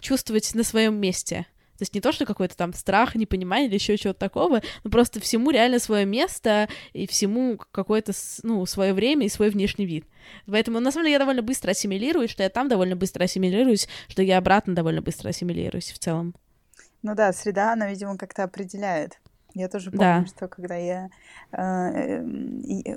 чувствовать 0.00 0.54
на 0.54 0.62
своем 0.62 0.96
месте. 0.96 1.46
То 1.78 1.82
есть 1.82 1.94
не 1.94 2.00
то, 2.00 2.10
что 2.10 2.24
какой-то 2.24 2.56
там 2.56 2.72
страх, 2.72 3.14
непонимание 3.14 3.68
или 3.68 3.74
еще 3.74 3.98
чего-то 3.98 4.18
такого, 4.18 4.62
но 4.82 4.90
просто 4.90 5.20
всему 5.20 5.50
реально 5.50 5.78
свое 5.78 6.06
место 6.06 6.68
и 6.94 7.06
всему 7.06 7.58
какое-то, 7.58 8.12
ну, 8.42 8.64
свое 8.64 8.94
время 8.94 9.26
и 9.26 9.28
свой 9.28 9.50
внешний 9.50 9.84
вид. 9.84 10.06
Поэтому, 10.46 10.80
на 10.80 10.90
самом 10.90 11.04
деле, 11.04 11.12
я 11.14 11.18
довольно 11.18 11.42
быстро 11.42 11.72
ассимилируюсь, 11.72 12.30
что 12.30 12.42
я 12.42 12.48
там 12.48 12.68
довольно 12.68 12.96
быстро 12.96 13.24
ассимилируюсь, 13.24 13.88
что 14.08 14.22
я 14.22 14.38
обратно 14.38 14.74
довольно 14.74 15.02
быстро 15.02 15.28
ассимилируюсь 15.28 15.92
в 15.92 15.98
целом. 15.98 16.34
Ну 17.02 17.14
да, 17.14 17.32
среда, 17.34 17.74
она, 17.74 17.90
видимо, 17.90 18.16
как-то 18.16 18.44
определяет. 18.44 19.18
Я 19.56 19.68
тоже 19.68 19.90
помню, 19.90 20.20
да. 20.20 20.26
что 20.26 20.48
когда 20.48 20.74
я 20.74 21.08
э, 21.50 22.20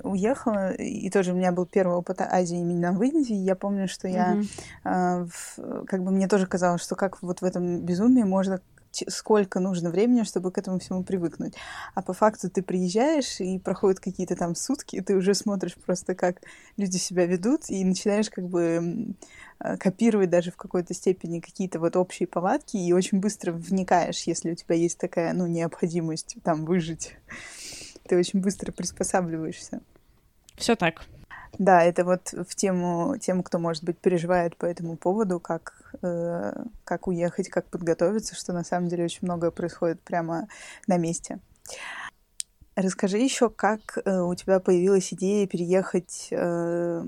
уехала, 0.02 0.72
и 0.74 1.08
тоже 1.08 1.32
у 1.32 1.34
меня 1.34 1.52
был 1.52 1.64
первый 1.64 1.96
опыт 1.96 2.20
Азии 2.20 2.58
именно 2.58 2.92
в 2.92 3.02
Индии, 3.02 3.34
я 3.34 3.56
помню, 3.56 3.88
что 3.88 4.08
я, 4.08 4.34
mm-hmm. 4.34 4.44
э, 4.84 5.24
в, 5.24 5.86
как 5.86 6.04
бы 6.04 6.10
мне 6.10 6.28
тоже 6.28 6.46
казалось, 6.46 6.82
что 6.82 6.96
как 6.96 7.22
вот 7.22 7.40
в 7.40 7.44
этом 7.44 7.80
безумии 7.80 8.24
можно 8.24 8.60
сколько 9.08 9.60
нужно 9.60 9.90
времени, 9.90 10.22
чтобы 10.24 10.50
к 10.50 10.58
этому 10.58 10.78
всему 10.78 11.02
привыкнуть. 11.02 11.54
А 11.94 12.02
по 12.02 12.12
факту 12.12 12.50
ты 12.50 12.62
приезжаешь, 12.62 13.40
и 13.40 13.58
проходят 13.58 14.00
какие-то 14.00 14.36
там 14.36 14.54
сутки, 14.54 14.96
и 14.96 15.00
ты 15.00 15.16
уже 15.16 15.34
смотришь 15.34 15.74
просто, 15.74 16.14
как 16.14 16.42
люди 16.76 16.96
себя 16.96 17.26
ведут, 17.26 17.70
и 17.70 17.84
начинаешь 17.84 18.30
как 18.30 18.48
бы 18.48 19.14
э, 19.60 19.76
копировать 19.76 20.30
даже 20.30 20.50
в 20.50 20.56
какой-то 20.56 20.94
степени 20.94 21.40
какие-то 21.40 21.78
вот 21.78 21.96
общие 21.96 22.26
повадки, 22.26 22.76
и 22.76 22.92
очень 22.92 23.20
быстро 23.20 23.52
вникаешь, 23.52 24.22
если 24.22 24.52
у 24.52 24.54
тебя 24.54 24.74
есть 24.74 24.98
такая, 24.98 25.32
ну, 25.32 25.46
необходимость 25.46 26.36
там 26.42 26.64
выжить. 26.64 27.16
Ты 28.08 28.18
очень 28.18 28.40
быстро 28.40 28.72
приспосабливаешься. 28.72 29.80
Все 30.56 30.76
так. 30.76 31.06
Да, 31.58 31.82
это 31.82 32.04
вот 32.04 32.32
в 32.32 32.54
тему 32.54 33.16
тем, 33.20 33.42
кто, 33.42 33.58
может 33.58 33.84
быть, 33.84 33.98
переживает 33.98 34.56
по 34.56 34.66
этому 34.66 34.96
поводу, 34.96 35.40
как, 35.40 35.94
э, 36.02 36.52
как 36.84 37.08
уехать, 37.08 37.48
как 37.48 37.66
подготовиться, 37.66 38.34
что 38.34 38.52
на 38.52 38.64
самом 38.64 38.88
деле 38.88 39.04
очень 39.04 39.20
многое 39.22 39.50
происходит 39.50 40.00
прямо 40.00 40.48
на 40.86 40.96
месте. 40.96 41.40
Расскажи 42.76 43.18
еще, 43.18 43.50
как 43.50 43.98
э, 44.04 44.20
у 44.20 44.34
тебя 44.34 44.60
появилась 44.60 45.12
идея 45.12 45.46
переехать 45.46 46.28
э, 46.30 47.04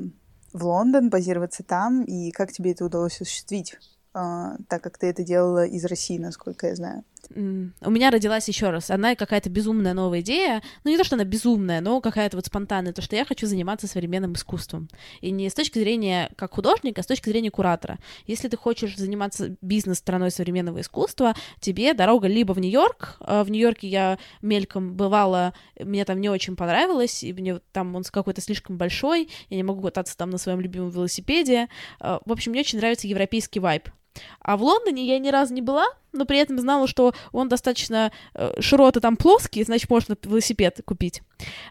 в 0.53 0.67
Лондон, 0.67 1.09
базироваться 1.09 1.63
там, 1.63 2.03
и 2.03 2.31
как 2.33 2.53
тебе 2.53 2.73
это 2.73 2.85
удалось 2.85 3.21
осуществить, 3.21 3.77
э, 4.15 4.57
так 4.69 4.83
как 4.83 4.99
ты 4.99 5.07
это 5.07 5.23
делала 5.23 5.65
из 5.65 5.85
России, 5.85 6.19
насколько 6.19 6.67
я 6.67 6.75
знаю 6.75 7.05
у 7.31 7.91
меня 7.91 8.11
родилась 8.11 8.49
еще 8.49 8.71
раз 8.71 8.91
одна 8.91 9.15
какая-то 9.15 9.51
безумная 9.51 9.95
новая 9.95 10.21
идея, 10.21 10.63
ну 10.85 10.91
не 10.91 10.97
то, 10.97 11.05
что 11.05 11.17
она 11.17 11.25
безумная, 11.25 11.81
но 11.81 12.01
какая-то 12.01 12.37
вот 12.37 12.47
спонтанная, 12.47 12.93
то, 12.93 13.03
что 13.03 13.17
я 13.17 13.25
хочу 13.25 13.47
заниматься 13.47 13.87
современным 13.87 14.35
искусством. 14.35 14.89
И 15.21 15.31
не 15.31 15.49
с 15.49 15.55
точки 15.55 15.79
зрения 15.79 16.31
как 16.37 16.55
художника, 16.55 17.01
а 17.01 17.05
с 17.05 17.07
точки 17.07 17.29
зрения 17.29 17.51
куратора. 17.51 17.99
Если 18.27 18.49
ты 18.49 18.57
хочешь 18.57 18.97
заниматься 18.97 19.57
бизнес-страной 19.61 20.31
современного 20.31 20.81
искусства, 20.81 21.35
тебе 21.61 21.95
дорога 21.95 22.29
либо 22.29 22.53
в 22.53 22.61
Нью-Йорк, 22.61 23.17
а 23.21 23.45
в 23.45 23.51
Нью-Йорке 23.51 23.89
я 23.89 24.19
мельком 24.43 24.95
бывала, 24.95 25.55
мне 25.79 26.05
там 26.05 26.21
не 26.21 26.29
очень 26.29 26.57
понравилось, 26.57 27.23
и 27.25 27.33
мне 27.33 27.61
там 27.73 27.95
он 27.97 28.03
какой-то 28.03 28.41
слишком 28.41 28.77
большой, 28.77 29.29
я 29.49 29.57
не 29.57 29.63
могу 29.63 29.83
кататься 29.83 30.17
там 30.17 30.31
на 30.31 30.39
своем 30.39 30.61
любимом 30.61 30.91
велосипеде. 30.91 31.69
А, 32.01 32.21
в 32.25 32.33
общем, 32.33 32.53
мне 32.53 32.61
очень 32.61 32.79
нравится 32.79 33.07
европейский 33.07 33.61
вайб. 33.61 33.89
А 34.41 34.57
в 34.57 34.63
Лондоне 34.63 35.07
я 35.07 35.19
ни 35.19 35.29
разу 35.29 35.55
не 35.55 35.63
была, 35.63 35.87
но 36.13 36.25
при 36.25 36.39
этом 36.39 36.59
знала, 36.59 36.87
что 36.87 37.15
он 37.33 37.49
достаточно 37.49 38.13
э, 38.35 38.61
широты 38.61 39.01
там 39.01 39.17
плоский, 39.17 39.65
значит, 39.65 39.89
можно 39.89 40.17
велосипед 40.23 40.81
купить. 40.85 41.23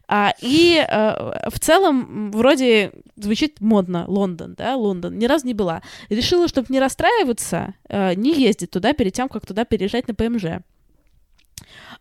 А, 0.08 0.34
и 0.42 0.78
э, 0.78 1.50
в 1.50 1.60
целом 1.60 2.32
вроде 2.32 2.92
звучит 3.16 3.62
модно 3.62 4.06
Лондон, 4.08 4.56
да, 4.56 4.76
Лондон. 4.76 5.18
Ни 5.18 5.26
разу 5.26 5.46
не 5.46 5.54
была. 5.54 5.82
Решила, 6.10 6.48
чтобы 6.48 6.68
не 6.70 6.80
расстраиваться, 6.80 7.76
э, 7.88 8.16
не 8.16 8.34
ездить 8.34 8.72
туда 8.72 8.94
перед 8.94 9.14
тем, 9.14 9.30
как 9.30 9.46
туда 9.46 9.66
переезжать 9.66 10.08
на 10.08 10.16
ПМЖ. 10.16 10.64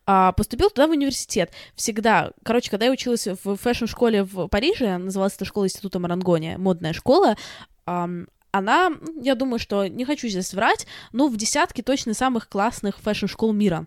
А, 0.07 0.33
поступил 0.33 0.71
туда 0.71 0.87
в 0.87 0.91
университет. 0.91 1.53
Всегда. 1.75 2.33
Короче, 2.43 2.71
когда 2.71 2.87
я 2.87 2.93
училась 2.93 3.27
в 3.27 3.57
fashion-школе 3.57 4.25
в 4.25 4.49
Париже, 4.49 4.97
называлась 4.97 5.35
эта 5.37 5.45
школа 5.45 5.67
Istituto 5.67 5.99
Marangoni, 5.99 6.57
модная 6.57 6.93
школа, 6.93 7.37
она, 8.53 8.91
я 9.21 9.35
думаю, 9.35 9.59
что 9.59 9.87
не 9.87 10.05
хочу 10.05 10.29
здесь 10.29 10.55
врать, 10.55 10.87
но 11.13 11.29
в 11.29 11.37
десятке 11.37 11.83
точно 11.83 12.15
самых 12.15 12.49
классных 12.49 12.99
fashion-школ 12.99 13.53
мира. 13.53 13.87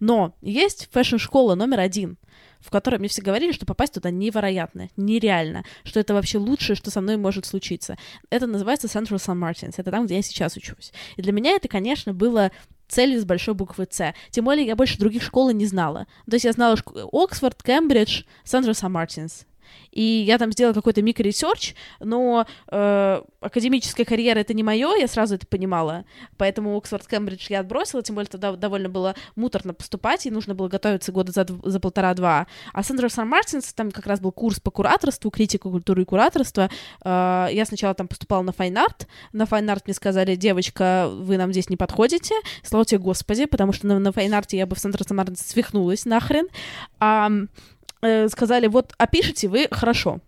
Но 0.00 0.34
есть 0.40 0.88
fashion-школа 0.92 1.54
номер 1.54 1.80
один, 1.80 2.16
в 2.60 2.70
которой 2.70 2.98
мне 2.98 3.08
все 3.08 3.22
говорили, 3.22 3.52
что 3.52 3.66
попасть 3.66 3.94
туда 3.94 4.10
невероятно, 4.10 4.88
нереально, 4.96 5.64
что 5.84 6.00
это 6.00 6.14
вообще 6.14 6.38
лучшее, 6.38 6.76
что 6.76 6.90
со 6.90 7.00
мной 7.00 7.16
может 7.16 7.46
случиться. 7.46 7.96
Это 8.30 8.46
называется 8.46 8.86
Central 8.88 9.16
St. 9.16 9.38
Martins, 9.38 9.74
это 9.76 9.90
там, 9.90 10.06
где 10.06 10.16
я 10.16 10.22
сейчас 10.22 10.56
учусь. 10.56 10.92
И 11.16 11.22
для 11.22 11.32
меня 11.32 11.52
это, 11.52 11.68
конечно, 11.68 12.14
было 12.14 12.50
целью 12.88 13.20
с 13.20 13.24
большой 13.24 13.54
буквы 13.54 13.86
«С». 13.90 14.14
Тем 14.30 14.46
более 14.46 14.66
я 14.66 14.74
больше 14.74 14.98
других 14.98 15.22
школ 15.22 15.50
не 15.50 15.66
знала. 15.66 16.06
То 16.28 16.34
есть 16.34 16.46
я 16.46 16.52
знала 16.52 16.78
Оксфорд, 17.12 17.62
Кембридж, 17.62 18.22
Central 18.44 18.72
St. 18.72 18.90
Martins 18.90 19.44
и 19.90 20.02
я 20.02 20.38
там 20.38 20.52
сделала 20.52 20.74
какой-то 20.74 21.02
микро 21.02 21.28
research, 21.28 21.74
но 22.00 22.46
э, 22.70 23.22
академическая 23.40 24.06
карьера 24.06 24.38
это 24.38 24.54
не 24.54 24.62
мое, 24.62 24.94
я 24.96 25.08
сразу 25.08 25.34
это 25.34 25.46
понимала, 25.46 26.04
поэтому 26.36 26.76
Оксфорд 26.76 27.06
Кембридж 27.06 27.46
я 27.48 27.60
отбросила, 27.60 28.02
тем 28.02 28.14
более 28.14 28.28
тогда 28.28 28.52
довольно 28.52 28.88
было 28.88 29.14
муторно 29.36 29.74
поступать, 29.74 30.26
и 30.26 30.30
нужно 30.30 30.54
было 30.54 30.68
готовиться 30.68 31.12
года 31.12 31.32
за, 31.32 31.46
за 31.64 31.80
полтора-два. 31.80 32.46
А 32.72 32.82
Central 32.82 33.08
Saint 33.08 33.28
Martins, 33.28 33.72
там 33.72 33.90
как 33.90 34.06
раз 34.06 34.20
был 34.20 34.32
курс 34.32 34.60
по 34.60 34.70
кураторству, 34.70 35.30
критику 35.30 35.70
культуры 35.70 36.02
и 36.02 36.04
кураторства. 36.04 36.70
Э, 37.04 37.48
я 37.50 37.64
сначала 37.64 37.94
там 37.94 38.08
поступала 38.08 38.42
на 38.42 38.52
fine 38.52 38.79
art, 38.79 39.06
на 39.32 39.46
fine 39.46 39.69
art 39.69 39.86
мне 39.86 39.94
сказали, 39.94 40.36
девочка, 40.36 41.08
вы 41.10 41.36
нам 41.36 41.52
здесь 41.52 41.70
не 41.70 41.76
подходите, 41.76 42.34
слава 42.62 42.84
тебе 42.84 42.98
Господи, 42.98 43.46
потому 43.46 43.72
что 43.72 43.86
на, 43.86 43.98
на 43.98 44.12
fine 44.12 44.34
art 44.34 44.51
е 44.51 44.56
я 44.56 44.66
бы 44.66 44.76
в 44.76 44.78
Central 44.78 45.04
Saint 45.04 45.16
Martins 45.16 45.40
свихнулась 45.40 46.04
нахрен. 46.04 46.48
А, 47.00 47.30
э, 48.02 48.28
сказали, 48.28 48.66
вот 48.66 48.92
опишите 48.98 49.48
вы 49.48 49.68
хорошо. 49.70 50.20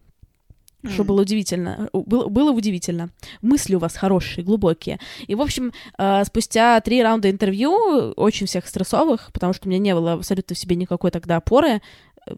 Мм. 0.82 0.90
Что 0.90 1.04
было 1.04 1.20
удивительно. 1.20 1.90
Было, 1.92 2.28
было 2.28 2.52
удивительно. 2.52 3.10
Мысли 3.42 3.74
у 3.74 3.78
вас 3.78 3.96
хорошие, 3.96 4.44
глубокие. 4.44 4.98
И, 5.26 5.34
в 5.34 5.42
общем, 5.42 5.72
э, 5.98 6.24
спустя 6.24 6.80
три 6.80 7.02
раунда 7.02 7.30
интервью, 7.30 8.12
очень 8.16 8.46
всех 8.46 8.66
стрессовых, 8.66 9.30
потому 9.32 9.52
что 9.52 9.66
у 9.66 9.70
меня 9.70 9.78
не 9.78 9.94
было 9.94 10.14
абсолютно 10.14 10.56
в 10.56 10.58
себе 10.58 10.76
никакой 10.76 11.10
тогда 11.10 11.36
опоры, 11.36 11.82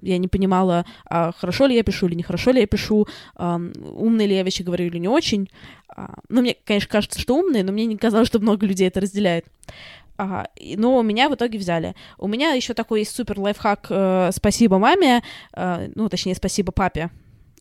я 0.00 0.18
не 0.18 0.28
понимала, 0.28 0.86
а 1.04 1.32
хорошо 1.32 1.66
ли 1.66 1.74
я 1.74 1.82
пишу 1.82 2.06
или 2.06 2.14
нехорошо 2.14 2.52
ли 2.52 2.60
я 2.60 2.66
пишу, 2.66 3.06
а, 3.34 3.60
умные 3.92 4.28
ли 4.28 4.36
я 4.36 4.42
вещи 4.42 4.62
говорю 4.62 4.86
или 4.86 4.98
не 4.98 5.08
очень. 5.08 5.50
А, 5.88 6.14
ну, 6.28 6.40
мне, 6.40 6.56
конечно, 6.64 6.88
кажется, 6.88 7.20
что 7.20 7.36
умные, 7.36 7.64
но 7.64 7.72
мне 7.72 7.86
не 7.86 7.96
казалось, 7.96 8.28
что 8.28 8.38
много 8.38 8.66
людей 8.66 8.88
это 8.88 9.00
разделяет. 9.00 9.46
Ага, 10.16 10.48
но 10.76 11.02
меня 11.02 11.28
в 11.28 11.34
итоге 11.34 11.58
взяли. 11.58 11.94
У 12.18 12.28
меня 12.28 12.52
еще 12.52 12.74
такой 12.74 13.00
есть 13.00 13.14
супер 13.14 13.40
лайфхак 13.40 13.86
э, 13.90 14.30
«Спасибо 14.32 14.78
маме», 14.78 15.22
э, 15.54 15.88
ну, 15.94 16.08
точнее, 16.08 16.34
«Спасибо 16.34 16.70
папе», 16.70 17.10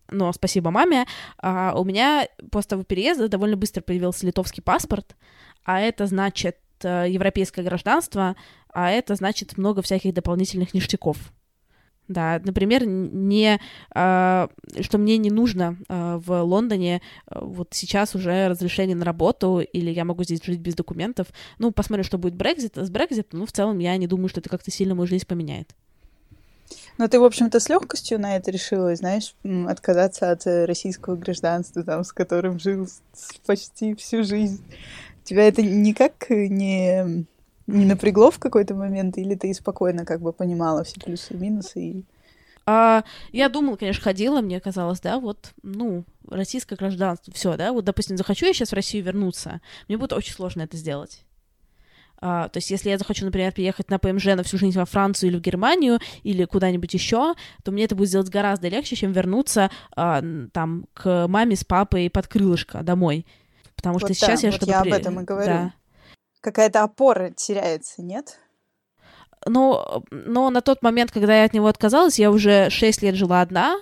но 0.10 0.32
«Спасибо 0.34 0.70
маме». 0.70 1.06
А 1.38 1.74
у 1.76 1.84
меня 1.84 2.28
после 2.52 2.70
того 2.70 2.84
переезда 2.84 3.30
довольно 3.30 3.56
быстро 3.56 3.82
появился 3.82 4.26
литовский 4.26 4.62
паспорт, 4.62 5.16
а 5.64 5.80
это 5.80 6.08
значит 6.08 6.58
э, 6.84 7.06
европейское 7.10 7.64
гражданство, 7.64 8.36
а 8.74 8.91
это 8.91 9.16
значит 9.16 9.58
много 9.58 9.82
всяких 9.82 10.14
дополнительных 10.14 10.74
ништяков. 10.74 11.18
Да, 12.12 12.41
например, 12.43 12.86
не, 12.86 13.59
э, 13.95 14.47
что 14.82 14.97
мне 14.97 15.18
не 15.18 15.30
нужно 15.30 15.78
э, 15.88 16.20
в 16.24 16.41
Лондоне 16.41 17.01
э, 17.28 17.39
вот 17.41 17.70
сейчас 17.72 18.16
уже 18.16 18.49
разрешение 18.49 18.97
на 18.97 19.05
работу, 19.05 19.59
или 19.59 19.89
я 19.91 20.03
могу 20.03 20.24
здесь 20.24 20.43
жить 20.43 20.59
без 20.59 20.76
документов. 20.76 21.28
Ну, 21.57 21.72
посмотрим, 21.72 22.03
что 22.03 22.18
будет 22.18 22.36
Брекзит, 22.36 22.76
с 22.76 22.89
Брекзитом, 22.89 23.39
ну, 23.39 23.45
в 23.45 23.53
целом 23.53 23.80
я 23.80 23.95
не 23.95 24.07
думаю, 24.07 24.28
что 24.28 24.41
это 24.41 24.49
как-то 24.49 24.72
сильно 24.72 24.93
мою 24.93 25.07
жизнь 25.07 25.26
поменяет. 25.26 25.74
Но 26.97 27.07
ты, 27.07 27.18
в 27.20 27.24
общем-то, 27.24 27.62
с 27.62 27.70
легкостью 27.70 28.20
на 28.20 28.36
это 28.36 28.51
решила, 28.51 28.93
знаешь, 28.95 29.34
отказаться 29.68 30.32
от 30.32 30.45
э, 30.47 30.66
российского 30.66 31.16
гражданства, 31.16 31.84
там, 31.84 32.03
с 32.03 32.12
которым 32.12 32.59
жил 32.59 32.89
почти 33.45 33.95
всю 33.95 34.24
жизнь. 34.24 34.62
Тебя 35.24 35.47
это 35.47 35.62
никак 35.62 36.30
не 36.30 37.26
не 37.72 37.86
напрягло 37.86 38.32
в 38.32 38.39
какой-то 38.39 38.76
момент, 38.76 39.17
или 39.17 39.36
ты 39.36 39.53
спокойно 39.53 40.05
как 40.05 40.22
бы 40.22 40.34
понимала 40.34 40.84
все 40.84 40.99
плюсы 40.99 41.34
и 41.34 41.38
минусы? 41.38 41.80
И... 41.80 42.05
А, 42.65 43.03
я 43.32 43.49
думала, 43.49 43.76
конечно, 43.76 44.03
ходила, 44.03 44.41
мне 44.41 44.59
казалось, 44.59 44.99
да, 44.99 45.19
вот, 45.19 45.53
ну, 45.63 46.03
российское 46.30 46.76
гражданство, 46.76 47.34
все, 47.34 47.57
да, 47.57 47.72
вот, 47.72 47.86
допустим, 47.86 48.17
захочу 48.17 48.45
я 48.45 48.53
сейчас 48.53 48.69
в 48.69 48.76
Россию 48.76 49.03
вернуться, 49.03 49.61
мне 49.88 49.97
будет 49.97 50.13
очень 50.13 50.34
сложно 50.34 50.61
это 50.61 50.78
сделать. 50.78 51.26
А, 52.24 52.49
то 52.49 52.57
есть, 52.57 52.69
если 52.69 52.91
я 52.91 52.99
захочу, 52.99 53.26
например, 53.26 53.51
приехать 53.51 53.89
на 53.89 53.97
ПМЖ 53.97 54.26
на 54.26 54.43
всю 54.43 54.59
жизнь 54.59 54.78
во 54.78 54.86
Францию 54.86 55.32
или 55.32 55.38
в 55.38 55.41
Германию 55.41 55.99
или 56.22 56.45
куда-нибудь 56.45 56.93
еще, 56.93 57.34
то 57.63 57.72
мне 57.72 57.86
это 57.86 57.95
будет 57.95 58.09
сделать 58.09 58.30
гораздо 58.30 58.67
легче, 58.67 58.95
чем 58.95 59.11
вернуться 59.11 59.72
а, 59.95 60.24
там 60.53 60.86
к 60.93 61.26
маме 61.28 61.55
с 61.55 61.63
папой 61.63 62.11
под 62.11 62.28
крылышко 62.28 62.84
домой. 62.84 63.26
Потому 63.76 63.97
что 63.97 64.09
вот 64.09 64.15
сейчас 64.15 64.41
да, 64.41 64.47
я 64.47 64.51
вот 64.51 64.57
чтобы... 64.57 64.72
Я 64.72 64.82
об 64.82 64.88
этом 64.93 65.19
и 65.19 65.24
говорю. 65.24 65.47
Да 65.47 65.74
какая-то 66.42 66.84
опора 66.84 67.32
теряется, 67.32 68.02
нет? 68.02 68.39
Но, 69.46 70.04
но 70.12 70.50
на 70.50 70.62
тот 70.62 70.84
момент, 70.84 71.12
когда 71.12 71.39
я 71.39 71.46
от 71.46 71.54
него 71.54 71.68
отказалась, 71.68 72.20
я 72.20 72.30
уже 72.30 72.70
6 72.70 73.02
лет 73.02 73.16
жила 73.16 73.42
одна. 73.42 73.80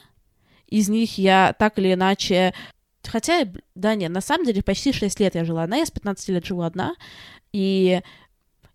Из 0.68 0.88
них 0.90 1.18
я 1.18 1.56
так 1.58 1.80
или 1.80 1.94
иначе... 1.94 2.54
Хотя, 3.04 3.48
да 3.76 3.96
нет, 3.96 4.12
на 4.12 4.22
самом 4.22 4.46
деле 4.46 4.62
почти 4.62 4.94
6 4.94 5.20
лет 5.20 5.36
я 5.36 5.44
жила 5.44 5.64
одна, 5.64 5.78
я 5.78 5.86
с 5.86 5.92
15 5.92 6.30
лет 6.30 6.46
живу 6.46 6.62
одна. 6.62 6.96
И, 7.52 8.02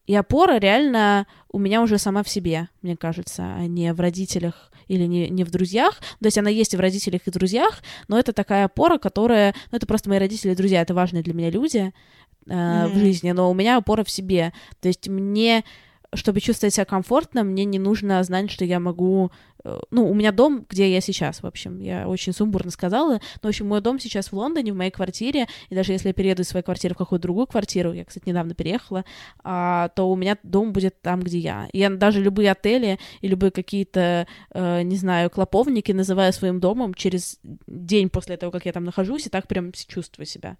и 0.06 0.14
опора 0.14 0.58
реально 0.58 1.26
у 1.50 1.58
меня 1.58 1.82
уже 1.82 1.98
сама 1.98 2.22
в 2.22 2.28
себе, 2.28 2.68
мне 2.82 2.96
кажется, 2.96 3.54
а 3.56 3.66
не 3.66 3.92
в 3.92 4.00
родителях 4.00 4.70
или 4.88 5.04
не, 5.04 5.30
не 5.30 5.44
в 5.44 5.50
друзьях. 5.50 6.00
То 6.20 6.26
есть 6.26 6.36
она 6.36 6.50
есть 6.50 6.74
и 6.74 6.76
в 6.76 6.80
родителях, 6.80 7.22
и 7.26 7.30
в 7.30 7.34
друзьях, 7.34 7.82
но 8.08 8.18
это 8.18 8.32
такая 8.32 8.66
опора, 8.66 8.98
которая... 8.98 9.54
Ну, 9.70 9.76
это 9.76 9.86
просто 9.86 10.10
мои 10.10 10.18
родители 10.18 10.52
и 10.52 10.56
друзья, 10.56 10.82
это 10.82 10.94
важные 10.94 11.22
для 11.22 11.32
меня 11.32 11.50
люди 11.50 11.92
э, 12.46 12.52
mm-hmm. 12.52 12.88
в 12.92 12.98
жизни, 12.98 13.30
но 13.32 13.50
у 13.50 13.54
меня 13.54 13.76
опора 13.76 14.04
в 14.04 14.10
себе. 14.10 14.52
То 14.80 14.88
есть 14.88 15.08
мне 15.08 15.64
чтобы 16.16 16.40
чувствовать 16.40 16.74
себя 16.74 16.84
комфортно, 16.84 17.44
мне 17.44 17.64
не 17.64 17.78
нужно 17.78 18.22
знать, 18.22 18.50
что 18.50 18.64
я 18.64 18.80
могу... 18.80 19.30
Э, 19.64 19.80
ну, 19.90 20.08
у 20.08 20.14
меня 20.14 20.32
дом, 20.32 20.64
где 20.68 20.92
я 20.92 21.00
сейчас, 21.00 21.42
в 21.42 21.46
общем, 21.46 21.80
я 21.80 22.08
очень 22.08 22.32
сумбурно 22.32 22.70
сказала, 22.70 23.14
но, 23.14 23.20
в 23.42 23.46
общем, 23.46 23.68
мой 23.68 23.80
дом 23.80 23.98
сейчас 23.98 24.28
в 24.28 24.34
Лондоне, 24.34 24.72
в 24.72 24.76
моей 24.76 24.90
квартире, 24.90 25.46
и 25.68 25.74
даже 25.74 25.92
если 25.92 26.08
я 26.08 26.14
перееду 26.14 26.42
из 26.42 26.48
своей 26.48 26.64
квартиры 26.64 26.94
в 26.94 26.98
какую-то 26.98 27.22
другую 27.22 27.46
квартиру, 27.46 27.92
я, 27.92 28.04
кстати, 28.04 28.28
недавно 28.28 28.54
переехала, 28.54 29.04
а, 29.42 29.88
то 29.88 30.10
у 30.10 30.16
меня 30.16 30.38
дом 30.42 30.72
будет 30.72 31.00
там, 31.00 31.20
где 31.20 31.38
я. 31.38 31.68
Я 31.72 31.90
даже 31.90 32.20
любые 32.20 32.50
отели 32.50 32.98
и 33.20 33.28
любые 33.28 33.50
какие-то, 33.50 34.26
э, 34.50 34.82
не 34.82 34.96
знаю, 34.96 35.30
клоповники 35.30 35.92
называю 35.92 36.32
своим 36.32 36.60
домом 36.60 36.94
через 36.94 37.38
день 37.66 38.08
после 38.10 38.36
того, 38.36 38.52
как 38.52 38.66
я 38.66 38.72
там 38.72 38.84
нахожусь, 38.84 39.26
и 39.26 39.30
так 39.30 39.48
прям 39.48 39.72
чувствую 39.72 40.26
себя. 40.26 40.56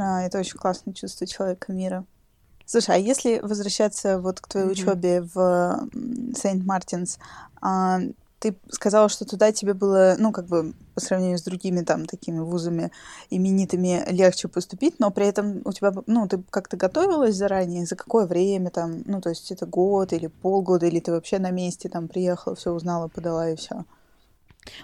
А, 0.00 0.22
это 0.22 0.38
очень 0.38 0.58
классное 0.58 0.94
чувство 0.94 1.26
человека 1.26 1.72
мира. 1.72 2.04
Слушай, 2.66 2.96
а 2.96 2.98
если 2.98 3.40
возвращаться 3.40 4.18
вот 4.18 4.40
к 4.40 4.48
твоей 4.48 4.68
mm-hmm. 4.68 4.70
учебе 4.70 5.22
в 5.34 5.88
Сент-Мартинс, 6.34 7.18
а, 7.60 8.00
ты 8.42 8.56
сказала, 8.70 9.08
что 9.08 9.24
туда 9.24 9.52
тебе 9.52 9.72
было, 9.72 10.16
ну, 10.18 10.32
как 10.32 10.46
бы, 10.46 10.74
по 10.94 11.00
сравнению 11.00 11.38
с 11.38 11.42
другими 11.42 11.82
там 11.82 12.06
такими 12.06 12.40
вузами 12.40 12.90
именитыми 13.30 14.04
легче 14.10 14.48
поступить, 14.48 14.98
но 14.98 15.12
при 15.12 15.26
этом 15.26 15.62
у 15.64 15.72
тебя, 15.72 15.92
ну, 16.06 16.26
ты 16.26 16.42
как-то 16.50 16.76
готовилась 16.76 17.36
заранее, 17.36 17.86
за 17.86 17.94
какое 17.94 18.26
время 18.26 18.70
там, 18.70 19.02
ну, 19.06 19.20
то 19.20 19.28
есть 19.28 19.52
это 19.52 19.64
год 19.64 20.12
или 20.12 20.26
полгода, 20.26 20.86
или 20.86 20.98
ты 20.98 21.12
вообще 21.12 21.38
на 21.38 21.52
месте 21.52 21.88
там 21.88 22.08
приехала, 22.08 22.56
все 22.56 22.72
узнала, 22.72 23.06
подала 23.06 23.48
и 23.48 23.54
все. 23.54 23.84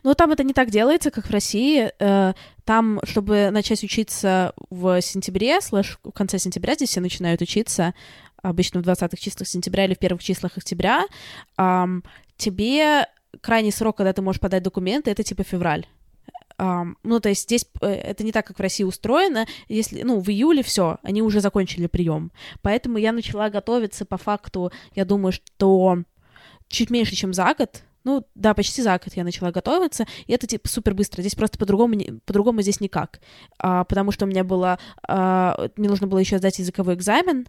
Ну, 0.02 0.14
там 0.14 0.32
это 0.32 0.42
не 0.44 0.52
так 0.52 0.70
делается, 0.70 1.10
как 1.10 1.26
в 1.26 1.30
России. 1.30 1.90
Э, 1.98 2.34
там, 2.64 3.00
чтобы 3.04 3.50
начать 3.50 3.82
учиться 3.82 4.52
в 4.70 5.00
сентябре, 5.00 5.60
слэш 5.60 5.98
в 6.02 6.10
конце 6.12 6.38
сентября, 6.38 6.74
здесь 6.74 6.90
все 6.90 7.00
начинают 7.00 7.40
учиться, 7.40 7.94
обычно 8.42 8.82
в 8.82 8.86
20-х 8.86 9.16
числах 9.16 9.48
сентября 9.48 9.84
или 9.84 9.94
в 9.94 9.98
первых 9.98 10.22
числах 10.22 10.56
октября, 10.56 11.06
тебе 12.36 13.06
крайний 13.40 13.72
срок, 13.72 13.96
когда 13.96 14.12
ты 14.12 14.22
можешь 14.22 14.40
подать 14.40 14.62
документы, 14.62 15.10
это 15.10 15.22
типа 15.22 15.44
февраль. 15.44 15.86
Um, 16.60 16.96
ну, 17.04 17.20
то 17.20 17.28
есть 17.28 17.42
здесь 17.42 17.64
э, 17.82 17.86
это 17.86 18.24
не 18.24 18.32
так, 18.32 18.44
как 18.44 18.58
в 18.58 18.62
России 18.62 18.82
устроено. 18.82 19.46
Если, 19.68 20.02
ну, 20.02 20.18
в 20.18 20.28
июле 20.28 20.64
все, 20.64 20.98
они 21.04 21.22
уже 21.22 21.40
закончили 21.40 21.86
прием. 21.86 22.32
Поэтому 22.62 22.98
я 22.98 23.12
начала 23.12 23.48
готовиться 23.48 24.04
по 24.04 24.16
факту, 24.16 24.72
я 24.96 25.04
думаю, 25.04 25.30
что 25.30 25.98
чуть 26.66 26.90
меньше, 26.90 27.14
чем 27.14 27.32
за 27.32 27.54
год, 27.56 27.84
ну, 28.04 28.24
да, 28.34 28.54
почти 28.54 28.82
за 28.82 28.92
год 28.92 29.14
я 29.14 29.24
начала 29.24 29.50
готовиться, 29.50 30.06
и 30.26 30.32
это, 30.32 30.46
типа, 30.46 30.68
супер 30.68 30.94
быстро. 30.94 31.20
Здесь 31.20 31.34
просто 31.34 31.58
по-другому, 31.58 31.94
по-другому 32.24 32.62
здесь 32.62 32.80
никак. 32.80 33.20
А, 33.58 33.84
потому 33.84 34.12
что 34.12 34.24
у 34.24 34.28
меня 34.28 34.44
было... 34.44 34.78
А, 35.06 35.68
мне 35.76 35.88
нужно 35.88 36.06
было 36.06 36.18
еще 36.18 36.38
сдать 36.38 36.58
языковой 36.58 36.94
экзамен, 36.94 37.46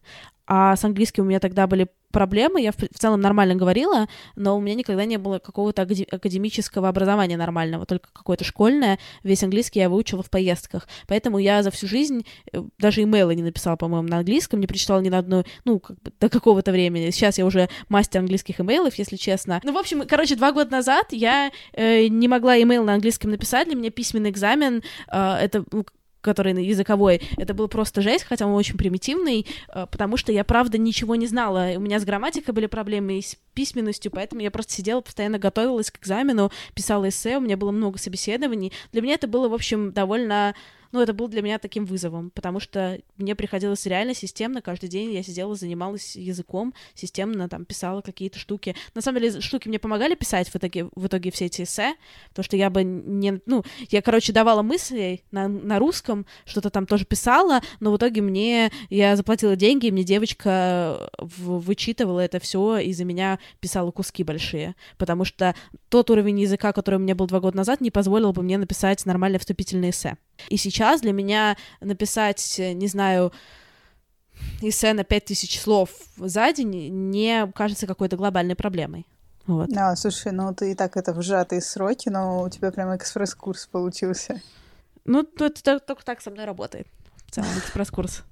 а 0.52 0.76
с 0.76 0.84
английским 0.84 1.24
у 1.24 1.28
меня 1.28 1.39
тогда 1.39 1.68
были 1.68 1.88
проблемы, 2.12 2.60
я 2.60 2.72
в, 2.72 2.78
в 2.78 2.97
целом 2.97 3.22
нормально 3.22 3.54
говорила, 3.54 4.08
но 4.36 4.58
у 4.58 4.60
меня 4.60 4.74
никогда 4.74 5.06
не 5.06 5.18
было 5.18 5.38
какого-то 5.38 5.84
академического 5.84 6.89
образования 6.89 7.38
нормального, 7.38 7.86
только 7.86 8.10
какое-то 8.12 8.43
школьное. 8.43 8.97
Весь 9.24 9.43
английский 9.43 9.80
я 9.80 9.89
выучила 9.89 10.24
в 10.24 10.30
поездках. 10.32 10.88
Поэтому 11.08 11.38
я 11.38 11.62
за 11.62 11.70
всю 11.70 11.86
жизнь 11.86 12.26
э, 12.52 12.64
даже 12.80 13.04
имейла 13.04 13.30
не 13.30 13.43
написала, 13.43 13.76
по-моему, 13.76 14.08
на 14.08 14.18
английском, 14.18 14.60
не 14.60 14.66
прочитала 14.66 15.02
ни 15.02 15.10
на 15.10 15.20
одну, 15.20 15.43
ну, 15.66 15.80
как 15.80 16.02
бы 16.02 16.12
до 16.20 16.30
какого-то 16.30 16.72
времени. 16.72 17.12
Сейчас 17.12 17.38
я 17.38 17.45
уже 17.45 17.70
мастер 17.88 18.22
английских 18.22 18.60
имейлов, 18.60 18.95
если 18.95 19.18
честно. 19.18 19.62
Ну, 19.64 19.72
в 19.72 19.78
общем, 19.78 20.08
короче, 20.08 20.36
два 20.36 20.52
года 20.52 20.72
назад 20.72 21.08
я 21.12 21.52
э, 21.74 22.08
не 22.08 22.28
могла 22.28 22.60
имейл 22.60 22.84
на 22.84 22.95
английском 22.95 23.30
написать, 23.30 23.68
для 23.68 23.76
меня 23.76 23.91
письменный 23.91 24.32
экзамен, 24.32 24.82
э, 25.12 25.34
это 25.41 25.64
ну, 25.72 25.86
который 26.22 26.53
языковой, 26.63 27.22
это 27.38 27.53
был 27.53 27.67
просто 27.67 28.01
жесть, 28.01 28.26
хотя 28.26 28.45
он 28.45 28.53
очень 28.53 28.78
примитивный, 28.78 29.45
э, 29.74 29.88
потому 29.89 30.17
что 30.17 30.32
я, 30.32 30.43
правда, 30.43 30.78
ничего 30.78 31.15
не 31.15 31.28
знала. 31.28 31.72
У 31.76 31.80
меня 31.80 31.99
с 31.99 32.05
грамматикой 32.05 32.53
были 32.53 32.65
проблемы, 32.65 33.20
и 33.20 33.22
с 33.22 33.38
письменностью, 33.53 34.11
поэтому 34.11 34.41
я 34.41 34.51
просто 34.51 34.74
сидела, 34.74 35.01
постоянно 35.01 35.39
готовилась 35.39 35.91
к 35.91 35.99
экзамену, 35.99 36.51
писала 36.74 37.09
эссе, 37.09 37.38
у 37.38 37.41
меня 37.41 37.57
было 37.57 37.72
много 37.72 37.97
собеседований. 37.97 38.72
Для 38.91 39.01
меня 39.01 39.15
это 39.15 39.28
было, 39.28 39.49
в 39.49 39.53
общем, 39.53 39.91
довольно 39.91 40.55
ну, 40.92 41.02
это 41.02 41.14
был 41.14 41.28
для 41.28 41.42
меня 41.42 41.60
таким 41.60 41.86
вызовом, 41.86 42.32
потому 42.32 42.60
что 42.60 43.00
мне 43.18 43.36
приходилось 43.36 43.86
реально 43.86 44.14
системно, 44.14 44.62
каждый 44.62 44.90
день 44.90 45.14
я 45.14 45.24
сидела, 45.24 45.56
занималась 45.56 46.16
языком, 46.16 46.74
системно 46.96 47.48
там 47.48 47.66
писала 47.66 48.02
какие-то 48.02 48.40
штуки. 48.40 48.76
На 48.96 49.02
самом 49.02 49.22
деле, 49.22 49.42
штуки 49.42 49.68
мне 49.68 49.80
помогали 49.80 50.16
писать 50.16 50.50
в 50.50 50.56
итоге, 50.56 50.90
в 50.96 51.08
итоге 51.08 51.32
все 51.32 51.46
эти 51.46 51.64
эссе, 51.64 51.96
потому 52.30 52.44
что 52.44 52.58
я 52.58 52.70
бы 52.70 52.84
не... 52.84 53.40
Ну, 53.46 53.64
я, 53.90 54.02
короче, 54.02 54.34
давала 54.34 54.62
мысли 54.62 55.24
на, 55.32 55.48
на 55.48 55.80
русском, 55.80 56.26
что-то 56.46 56.70
там 56.70 56.86
тоже 56.86 57.06
писала, 57.06 57.62
но 57.80 57.92
в 57.92 57.98
итоге 57.98 58.22
мне... 58.22 58.72
Я 58.90 59.16
заплатила 59.16 59.56
деньги, 59.56 59.88
и 59.88 59.92
мне 59.92 60.04
девочка 60.04 61.12
в, 61.18 61.60
вычитывала 61.60 62.20
это 62.20 62.40
все 62.40 62.78
и 62.78 62.94
за 62.94 63.06
меня 63.06 63.40
писала 63.60 63.92
куски 63.92 64.24
большие, 64.24 64.76
потому 64.98 65.26
что 65.26 65.56
тот 65.90 66.10
уровень 66.10 66.40
языка, 66.40 66.74
который 66.74 66.96
у 66.96 67.00
меня 67.00 67.16
был 67.16 67.28
два 67.28 67.40
года 67.40 67.58
назад, 67.58 67.82
не 67.82 67.92
позволил 67.92 68.34
бы 68.34 68.42
мне 68.42 68.58
написать 68.58 69.06
нормальное 69.06 69.40
вступительное 69.40 69.92
эссе. 69.92 70.18
И 70.48 70.58
сейчас 70.58 71.02
для 71.02 71.12
меня 71.12 71.58
написать, 71.82 72.56
не 72.58 72.88
знаю, 72.88 73.34
эссе 74.62 74.94
на 74.94 75.04
5000 75.04 75.60
слов 75.60 75.90
за 76.18 76.52
день 76.54 77.10
не 77.12 77.52
кажется 77.54 77.88
какой-то 77.88 78.16
глобальной 78.16 78.56
проблемой. 78.56 79.06
Вот. 79.46 79.70
А, 79.76 79.96
слушай, 79.96 80.32
ну 80.32 80.54
ты 80.54 80.72
и 80.72 80.76
так 80.76 80.96
это 80.96 81.12
в 81.14 81.22
сжатые 81.22 81.62
сроки, 81.62 82.10
но 82.10 82.44
у 82.44 82.50
тебя 82.50 82.72
прям 82.72 82.96
экспресс-курс 82.96 83.68
получился. 83.68 84.42
Ну, 85.06 85.28
это 85.40 85.80
только 85.80 86.06
так 86.06 86.22
со 86.22 86.30
мной 86.30 86.46
работает. 86.46 86.88
В 87.26 87.32
целом, 87.32 87.50
экспресс-курс. 87.58 88.24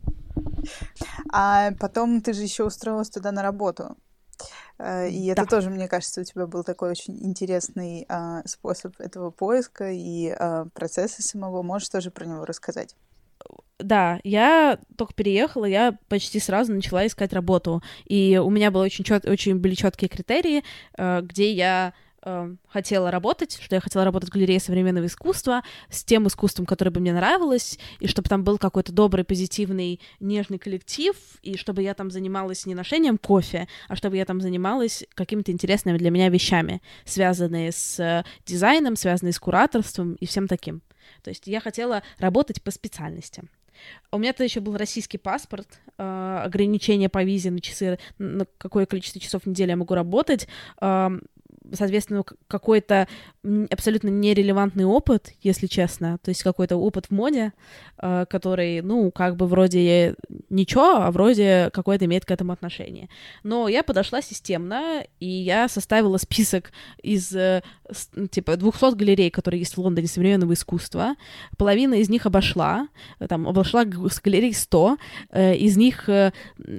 А 1.32 1.72
потом 1.80 2.22
ты 2.22 2.34
же 2.34 2.44
еще 2.44 2.66
устроилась 2.66 3.10
туда 3.10 3.32
на 3.32 3.42
работу. 3.42 3.98
Э, 4.80 5.10
и 5.10 5.28
это 5.28 5.44
да. 5.44 5.48
тоже, 5.48 5.70
мне 5.70 5.88
кажется, 5.88 6.22
у 6.22 6.24
тебя 6.24 6.48
был 6.48 6.64
такой 6.64 6.92
очень 6.92 7.18
интересный 7.26 8.06
а, 8.10 8.42
способ 8.46 9.00
этого 9.00 9.32
поиска 9.32 9.92
и 9.92 10.30
а, 10.30 10.66
процесса 10.74 11.22
самого. 11.24 11.64
Можешь 11.64 11.90
тоже 11.90 12.12
про 12.12 12.26
него 12.26 12.46
рассказать? 12.46 12.96
Да, 13.80 14.20
я 14.24 14.80
только 14.98 15.14
переехала, 15.14 15.66
я 15.66 15.98
почти 16.08 16.40
сразу 16.40 16.74
начала 16.74 17.06
искать 17.06 17.34
работу. 17.34 17.84
И 18.06 18.42
у 18.44 18.50
меня 18.50 18.72
было 18.72 18.84
очень, 18.84 19.04
чет, 19.04 19.26
очень 19.26 19.56
были 19.58 19.76
четкие 19.76 20.10
критерии, 20.10 20.64
э, 20.98 21.22
где 21.22 21.52
я 21.52 21.94
э, 22.28 22.56
хотела 22.68 23.10
работать, 23.10 23.58
что 23.62 23.76
я 23.76 23.82
хотела 23.82 24.04
работать 24.04 24.30
в 24.30 24.34
галерее 24.34 24.60
современного 24.60 25.06
искусства 25.06 25.64
с 25.90 26.04
тем 26.04 26.28
искусством, 26.28 26.66
которое 26.66 26.92
бы 26.92 27.00
мне 27.00 27.14
нравилось, 27.14 27.80
и 28.00 28.08
чтобы 28.08 28.30
там 28.30 28.44
был 28.44 28.58
какой-то 28.58 28.92
добрый, 28.92 29.24
позитивный, 29.24 30.02
нежный 30.20 30.58
коллектив, 30.60 31.16
и 31.42 31.58
чтобы 31.58 31.84
я 31.84 31.94
там 31.94 32.12
занималась 32.12 32.66
не 32.66 32.76
ношением 32.76 33.18
кофе, 33.18 33.68
а 33.88 33.96
чтобы 33.96 34.18
я 34.18 34.26
там 34.26 34.42
занималась 34.42 35.06
какими-то 35.14 35.52
интересными 35.52 35.98
для 35.98 36.12
меня 36.12 36.30
вещами, 36.30 36.82
связанные 37.06 37.72
с 37.72 38.00
э, 38.00 38.24
дизайном, 38.46 38.96
связанные 38.96 39.34
с 39.34 39.40
кураторством 39.40 40.14
и 40.16 40.26
всем 40.26 40.48
таким. 40.48 40.82
То 41.24 41.30
есть 41.30 41.48
я 41.48 41.62
хотела 41.62 42.04
работать 42.20 42.62
по 42.62 42.72
специальности. 42.72 43.44
У 44.12 44.18
меня 44.18 44.34
тогда 44.34 44.46
еще 44.46 44.60
был 44.60 44.78
российский 44.78 45.18
паспорт, 45.18 45.68
э, 45.98 46.42
ограничение 46.46 47.10
по 47.10 47.24
визе 47.24 47.52
на 47.52 47.60
часы, 47.60 48.00
на 48.18 48.46
какое 48.58 48.86
количество 48.86 49.22
часов 49.22 49.44
в 49.44 49.48
неделю 49.48 49.72
я 49.72 49.76
могу 49.76 49.94
работать. 49.94 50.48
Соответственно, 51.74 52.24
какой-то 52.48 53.08
абсолютно 53.70 54.10
нерелевантный 54.10 54.86
опыт, 54.86 55.32
если 55.42 55.68
честно, 55.68 56.18
то 56.22 56.30
есть 56.30 56.44
какой-то 56.44 56.76
опыт 56.76 57.08
в 57.08 57.12
моде, 57.12 57.54
э, 58.02 58.26
который, 58.30 58.82
ну, 58.82 59.12
как 59.12 59.36
бы 59.36 59.48
вроде 59.48 60.16
ничего, 60.50 60.98
а 60.98 61.12
вроде 61.12 61.70
какое-то 61.74 62.06
имеет 62.06 62.26
к 62.26 62.32
этому 62.32 62.52
отношение. 62.52 63.10
Но 63.44 63.68
я 63.68 63.84
подошла 63.84 64.22
системно, 64.22 65.04
и 65.20 65.28
я 65.28 65.68
составила 65.68 66.18
список 66.18 66.72
из, 67.02 67.34
э, 67.34 67.62
типа, 68.32 68.58
200 68.58 68.96
галерей, 68.96 69.30
которые 69.30 69.60
есть 69.60 69.78
в 69.78 69.82
Лондоне 69.82 70.08
современного 70.08 70.54
искусства. 70.54 71.16
Половина 71.58 71.96
из 71.96 72.10
них 72.10 72.26
обошла, 72.26 72.88
там, 73.30 73.48
обошла 73.48 73.84
с 73.84 74.22
галерей 74.22 74.54
100, 74.54 74.98
э, 75.32 75.56
из 75.56 75.78
них 75.78 76.10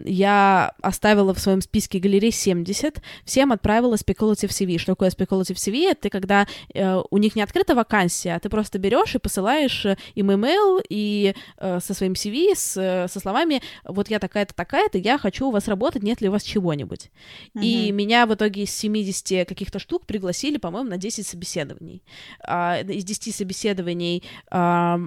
я 0.05 0.73
оставила 0.83 1.35
в 1.35 1.39
своем 1.39 1.61
списке 1.61 1.99
галерей 1.99 2.33
70, 2.33 3.01
всем 3.25 3.53
отправила 3.53 3.95
speculative 3.95 4.51
CV. 4.51 4.78
Что 4.79 4.93
такое 4.93 5.11
speculative 5.11 5.57
CV? 5.57 5.91
Это 5.91 6.11
когда 6.11 6.47
э, 6.75 7.03
у 7.11 7.19
них 7.19 7.37
не 7.37 7.43
открыта 7.43 7.75
вакансия, 7.75 8.35
а 8.35 8.41
ты 8.41 8.49
просто 8.49 8.79
берешь 8.79 9.15
и 9.15 9.19
посылаешь 9.19 9.85
э, 9.87 9.97
им 10.15 10.31
email 10.31 10.83
и 10.89 11.35
э, 11.59 11.81
со 11.81 11.95
своим 11.95 12.13
CV, 12.13 12.55
с, 12.55 12.77
э, 12.77 13.09
со 13.09 13.21
словами 13.21 13.63
«Вот 13.85 14.11
я 14.11 14.19
такая-то, 14.19 14.55
такая-то, 14.55 14.99
я 14.99 15.19
хочу 15.19 15.49
у 15.49 15.51
вас 15.51 15.69
работать, 15.69 16.03
нет 16.03 16.21
ли 16.21 16.29
у 16.29 16.33
вас 16.33 16.43
чего-нибудь?» 16.43 17.11
mm-hmm. 17.55 17.63
И 17.63 17.93
меня 17.93 18.27
в 18.27 18.35
итоге 18.35 18.63
из 18.63 18.75
70 18.75 19.47
каких-то 19.49 19.79
штук 19.79 20.07
пригласили, 20.07 20.59
по-моему, 20.59 20.91
на 20.91 20.97
10 20.97 21.27
собеседований. 21.27 22.03
А, 22.41 22.81
из 22.81 23.05
10 23.05 23.35
собеседований... 23.35 24.23
А, 24.51 25.01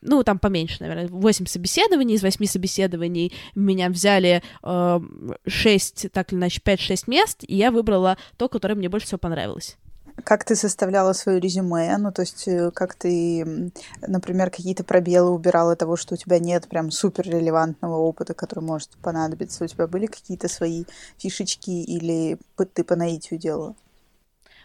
ну, 0.00 0.22
там 0.22 0.38
поменьше, 0.38 0.78
наверное, 0.80 1.08
8 1.08 1.46
собеседований, 1.46 2.14
из 2.14 2.22
8 2.22 2.44
собеседований 2.46 3.32
меня 3.54 3.88
взяли 3.88 4.42
э, 4.62 5.00
6, 5.46 6.12
так 6.12 6.32
или 6.32 6.38
иначе, 6.38 6.60
5-6 6.64 7.04
мест, 7.06 7.38
и 7.46 7.56
я 7.56 7.70
выбрала 7.70 8.16
то, 8.36 8.48
которое 8.48 8.74
мне 8.74 8.88
больше 8.88 9.06
всего 9.06 9.18
понравилось. 9.18 9.76
Как 10.24 10.44
ты 10.44 10.56
составляла 10.56 11.12
свое 11.12 11.40
резюме? 11.40 11.96
Ну, 11.98 12.12
то 12.12 12.22
есть, 12.22 12.46
э, 12.46 12.70
как 12.72 12.94
ты, 12.94 13.72
например, 14.06 14.50
какие-то 14.50 14.84
пробелы 14.84 15.30
убирала 15.30 15.76
того, 15.76 15.96
что 15.96 16.14
у 16.14 16.16
тебя 16.16 16.38
нет 16.38 16.68
прям 16.68 16.90
супер 16.90 17.24
релевантного 17.24 17.96
опыта, 17.96 18.34
который 18.34 18.64
может 18.64 18.90
понадобиться? 19.02 19.64
У 19.64 19.66
тебя 19.66 19.86
были 19.86 20.06
какие-то 20.06 20.48
свои 20.48 20.84
фишечки 21.18 21.70
или 21.70 22.38
ты 22.74 22.84
по 22.84 22.96
наитию 22.96 23.40
делала? 23.40 23.74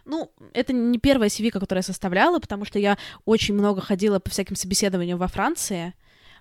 Ну, 0.05 0.31
это 0.53 0.71
не 0.71 0.99
первая 0.99 1.29
CV, 1.29 1.49
которую 1.49 1.79
я 1.79 1.83
составляла, 1.83 2.39
потому 2.39 2.63
что 2.65 2.79
я 2.79 2.97
очень 3.25 3.55
много 3.55 3.81
ходила 3.81 4.19
по 4.19 4.29
всяким 4.29 4.55
собеседованиям 4.55 5.17
во 5.17 5.27
Франции, 5.27 5.93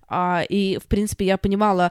а, 0.06 0.42
и, 0.48 0.78
в 0.78 0.86
принципе, 0.86 1.24
я 1.24 1.38
понимала, 1.38 1.90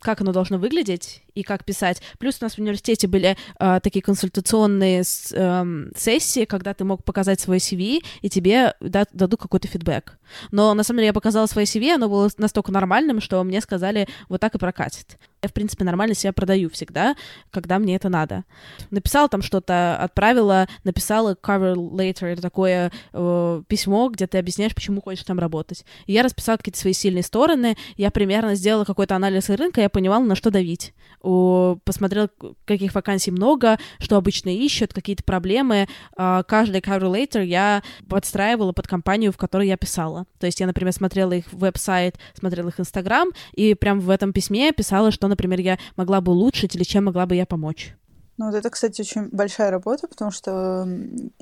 как 0.00 0.20
оно 0.20 0.32
должно 0.32 0.58
выглядеть 0.58 1.22
и 1.34 1.42
как 1.42 1.64
писать. 1.64 2.02
Плюс 2.18 2.38
у 2.40 2.44
нас 2.44 2.54
в 2.54 2.58
университете 2.58 3.08
были 3.08 3.36
э, 3.58 3.80
такие 3.82 4.02
консультационные 4.02 5.04
с, 5.04 5.32
э, 5.32 5.90
сессии, 5.96 6.44
когда 6.44 6.74
ты 6.74 6.84
мог 6.84 7.04
показать 7.04 7.40
свой 7.40 7.58
CV, 7.58 8.00
и 8.20 8.28
тебе 8.28 8.74
да, 8.80 9.04
дадут 9.12 9.40
какой-то 9.40 9.68
фидбэк. 9.68 10.18
Но 10.50 10.74
на 10.74 10.82
самом 10.82 10.98
деле 10.98 11.06
я 11.08 11.12
показала 11.12 11.46
свое 11.46 11.66
CV, 11.66 11.94
оно 11.94 12.08
было 12.08 12.30
настолько 12.38 12.72
нормальным, 12.72 13.20
что 13.20 13.42
мне 13.44 13.60
сказали, 13.60 14.08
вот 14.28 14.40
так 14.40 14.54
и 14.54 14.58
прокатит. 14.58 15.18
Я, 15.42 15.48
в 15.48 15.52
принципе, 15.52 15.84
нормально 15.84 16.14
себя 16.14 16.32
продаю 16.32 16.70
всегда, 16.70 17.16
когда 17.50 17.80
мне 17.80 17.96
это 17.96 18.08
надо. 18.08 18.44
Написала 18.90 19.28
там 19.28 19.42
что-то, 19.42 19.96
отправила, 19.96 20.68
написала 20.84 21.34
cover 21.34 21.74
later, 21.74 22.26
это 22.26 22.42
такое 22.42 22.92
э, 23.12 23.62
письмо, 23.66 24.08
где 24.08 24.28
ты 24.28 24.38
объясняешь, 24.38 24.74
почему 24.74 25.00
хочешь 25.00 25.24
там 25.24 25.40
работать. 25.40 25.84
И 26.06 26.12
я 26.12 26.22
расписала 26.22 26.58
какие-то 26.58 26.78
свои 26.78 26.92
сильные 26.92 27.24
стороны, 27.24 27.76
я 27.96 28.12
примерно 28.12 28.54
сделала 28.54 28.84
какой-то 28.84 29.16
анализ 29.16 29.48
рынка, 29.48 29.80
я 29.80 29.88
понимала, 29.88 30.22
на 30.22 30.36
что 30.36 30.52
давить. 30.52 30.94
О, 31.22 31.78
посмотрела, 31.84 32.28
каких 32.64 32.94
вакансий 32.94 33.30
много, 33.30 33.78
что 33.98 34.16
обычно 34.16 34.48
ищут, 34.50 34.92
какие-то 34.92 35.22
проблемы. 35.22 35.86
Э, 36.16 36.42
каждый 36.46 36.80
cover 36.80 37.12
later 37.12 37.44
я 37.44 37.82
подстраивала 38.08 38.72
под 38.72 38.88
компанию, 38.88 39.32
в 39.32 39.36
которой 39.36 39.68
я 39.68 39.76
писала. 39.76 40.26
То 40.38 40.46
есть 40.46 40.58
я, 40.60 40.66
например, 40.66 40.92
смотрела 40.92 41.32
их 41.32 41.52
веб-сайт, 41.52 42.18
смотрела 42.34 42.68
их 42.68 42.80
инстаграм, 42.80 43.30
и 43.52 43.74
прям 43.74 44.00
в 44.00 44.10
этом 44.10 44.32
письме 44.32 44.72
писала, 44.72 45.12
что 45.12 45.28
например, 45.28 45.60
я 45.60 45.78
могла 45.96 46.20
бы 46.20 46.32
улучшить 46.32 46.74
или 46.74 46.82
чем 46.82 47.04
могла 47.04 47.26
бы 47.26 47.36
я 47.36 47.46
помочь. 47.46 47.94
Ну, 48.38 48.46
вот 48.46 48.54
это, 48.54 48.70
кстати, 48.70 49.02
очень 49.02 49.28
большая 49.28 49.70
работа, 49.70 50.08
потому 50.08 50.30
что 50.30 50.88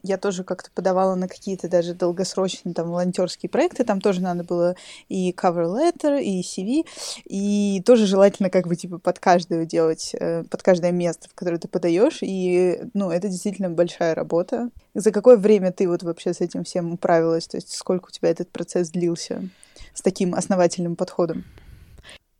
я 0.02 0.18
тоже 0.18 0.42
как-то 0.42 0.70
подавала 0.74 1.14
на 1.14 1.28
какие-то 1.28 1.68
даже 1.68 1.94
долгосрочные 1.94 2.74
там 2.74 2.90
волонтерские 2.90 3.48
проекты, 3.48 3.84
там 3.84 4.00
тоже 4.00 4.20
надо 4.20 4.42
было 4.42 4.74
и 5.08 5.30
cover 5.32 5.66
letter, 5.66 6.20
и 6.20 6.42
CV, 6.42 6.84
и 7.26 7.80
тоже 7.86 8.06
желательно 8.06 8.50
как 8.50 8.66
бы 8.66 8.74
типа 8.74 8.98
под 8.98 9.20
каждое 9.20 9.66
делать, 9.66 10.14
э, 10.18 10.42
под 10.42 10.62
каждое 10.64 10.90
место, 10.90 11.28
в 11.28 11.34
которое 11.34 11.58
ты 11.58 11.68
подаешь, 11.68 12.18
и, 12.22 12.80
ну, 12.92 13.10
это 13.10 13.28
действительно 13.28 13.70
большая 13.70 14.16
работа. 14.16 14.70
За 14.94 15.12
какое 15.12 15.36
время 15.36 15.70
ты 15.70 15.88
вот 15.88 16.02
вообще 16.02 16.34
с 16.34 16.40
этим 16.40 16.64
всем 16.64 16.92
управилась, 16.92 17.46
то 17.46 17.56
есть 17.56 17.72
сколько 17.72 18.08
у 18.08 18.10
тебя 18.10 18.30
этот 18.30 18.50
процесс 18.50 18.90
длился 18.90 19.48
с 19.94 20.02
таким 20.02 20.34
основательным 20.34 20.96
подходом? 20.96 21.44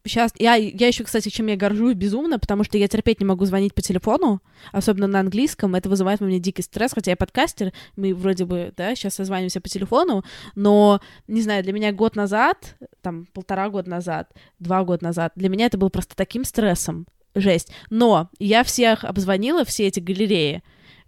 Сейчас, 0.04 0.32
я, 0.38 0.54
я 0.54 0.86
еще, 0.86 1.04
кстати, 1.04 1.28
чем 1.28 1.48
я 1.48 1.56
горжусь 1.56 1.94
безумно, 1.94 2.38
потому 2.38 2.64
что 2.64 2.78
я 2.78 2.88
терпеть 2.88 3.20
не 3.20 3.26
могу 3.26 3.44
звонить 3.44 3.74
по 3.74 3.82
телефону, 3.82 4.40
особенно 4.72 5.06
на 5.06 5.20
английском, 5.20 5.74
это 5.74 5.90
вызывает 5.90 6.22
у 6.22 6.24
меня 6.24 6.38
дикий 6.38 6.62
стресс, 6.62 6.92
хотя 6.94 7.10
я 7.10 7.16
подкастер, 7.18 7.72
мы 7.96 8.14
вроде 8.14 8.46
бы, 8.46 8.72
да, 8.76 8.94
сейчас 8.94 9.14
созваниваемся 9.14 9.60
по 9.60 9.68
телефону, 9.68 10.24
но, 10.54 11.02
не 11.28 11.42
знаю, 11.42 11.62
для 11.62 11.74
меня 11.74 11.92
год 11.92 12.16
назад, 12.16 12.76
там, 13.02 13.26
полтора 13.34 13.68
года 13.68 13.90
назад, 13.90 14.32
два 14.58 14.84
года 14.84 15.04
назад, 15.04 15.32
для 15.36 15.50
меня 15.50 15.66
это 15.66 15.76
было 15.76 15.90
просто 15.90 16.16
таким 16.16 16.44
стрессом, 16.44 17.06
жесть. 17.34 17.70
Но 17.90 18.30
я 18.38 18.64
всех 18.64 19.04
обзвонила, 19.04 19.66
все 19.66 19.86
эти 19.86 20.00
галереи, 20.00 20.62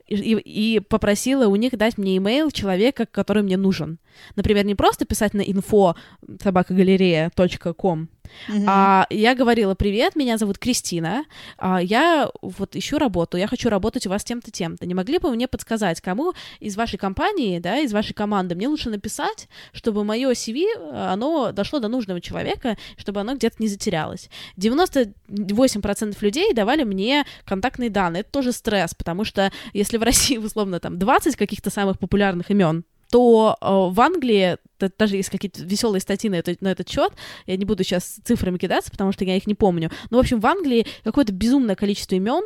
и, 0.06 0.34
и 0.76 0.80
попросила 0.80 1.46
у 1.46 1.56
них 1.56 1.76
дать 1.76 1.96
мне 1.96 2.16
имейл 2.18 2.50
человека, 2.50 3.06
который 3.06 3.42
мне 3.42 3.56
нужен. 3.56 3.98
Например, 4.36 4.64
не 4.64 4.74
просто 4.74 5.06
писать 5.06 5.32
на 5.32 5.40
info 5.40 5.94
собакагалерея.ком, 6.42 8.08
Mm-hmm. 8.48 8.64
А, 8.66 9.06
я 9.10 9.34
говорила, 9.34 9.74
привет, 9.74 10.16
меня 10.16 10.38
зовут 10.38 10.58
Кристина, 10.58 11.24
а, 11.58 11.80
я 11.82 12.30
вот 12.40 12.76
ищу 12.76 12.98
работу, 12.98 13.36
я 13.36 13.46
хочу 13.46 13.68
работать 13.68 14.06
у 14.06 14.10
вас 14.10 14.24
тем-то, 14.24 14.50
тем-то. 14.50 14.86
Не 14.86 14.94
могли 14.94 15.18
бы 15.18 15.28
вы 15.28 15.36
мне 15.36 15.48
подсказать, 15.48 16.00
кому 16.00 16.34
из 16.60 16.76
вашей 16.76 16.98
компании, 16.98 17.58
да, 17.58 17.78
из 17.78 17.92
вашей 17.92 18.14
команды 18.14 18.54
мне 18.54 18.68
лучше 18.68 18.90
написать, 18.90 19.48
чтобы 19.72 20.04
мое 20.04 20.32
CV, 20.32 20.66
оно 20.92 21.52
дошло 21.52 21.78
до 21.78 21.88
нужного 21.88 22.20
человека, 22.20 22.76
чтобы 22.96 23.20
оно 23.20 23.34
где-то 23.34 23.56
не 23.58 23.68
затерялось. 23.68 24.28
98% 24.56 26.16
людей 26.20 26.52
давали 26.54 26.84
мне 26.84 27.24
контактные 27.44 27.90
данные. 27.90 28.20
Это 28.20 28.30
тоже 28.30 28.52
стресс, 28.52 28.94
потому 28.94 29.24
что 29.24 29.52
если 29.72 29.96
в 29.96 30.02
России, 30.02 30.36
условно, 30.38 30.80
там 30.80 30.98
20 30.98 31.36
каких-то 31.36 31.70
самых 31.70 31.98
популярных 31.98 32.50
имен, 32.50 32.84
то 33.12 33.58
э, 33.60 33.66
в 33.66 34.00
Англии 34.00 34.56
даже 34.98 35.16
есть 35.16 35.28
какие-то 35.28 35.62
веселые 35.62 36.00
статьи 36.00 36.30
на, 36.30 36.36
это, 36.36 36.56
на 36.60 36.68
этот 36.68 36.88
счет. 36.88 37.12
Я 37.46 37.56
не 37.56 37.66
буду 37.66 37.84
сейчас 37.84 38.18
цифрами 38.24 38.56
кидаться, 38.56 38.90
потому 38.90 39.12
что 39.12 39.24
я 39.24 39.36
их 39.36 39.46
не 39.46 39.54
помню. 39.54 39.90
Но, 40.10 40.16
в 40.16 40.20
общем, 40.20 40.40
в 40.40 40.46
Англии 40.46 40.86
какое-то 41.04 41.30
безумное 41.30 41.76
количество 41.76 42.14
имен, 42.14 42.42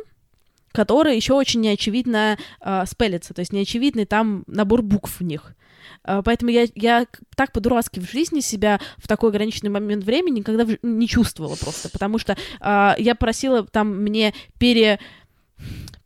которые 0.73 1.15
еще 1.15 1.33
очень 1.33 1.61
неочевидно 1.61 2.37
э, 2.59 2.85
спелятся, 2.85 3.33
то 3.33 3.39
есть 3.39 3.53
неочевидный 3.53 4.05
там 4.05 4.43
набор 4.45 4.81
букв 4.81 5.21
в 5.21 5.23
них. 5.23 5.55
Э, 6.03 6.21
поэтому 6.23 6.51
я, 6.51 6.67
я 6.75 7.07
так 7.37 7.53
по-дурацки 7.53 8.01
в 8.01 8.11
жизни 8.11 8.41
себя 8.41 8.81
в 8.97 9.07
такой 9.07 9.29
ограниченный 9.29 9.69
момент 9.69 10.03
времени 10.03 10.39
никогда 10.39 10.67
не 10.83 11.07
чувствовала 11.07 11.55
просто, 11.55 11.89
потому 11.89 12.19
что 12.19 12.33
э, 12.59 12.93
я 12.97 13.15
просила 13.15 13.65
там 13.65 13.95
мне 14.03 14.33
пере 14.59 14.99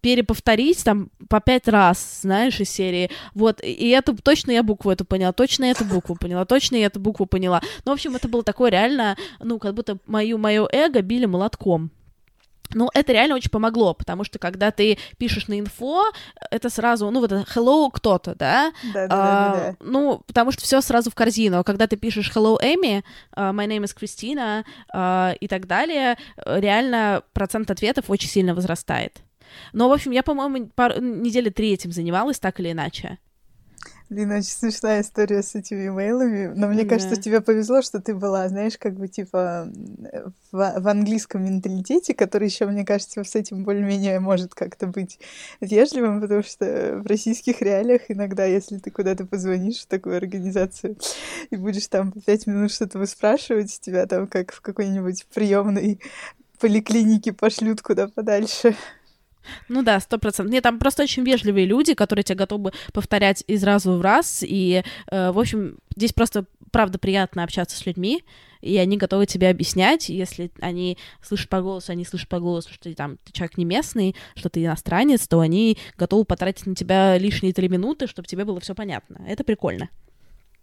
переповторить 0.02 0.84
там 0.84 1.10
по 1.30 1.40
пять 1.40 1.68
раз, 1.68 2.22
знаешь, 2.22 2.60
из 2.60 2.70
серии. 2.70 3.10
Вот, 3.34 3.62
и 3.64 3.90
это 3.90 4.16
точно 4.16 4.52
я 4.52 4.64
букву 4.64 4.92
эту 4.92 5.06
поняла, 5.06 5.32
точно 5.32 5.66
эту 5.66 5.86
букву 5.86 6.16
поняла, 6.16 6.46
точно 6.46 6.76
я 6.76 6.88
эту 6.88 7.00
букву 7.00 7.26
поняла. 7.26 7.62
Ну, 7.86 7.92
в 7.92 7.94
общем, 7.94 8.16
это 8.16 8.28
было 8.28 8.44
такое 8.44 8.72
реально, 8.72 9.16
ну, 9.40 9.60
как 9.60 9.74
будто 9.76 9.98
мою, 10.08 10.38
мое 10.38 10.68
эго 10.72 11.02
били 11.02 11.26
молотком. 11.26 11.92
Ну, 12.74 12.90
это 12.94 13.12
реально 13.12 13.36
очень 13.36 13.50
помогло, 13.50 13.94
потому 13.94 14.24
что 14.24 14.40
когда 14.40 14.72
ты 14.72 14.98
пишешь 15.18 15.48
на 15.48 15.60
инфо, 15.60 16.06
это 16.52 16.70
сразу, 16.70 17.10
ну, 17.12 17.20
вот 17.20 17.32
это 17.32 17.46
hello 17.54 17.90
кто-то, 17.92 18.34
да? 18.36 18.72
Да, 18.94 19.08
да, 19.08 19.10
а, 19.10 19.54
да, 19.54 19.60
да. 19.72 19.76
Ну, 19.82 20.22
потому 20.26 20.52
что 20.52 20.64
все 20.64 20.80
сразу 20.82 21.12
в 21.12 21.16
корзину. 21.16 21.60
А 21.60 21.64
когда 21.64 21.88
ты 21.88 21.98
пишешь 21.98 22.32
hello 22.34 22.58
Эми, 22.62 23.04
uh, 23.36 23.52
my 23.52 23.68
name 23.68 23.84
is 23.84 23.94
Christina 23.94 24.64
uh, 24.94 25.38
и 25.38 25.48
так 25.48 25.68
далее, 25.68 26.18
реально 26.46 27.24
процент 27.34 27.70
ответов 27.70 28.06
очень 28.10 28.30
сильно 28.30 28.56
возрастает. 28.56 29.22
Но, 29.74 29.90
в 29.90 29.94
общем, 29.94 30.12
я, 30.12 30.24
по-моему, 30.24 30.70
пару, 30.76 31.02
недели 31.02 31.50
три 31.50 31.74
этим 31.74 31.92
занималась, 31.92 32.40
так 32.40 32.60
или 32.60 32.72
иначе. 32.72 33.20
Блин, 34.12 34.30
очень 34.30 34.50
смешная 34.50 35.04
история 35.04 35.42
с 35.42 35.56
этими 35.56 35.88
имейлами. 35.88 36.52
Но 36.54 36.68
мне 36.68 36.84
да. 36.84 36.90
кажется, 36.90 37.16
тебе 37.16 37.40
повезло, 37.40 37.82
что 37.82 38.02
ты 38.02 38.14
была, 38.14 38.50
знаешь, 38.50 38.78
как 38.78 38.96
бы 38.96 39.08
типа 39.08 39.72
в, 40.52 40.74
в 40.82 40.88
английском 40.90 41.46
менталитете, 41.46 42.14
который 42.14 42.50
еще, 42.50 42.66
мне 42.66 42.84
кажется, 42.84 43.24
с 43.24 43.36
этим 43.38 43.64
более-менее 43.64 44.20
может 44.20 44.54
как-то 44.54 44.88
быть 44.88 45.18
вежливым, 45.62 46.20
потому 46.20 46.44
что 46.44 47.00
в 47.02 47.08
российских 47.08 47.62
реалиях 47.62 48.02
иногда, 48.10 48.44
если 48.44 48.80
ты 48.80 48.92
куда-то 48.92 49.26
позвонишь 49.26 49.84
в 49.84 49.88
такую 49.88 50.18
организацию 50.18 50.98
и 51.50 51.56
будешь 51.56 51.88
там 51.88 52.12
пять 52.12 52.48
минут 52.48 52.74
что-то 52.74 53.00
выспрашивать, 53.00 53.80
тебя 53.80 54.06
там 54.08 54.28
как 54.28 54.52
в 54.52 54.60
какой-нибудь 54.60 55.26
приемной 55.34 56.02
поликлинике 56.60 57.32
пошлют 57.32 57.82
куда 57.82 58.10
подальше. 58.10 58.76
Ну 59.70 59.84
да, 59.84 60.00
сто 60.00 60.18
процентов. 60.18 60.52
Нет, 60.54 60.64
там 60.64 60.80
просто 60.80 61.04
очень 61.04 61.24
вежливые 61.24 61.66
люди, 61.66 61.94
которые 61.94 62.24
тебе 62.24 62.38
готовы 62.38 62.72
повторять 62.94 63.44
из 63.48 63.64
раза 63.64 63.92
в 63.92 64.02
раз. 64.02 64.44
И, 64.48 64.84
э, 65.12 65.32
в 65.32 65.40
общем, 65.40 65.78
здесь 65.96 66.14
просто, 66.14 66.46
правда, 66.72 66.98
приятно 67.00 67.44
общаться 67.44 67.78
с 67.78 67.86
людьми, 67.86 68.24
и 68.62 68.78
они 68.78 68.98
готовы 68.98 69.26
тебе 69.26 69.50
объяснять, 69.50 70.10
если 70.10 70.52
они 70.62 70.98
слышат 71.22 71.50
по 71.50 71.62
голосу, 71.62 71.92
они 71.92 72.06
слышат 72.06 72.30
по 72.30 72.40
голосу, 72.40 72.72
что 72.72 72.94
там 72.94 73.18
ты 73.24 73.34
человек 73.34 73.58
не 73.58 73.66
местный, 73.66 74.16
что 74.36 74.50
ты 74.50 74.64
иностранец, 74.64 75.28
то 75.28 75.40
они 75.40 75.78
готовы 75.98 76.26
потратить 76.26 76.68
на 76.68 76.76
тебя 76.76 77.18
лишние 77.18 77.54
три 77.54 77.68
минуты, 77.70 78.08
чтобы 78.08 78.28
тебе 78.28 78.46
было 78.46 78.60
все 78.60 78.76
понятно. 78.76 79.24
Это 79.28 79.44
прикольно. 79.44 79.90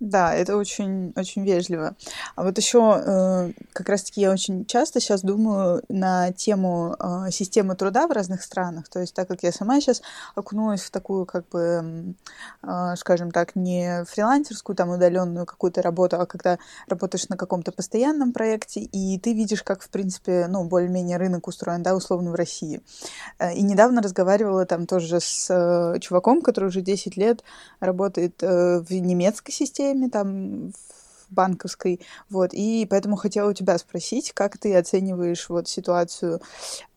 Да, 0.01 0.33
это 0.33 0.57
очень, 0.57 1.13
очень 1.17 1.45
вежливо. 1.45 1.97
А 2.37 2.45
вот 2.45 2.57
еще 2.57 3.03
э, 3.05 3.53
как 3.73 3.89
раз-таки 3.89 4.21
я 4.21 4.31
очень 4.31 4.65
часто 4.65 5.01
сейчас 5.01 5.23
думаю 5.23 5.83
на 5.89 6.31
тему 6.31 6.95
э, 7.01 7.33
системы 7.33 7.75
труда 7.75 8.07
в 8.07 8.13
разных 8.13 8.43
странах. 8.43 8.89
То 8.89 9.01
есть 9.01 9.13
так 9.13 9.27
как 9.27 9.43
я 9.43 9.51
сама 9.51 9.81
сейчас 9.81 10.01
окунулась 10.37 10.83
в 10.83 10.93
такую, 10.93 11.27
как 11.27 11.49
бы, 11.49 12.15
э, 12.63 12.95
скажем 12.97 13.33
так, 13.33 13.57
не 13.57 14.05
фрилансерскую, 14.05 14.77
там 14.77 14.91
удаленную 14.91 15.47
какую-то 15.47 15.83
работу, 15.83 16.21
а 16.21 16.27
когда 16.27 16.61
работаешь 16.87 17.29
на 17.29 17.37
каком-то 17.37 17.73
постоянном 17.73 18.33
проекте, 18.33 18.81
и 18.81 19.19
ты 19.19 19.35
видишь, 19.35 19.65
как, 19.65 19.83
в 19.83 19.89
принципе, 19.89 20.47
ну, 20.49 20.63
более-менее 20.63 21.17
рынок 21.17 21.49
устроен, 21.49 21.83
да, 21.83 21.97
условно 21.97 22.31
в 22.31 22.37
России. 22.37 22.83
Э, 23.41 23.53
и 23.53 23.63
недавно 23.63 24.01
разговаривала 24.01 24.65
там 24.65 24.87
тоже 24.87 25.19
с 25.19 25.49
э, 25.51 25.99
чуваком, 25.99 26.41
который 26.41 26.67
уже 26.67 26.83
10 26.83 27.17
лет 27.17 27.43
работает 27.81 28.41
э, 28.45 28.79
в 28.79 28.93
немецкой 28.93 29.51
системе, 29.51 29.88
системе, 29.89 30.09
там 30.09 30.73
банковской, 31.31 32.01
вот, 32.31 32.55
и 32.55 32.87
поэтому 32.89 33.17
хотела 33.17 33.51
у 33.51 33.53
тебя 33.53 33.77
спросить, 33.77 34.33
как 34.33 34.57
ты 34.57 34.75
оцениваешь 34.75 35.51
вот 35.51 35.69
ситуацию 35.69 36.41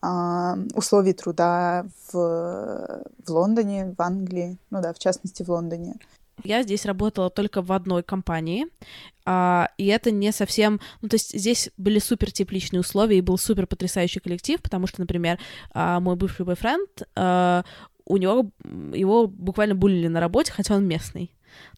э, 0.02 0.54
условий 0.74 1.12
труда 1.12 1.84
в, 2.10 3.04
в 3.26 3.30
Лондоне, 3.30 3.94
в 3.96 4.00
Англии, 4.00 4.56
ну 4.70 4.80
да, 4.80 4.94
в 4.94 4.98
частности 4.98 5.42
в 5.42 5.50
Лондоне. 5.50 5.96
Я 6.44 6.62
здесь 6.62 6.86
работала 6.86 7.28
только 7.28 7.60
в 7.60 7.72
одной 7.72 8.02
компании, 8.02 8.66
а, 9.26 9.68
и 9.76 9.86
это 9.88 10.10
не 10.10 10.32
совсем... 10.32 10.80
Ну, 11.02 11.10
то 11.10 11.16
есть 11.16 11.38
здесь 11.38 11.68
были 11.76 11.98
супер 11.98 12.32
тепличные 12.32 12.80
условия, 12.80 13.18
и 13.18 13.20
был 13.20 13.36
супер 13.36 13.66
потрясающий 13.66 14.20
коллектив, 14.20 14.60
потому 14.62 14.86
что, 14.86 15.02
например, 15.02 15.38
а, 15.74 16.00
мой 16.00 16.16
бывший 16.16 16.46
бойфренд, 16.46 17.02
а, 17.14 17.64
у 18.06 18.16
него 18.16 18.50
его 18.94 19.26
буквально 19.26 19.74
булили 19.74 20.08
на 20.08 20.20
работе, 20.20 20.52
хотя 20.52 20.74
он 20.74 20.86
местный. 20.86 21.30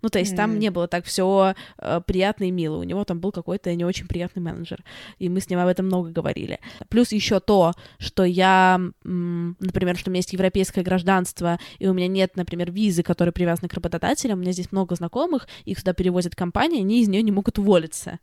Ну, 0.02 0.08
то 0.08 0.18
есть 0.18 0.32
mm 0.32 0.36
там 0.44 0.58
не 0.58 0.70
было 0.70 0.88
так 0.88 1.04
все 1.04 1.54
э, 1.78 2.00
приятно 2.06 2.44
и 2.44 2.50
мило. 2.50 2.76
У 2.76 2.82
него 2.82 3.04
там 3.04 3.20
был 3.20 3.32
какой-то 3.32 3.74
не 3.74 3.84
очень 3.84 4.06
приятный 4.06 4.42
менеджер. 4.42 4.84
И 5.18 5.28
мы 5.28 5.40
с 5.40 5.48
ним 5.48 5.58
об 5.58 5.68
этом 5.68 5.86
много 5.86 6.10
говорили. 6.10 6.58
Плюс 6.88 7.12
еще 7.12 7.40
то, 7.40 7.72
что 7.98 8.24
я, 8.24 8.80
например, 9.04 9.96
что 9.96 10.10
у 10.10 10.12
меня 10.12 10.18
есть 10.18 10.32
европейское 10.32 10.84
гражданство, 10.84 11.58
и 11.78 11.86
у 11.86 11.94
меня 11.94 12.08
нет, 12.08 12.36
например, 12.36 12.70
визы, 12.72 13.02
которые 13.02 13.32
привязаны 13.32 13.68
к 13.68 13.74
работодателям. 13.74 14.38
У 14.38 14.42
меня 14.42 14.52
здесь 14.52 14.72
много 14.72 14.94
знакомых, 14.96 15.48
их 15.64 15.78
сюда 15.78 15.94
перевозят 15.94 16.34
компании, 16.34 16.80
они 16.80 17.00
из 17.00 17.08
нее 17.08 17.22
не 17.22 17.32
могут 17.32 17.58
уволиться. 17.58 18.18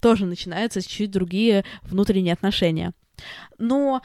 Тоже 0.00 0.24
начинаются 0.24 0.80
чуть-чуть 0.80 1.10
другие 1.10 1.64
внутренние 1.82 2.32
отношения. 2.32 2.92
Но 3.58 4.02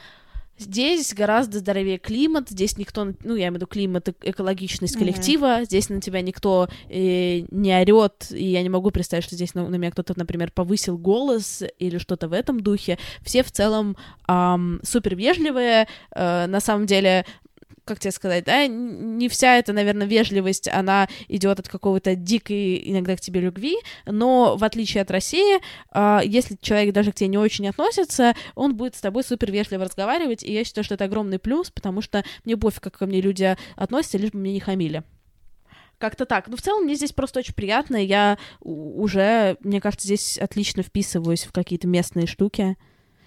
Здесь 0.62 1.12
гораздо 1.14 1.58
здоровее 1.58 1.98
климат, 1.98 2.48
здесь 2.48 2.78
никто, 2.78 3.12
ну, 3.24 3.34
я 3.34 3.48
имею 3.48 3.52
в 3.52 3.56
виду 3.56 3.66
климат, 3.66 4.08
экологичность 4.22 4.96
коллектива, 4.96 5.60
mm-hmm. 5.60 5.64
здесь 5.64 5.88
на 5.88 6.00
тебя 6.00 6.20
никто 6.22 6.68
э, 6.88 7.40
не 7.50 7.74
орет, 7.74 8.28
и 8.30 8.44
я 8.44 8.62
не 8.62 8.68
могу 8.68 8.90
представить, 8.90 9.24
что 9.24 9.34
здесь 9.34 9.54
на, 9.54 9.68
на 9.68 9.76
меня 9.76 9.90
кто-то, 9.90 10.14
например, 10.16 10.52
повысил 10.52 10.96
голос 10.96 11.62
или 11.78 11.98
что-то 11.98 12.28
в 12.28 12.32
этом 12.32 12.60
духе. 12.60 12.98
Все 13.22 13.42
в 13.42 13.50
целом 13.50 13.96
эм, 14.28 14.80
супер 14.84 15.16
вежливые, 15.16 15.88
э, 16.14 16.46
на 16.46 16.60
самом 16.60 16.86
деле 16.86 17.24
как 17.84 17.98
тебе 17.98 18.12
сказать, 18.12 18.44
да, 18.44 18.66
не 18.66 19.28
вся 19.28 19.56
эта, 19.56 19.72
наверное, 19.72 20.06
вежливость, 20.06 20.68
она 20.68 21.08
идет 21.28 21.60
от 21.60 21.68
какого-то 21.68 22.14
дикой 22.14 22.82
иногда 22.90 23.16
к 23.16 23.20
тебе 23.20 23.40
любви, 23.40 23.76
но 24.06 24.56
в 24.56 24.64
отличие 24.64 25.02
от 25.02 25.10
России, 25.10 25.60
э, 25.92 26.20
если 26.24 26.56
человек 26.60 26.94
даже 26.94 27.12
к 27.12 27.16
тебе 27.16 27.28
не 27.28 27.38
очень 27.38 27.68
относится, 27.68 28.34
он 28.54 28.76
будет 28.76 28.94
с 28.94 29.00
тобой 29.00 29.24
супер 29.24 29.50
вежливо 29.50 29.84
разговаривать, 29.84 30.42
и 30.42 30.52
я 30.52 30.64
считаю, 30.64 30.84
что 30.84 30.94
это 30.94 31.04
огромный 31.04 31.38
плюс, 31.38 31.70
потому 31.70 32.02
что 32.02 32.24
мне 32.44 32.56
пофиг, 32.56 32.82
как 32.82 32.98
ко 32.98 33.06
мне 33.06 33.20
люди 33.20 33.56
относятся, 33.76 34.18
лишь 34.18 34.30
бы 34.30 34.38
мне 34.38 34.52
не 34.52 34.60
хамили. 34.60 35.02
Как-то 35.98 36.26
так. 36.26 36.48
Ну, 36.48 36.56
в 36.56 36.62
целом, 36.62 36.82
мне 36.82 36.96
здесь 36.96 37.12
просто 37.12 37.38
очень 37.38 37.54
приятно. 37.54 37.94
Я 37.94 38.36
уже, 38.60 39.56
мне 39.60 39.80
кажется, 39.80 40.08
здесь 40.08 40.36
отлично 40.36 40.82
вписываюсь 40.82 41.44
в 41.44 41.52
какие-то 41.52 41.86
местные 41.86 42.26
штуки. 42.26 42.76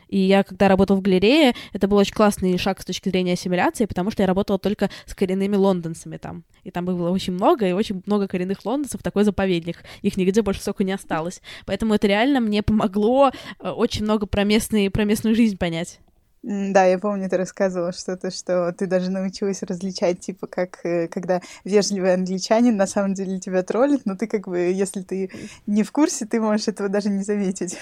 И 0.07 0.17
я, 0.19 0.43
когда 0.43 0.67
работала 0.67 0.97
в 0.97 1.01
галерее, 1.01 1.53
это 1.73 1.87
был 1.87 1.97
очень 1.97 2.13
классный 2.13 2.57
шаг 2.57 2.81
с 2.81 2.85
точки 2.85 3.09
зрения 3.09 3.33
ассимиляции, 3.33 3.85
потому 3.85 4.11
что 4.11 4.23
я 4.23 4.27
работала 4.27 4.59
только 4.59 4.89
с 5.05 5.13
коренными 5.13 5.55
лондонцами 5.55 6.17
там. 6.17 6.43
И 6.63 6.71
там 6.71 6.85
было 6.85 7.09
очень 7.09 7.33
много, 7.33 7.67
и 7.67 7.71
очень 7.71 8.01
много 8.05 8.27
коренных 8.27 8.65
лондонцев, 8.65 9.03
такой 9.03 9.23
заповедник. 9.23 9.83
Их 10.01 10.17
нигде 10.17 10.41
больше 10.41 10.61
столько 10.61 10.83
не 10.83 10.93
осталось. 10.93 11.41
Поэтому 11.65 11.93
это 11.93 12.07
реально 12.07 12.39
мне 12.39 12.63
помогло 12.63 13.31
э, 13.59 13.69
очень 13.69 14.03
много 14.03 14.25
про, 14.25 14.43
местные, 14.43 14.89
про 14.89 15.03
местную 15.03 15.35
жизнь 15.35 15.57
понять. 15.57 15.99
Да, 16.47 16.85
я 16.85 16.99
помню, 16.99 17.27
ты 17.27 17.37
рассказывала 17.37 17.91
что-то, 17.91 18.29
что 18.29 18.71
ты 18.71 18.85
даже 18.85 19.09
научилась 19.09 19.63
различать, 19.63 20.19
типа, 20.19 20.45
как 20.45 20.79
э, 20.85 21.07
когда 21.07 21.41
вежливый 21.63 22.13
англичанин 22.13 22.77
на 22.77 22.85
самом 22.85 23.15
деле 23.15 23.39
тебя 23.39 23.63
троллит, 23.63 24.05
но 24.05 24.15
ты 24.15 24.27
как 24.27 24.47
бы, 24.47 24.59
если 24.59 25.01
ты 25.01 25.31
не 25.65 25.81
в 25.81 25.91
курсе, 25.91 26.27
ты 26.27 26.39
можешь 26.39 26.67
этого 26.67 26.87
даже 26.87 27.09
не 27.09 27.23
заметить. 27.23 27.79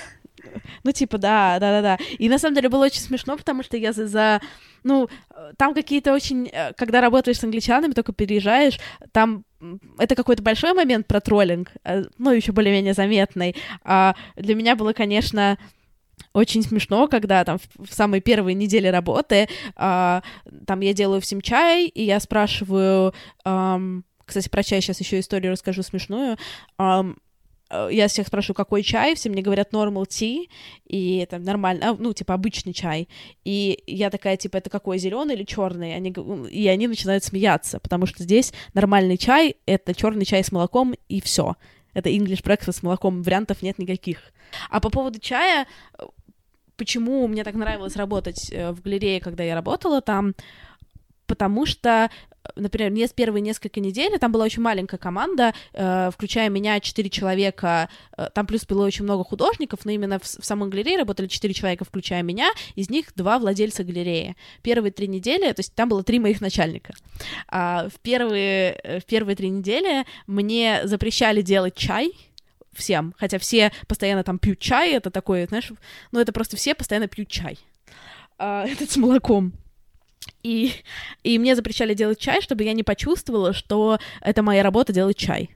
Ну, 0.84 0.92
типа, 0.92 1.18
да, 1.18 1.60
да, 1.60 1.82
да, 1.82 1.98
да. 1.98 2.06
И 2.18 2.30
на 2.30 2.38
самом 2.38 2.56
деле 2.56 2.70
было 2.70 2.86
очень 2.86 3.02
смешно, 3.02 3.38
потому 3.38 3.64
что 3.64 3.78
я 3.78 3.94
за, 3.94 4.08
за 4.08 4.42
ну, 4.84 5.10
там 5.58 5.74
какие-то 5.74 6.14
очень, 6.14 6.50
э, 6.52 6.74
когда 6.74 7.02
работаешь 7.02 7.40
с 7.40 7.44
англичанами, 7.44 7.94
только 7.94 8.14
переезжаешь, 8.14 8.80
там 9.12 9.46
это 9.98 10.16
какой-то 10.16 10.44
большой 10.44 10.74
момент 10.74 11.08
про 11.08 11.22
троллинг, 11.22 11.72
э, 11.84 12.04
ну, 12.18 12.32
еще 12.32 12.52
более-менее 12.52 12.94
заметный. 12.94 13.56
А 13.84 14.16
для 14.36 14.56
меня 14.56 14.76
было, 14.76 14.94
конечно, 14.94 15.58
очень 16.34 16.64
смешно, 16.64 17.08
когда 17.08 17.44
там 17.44 17.58
в, 17.58 17.88
в 17.88 17.94
самые 17.94 18.22
первые 18.22 18.56
недели 18.56 18.88
работы 18.88 19.48
а, 19.76 20.22
там 20.66 20.80
я 20.82 20.94
делаю 20.94 21.22
всем 21.22 21.42
чай, 21.42 21.88
и 21.88 22.04
я 22.04 22.20
спрашиваю, 22.20 23.14
ам, 23.44 24.04
кстати, 24.26 24.50
про 24.50 24.64
чай 24.64 24.82
сейчас 24.82 25.00
еще 25.00 25.20
историю 25.20 25.52
расскажу 25.52 25.84
смешную. 25.84 26.38
Я 27.90 28.08
всех 28.08 28.28
спрашиваю, 28.28 28.56
какой 28.56 28.84
чай, 28.84 29.16
все 29.16 29.30
мне 29.30 29.42
говорят 29.42 29.74
normal 29.74 30.04
tea, 30.08 30.48
и 30.86 31.18
это 31.18 31.40
нормально, 31.40 31.92
а, 31.92 31.96
ну, 31.98 32.14
типа, 32.14 32.34
обычный 32.34 32.74
чай. 32.74 33.08
И 33.44 33.84
я 33.88 34.10
такая, 34.10 34.38
типа, 34.38 34.58
это 34.58 34.70
какой, 34.70 34.98
зеленый 34.98 35.36
или 35.36 35.44
черный? 35.44 35.96
Они, 35.96 36.14
и 36.50 36.68
они 36.68 36.88
начинают 36.88 37.24
смеяться, 37.24 37.80
потому 37.80 38.06
что 38.06 38.24
здесь 38.24 38.54
нормальный 38.74 39.18
чай— 39.18 39.56
это 39.66 39.94
черный 39.94 40.26
чай 40.26 40.44
с 40.44 40.52
молоком, 40.52 40.94
и 41.10 41.22
все. 41.22 41.56
Это 41.94 42.10
English 42.10 42.44
breakfast 42.44 42.74
с 42.74 42.84
молоком, 42.84 43.22
вариантов 43.22 43.62
нет 43.62 43.78
никаких. 43.78 44.20
А 44.70 44.80
по 44.80 44.90
поводу 44.90 45.20
чая, 45.20 45.68
э, 45.98 46.04
почему 46.76 47.28
мне 47.28 47.44
так 47.44 47.56
нравилось 47.56 47.96
работать 47.96 48.52
э, 48.52 48.72
в 48.72 48.82
галерее, 48.82 49.20
когда 49.20 49.44
я 49.44 49.56
работала 49.56 50.02
там, 50.02 50.34
потому 51.28 51.66
что 51.66 52.10
например, 52.56 52.92
не 52.92 53.08
с 53.08 53.14
первые 53.14 53.42
несколько 53.42 53.80
недель, 53.80 54.18
там 54.20 54.32
была 54.32 54.46
очень 54.46 54.62
маленькая 54.62 54.98
команда, 54.98 55.54
э, 55.74 56.12
включая 56.14 56.50
меня, 56.50 56.80
четыре 56.80 57.10
человека, 57.10 57.90
э, 58.18 58.30
там 58.34 58.46
плюс 58.46 58.66
было 58.66 58.86
очень 58.86 59.04
много 59.04 59.24
художников, 59.24 59.86
но 59.86 59.92
именно 59.92 60.20
в, 60.20 60.24
в 60.24 60.46
самой 60.46 60.70
галерее 60.70 60.98
работали 60.98 61.28
четыре 61.28 61.54
человека, 61.54 61.86
включая 61.86 62.24
меня, 62.24 62.50
из 62.76 62.90
них 62.90 63.14
два 63.16 63.40
владельца 63.40 63.84
галереи. 63.84 64.36
Первые 64.62 64.92
три 64.92 65.08
недели, 65.08 65.52
то 65.52 65.60
есть 65.60 65.74
там 65.74 65.90
было 65.90 66.04
три 66.04 66.20
моих 66.20 66.42
начальника. 66.42 66.94
А 67.48 67.90
в 67.90 68.00
первые, 68.00 68.80
э, 68.84 69.00
в 69.00 69.06
первые 69.06 69.36
три 69.36 69.50
недели 69.50 70.06
мне 70.28 70.82
запрещали 70.84 71.42
делать 71.42 71.76
чай, 71.76 72.14
всем, 72.74 73.14
хотя 73.18 73.38
все 73.38 73.72
постоянно 73.88 74.24
там 74.24 74.40
пьют 74.40 74.60
чай, 74.60 74.94
это 74.94 75.12
такое, 75.12 75.48
знаешь, 75.48 75.72
ну 76.12 76.20
это 76.20 76.34
просто 76.34 76.58
все 76.58 76.76
постоянно 76.76 77.08
пьют 77.08 77.30
чай, 77.30 77.58
а, 78.38 78.66
этот 78.68 78.92
с 78.92 78.98
молоком. 78.98 79.54
И, 80.44 80.74
и 81.24 81.40
мне 81.40 81.56
запрещали 81.56 81.94
делать 81.94 82.20
чай, 82.20 82.42
чтобы 82.42 82.64
я 82.64 82.74
не 82.74 82.84
почувствовала, 82.84 83.54
что 83.54 84.00
это 84.22 84.42
моя 84.44 84.64
работа 84.64 84.94
делать 84.94 85.18
чай. 85.18 85.50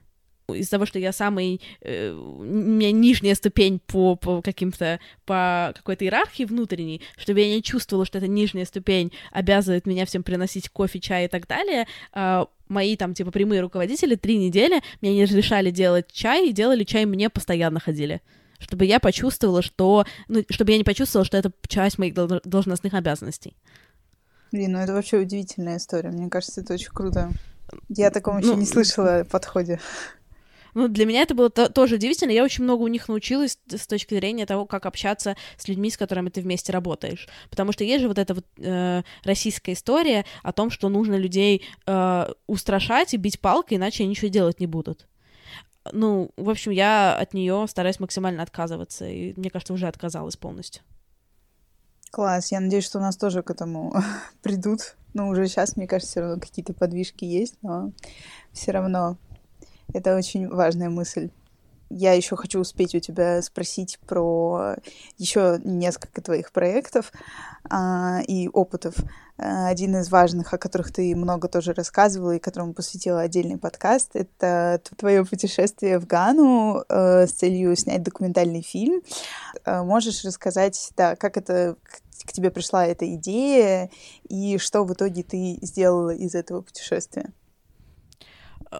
Из-за 0.50 0.72
того, 0.72 0.86
что 0.86 0.98
я 0.98 1.12
самый... 1.12 1.60
Э, 1.82 2.10
у 2.10 2.42
меня 2.42 2.90
нижняя 2.90 3.34
ступень 3.34 3.80
по, 3.80 4.16
по 4.16 4.40
каким-то... 4.40 4.98
по 5.26 5.74
какой-то 5.76 6.06
иерархии 6.06 6.44
внутренней, 6.44 7.02
чтобы 7.18 7.40
я 7.40 7.54
не 7.54 7.62
чувствовала, 7.62 8.06
что 8.06 8.16
эта 8.16 8.28
нижняя 8.28 8.64
ступень 8.64 9.12
обязывает 9.30 9.86
меня 9.86 10.06
всем 10.06 10.22
приносить 10.22 10.70
кофе, 10.70 11.00
чай 11.00 11.26
и 11.26 11.28
так 11.28 11.46
далее, 11.46 11.86
э, 12.14 12.46
мои 12.68 12.96
там, 12.96 13.12
типа, 13.12 13.30
прямые 13.30 13.60
руководители 13.60 14.14
три 14.14 14.38
недели 14.38 14.80
мне 15.02 15.14
не 15.14 15.24
разрешали 15.24 15.70
делать 15.70 16.10
чай, 16.12 16.48
и 16.48 16.52
делали 16.52 16.84
чай 16.84 17.04
мне 17.04 17.28
постоянно 17.28 17.80
ходили 17.80 18.22
чтобы 18.60 18.86
я 18.86 18.98
почувствовала, 18.98 19.62
что... 19.62 20.04
Ну, 20.26 20.42
чтобы 20.50 20.72
я 20.72 20.78
не 20.78 20.84
почувствовала, 20.84 21.24
что 21.24 21.36
это 21.36 21.52
часть 21.68 21.96
моих 21.96 22.14
должностных 22.14 22.92
обязанностей. 22.94 23.54
Блин, 24.52 24.72
ну 24.72 24.78
это 24.78 24.92
вообще 24.92 25.18
удивительная 25.18 25.76
история. 25.76 26.10
Мне 26.10 26.30
кажется, 26.30 26.60
это 26.60 26.74
очень 26.74 26.90
круто. 26.92 27.30
Я 27.88 28.10
такого 28.10 28.38
еще 28.38 28.48
ну, 28.48 28.56
не 28.56 28.66
слышала 28.66 29.26
подходе. 29.30 29.78
Ну, 30.74 30.88
для 30.88 31.06
меня 31.06 31.22
это 31.22 31.34
было 31.34 31.50
то- 31.50 31.70
тоже 31.70 31.96
удивительно. 31.96 32.30
Я 32.30 32.44
очень 32.44 32.64
много 32.64 32.82
у 32.82 32.88
них 32.88 33.08
научилась 33.08 33.58
с 33.68 33.86
точки 33.86 34.14
зрения 34.14 34.46
того, 34.46 34.64
как 34.64 34.86
общаться 34.86 35.36
с 35.56 35.66
людьми, 35.68 35.90
с 35.90 35.96
которыми 35.96 36.28
ты 36.28 36.40
вместе 36.40 36.72
работаешь. 36.72 37.28
Потому 37.50 37.72
что 37.72 37.84
есть 37.84 38.02
же 38.02 38.08
вот 38.08 38.18
эта 38.18 38.34
вот 38.34 38.46
э, 38.58 39.02
российская 39.24 39.72
история 39.72 40.24
о 40.42 40.52
том, 40.52 40.70
что 40.70 40.88
нужно 40.88 41.16
людей 41.16 41.64
э, 41.86 42.32
устрашать 42.46 43.12
и 43.12 43.16
бить 43.16 43.40
палкой, 43.40 43.76
иначе 43.76 44.04
они 44.04 44.10
ничего 44.10 44.28
делать 44.28 44.60
не 44.60 44.66
будут. 44.66 45.08
Ну, 45.92 46.30
в 46.36 46.50
общем, 46.50 46.72
я 46.72 47.16
от 47.16 47.34
нее 47.34 47.66
стараюсь 47.68 47.98
максимально 47.98 48.42
отказываться, 48.42 49.08
и 49.08 49.32
мне 49.36 49.50
кажется, 49.50 49.72
уже 49.72 49.88
отказалась 49.88 50.36
полностью. 50.36 50.82
Класс, 52.10 52.52
я 52.52 52.60
надеюсь, 52.60 52.84
что 52.84 52.98
у 52.98 53.02
нас 53.02 53.16
тоже 53.16 53.42
к 53.42 53.50
этому 53.50 53.94
придут. 54.42 54.96
Ну, 55.14 55.28
уже 55.28 55.46
сейчас, 55.46 55.76
мне 55.76 55.86
кажется, 55.86 56.10
все 56.10 56.20
равно 56.20 56.40
какие-то 56.40 56.72
подвижки 56.72 57.24
есть, 57.24 57.56
но 57.62 57.92
все 58.52 58.72
равно 58.72 59.16
это 59.92 60.16
очень 60.16 60.48
важная 60.48 60.90
мысль. 60.90 61.30
Я 61.90 62.12
еще 62.12 62.36
хочу 62.36 62.60
успеть 62.60 62.94
у 62.94 63.00
тебя 63.00 63.40
спросить 63.42 63.98
про 64.06 64.76
еще 65.16 65.58
несколько 65.64 66.20
твоих 66.20 66.52
проектов 66.52 67.12
а, 67.68 68.20
и 68.26 68.48
опытов. 68.48 68.94
А, 69.38 69.68
один 69.68 69.96
из 69.96 70.10
важных, 70.10 70.52
о 70.52 70.58
которых 70.58 70.92
ты 70.92 71.14
много 71.14 71.48
тоже 71.48 71.72
рассказывала 71.72 72.36
и 72.36 72.40
которому 72.40 72.74
посвятила 72.74 73.20
отдельный 73.20 73.56
подкаст, 73.56 74.10
это 74.14 74.80
твое 74.96 75.24
путешествие 75.24 75.98
в 75.98 76.06
Гану 76.06 76.84
а, 76.88 77.26
с 77.26 77.32
целью 77.32 77.74
снять 77.76 78.02
документальный 78.02 78.62
фильм. 78.62 79.02
А, 79.64 79.82
можешь 79.82 80.24
рассказать, 80.24 80.90
да, 80.96 81.16
как 81.16 81.36
это 81.36 81.76
к 82.24 82.32
тебе 82.32 82.50
пришла 82.50 82.84
эта 82.84 83.14
идея 83.14 83.90
и 84.28 84.58
что 84.58 84.84
в 84.84 84.92
итоге 84.92 85.22
ты 85.22 85.58
сделала 85.62 86.10
из 86.10 86.34
этого 86.34 86.60
путешествия? 86.62 87.32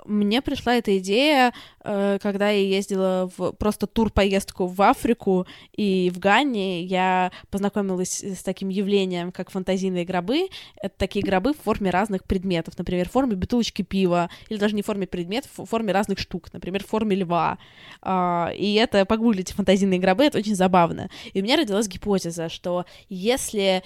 Мне 0.05 0.43
пришла 0.43 0.77
эта 0.77 0.99
идея, 0.99 1.53
э, 1.85 2.19
когда 2.21 2.51
я 2.51 2.61
ездила 2.61 3.31
в 3.37 3.53
просто 3.53 3.87
тур-поездку 3.87 4.67
в 4.67 4.81
Африку 4.83 5.47
и 5.73 6.11
в 6.15 6.19
Ганне. 6.19 6.83
Я 6.83 7.33
познакомилась 7.51 8.23
с 8.23 8.43
таким 8.43 8.69
явлением, 8.69 9.33
как 9.33 9.51
фантазийные 9.51 10.05
гробы. 10.05 10.49
Это 10.81 10.95
такие 10.97 11.25
гробы 11.25 11.55
в 11.55 11.59
форме 11.59 11.91
разных 11.91 12.25
предметов, 12.25 12.77
например, 12.77 13.09
в 13.09 13.13
форме 13.13 13.37
бутылочки 13.37 13.83
пива, 13.83 14.31
или 14.49 14.59
даже 14.59 14.75
не 14.75 14.83
в 14.83 14.87
форме 14.87 15.07
предметов, 15.07 15.51
в 15.57 15.65
форме 15.65 15.93
разных 15.93 16.19
штук, 16.19 16.53
например, 16.53 16.85
в 16.85 16.89
форме 16.89 17.17
льва. 17.17 17.59
А, 18.03 18.53
и 18.57 18.75
это, 18.75 19.05
погуглите 19.05 19.55
фантазийные 19.55 20.01
гробы, 20.01 20.25
это 20.25 20.39
очень 20.39 20.55
забавно. 20.55 21.09
И 21.33 21.41
у 21.41 21.45
меня 21.45 21.57
родилась 21.57 21.89
гипотеза, 21.89 22.49
что 22.49 22.85
если 23.09 23.83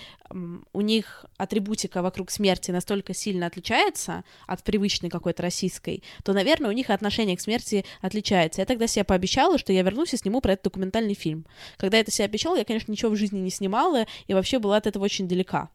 у 0.72 0.80
них 0.80 1.26
атрибутика 1.36 2.02
вокруг 2.02 2.30
смерти 2.30 2.70
настолько 2.70 3.14
сильно 3.14 3.46
отличается 3.46 4.24
от 4.46 4.62
привычной 4.62 5.10
какой-то 5.10 5.42
российской, 5.42 5.91
то, 6.24 6.32
наверное, 6.32 6.70
у 6.70 6.72
них 6.72 6.90
отношение 6.90 7.36
к 7.36 7.40
смерти 7.40 7.84
отличается. 8.00 8.60
Я 8.60 8.66
тогда 8.66 8.86
себе 8.86 9.04
пообещала, 9.04 9.58
что 9.58 9.72
я 9.72 9.82
вернусь 9.82 10.14
и 10.14 10.16
сниму 10.16 10.40
про 10.40 10.52
этот 10.52 10.64
документальный 10.64 11.14
фильм. 11.14 11.46
Когда 11.76 11.96
я 11.96 12.02
это 12.02 12.10
себе 12.10 12.26
обещала, 12.26 12.56
я, 12.56 12.64
конечно, 12.64 12.90
ничего 12.92 13.10
в 13.10 13.16
жизни 13.16 13.40
не 13.40 13.50
снимала 13.50 14.06
и 14.26 14.34
вообще 14.34 14.58
была 14.58 14.76
от 14.76 14.86
этого 14.86 15.04
очень 15.04 15.28
далека. 15.28 15.70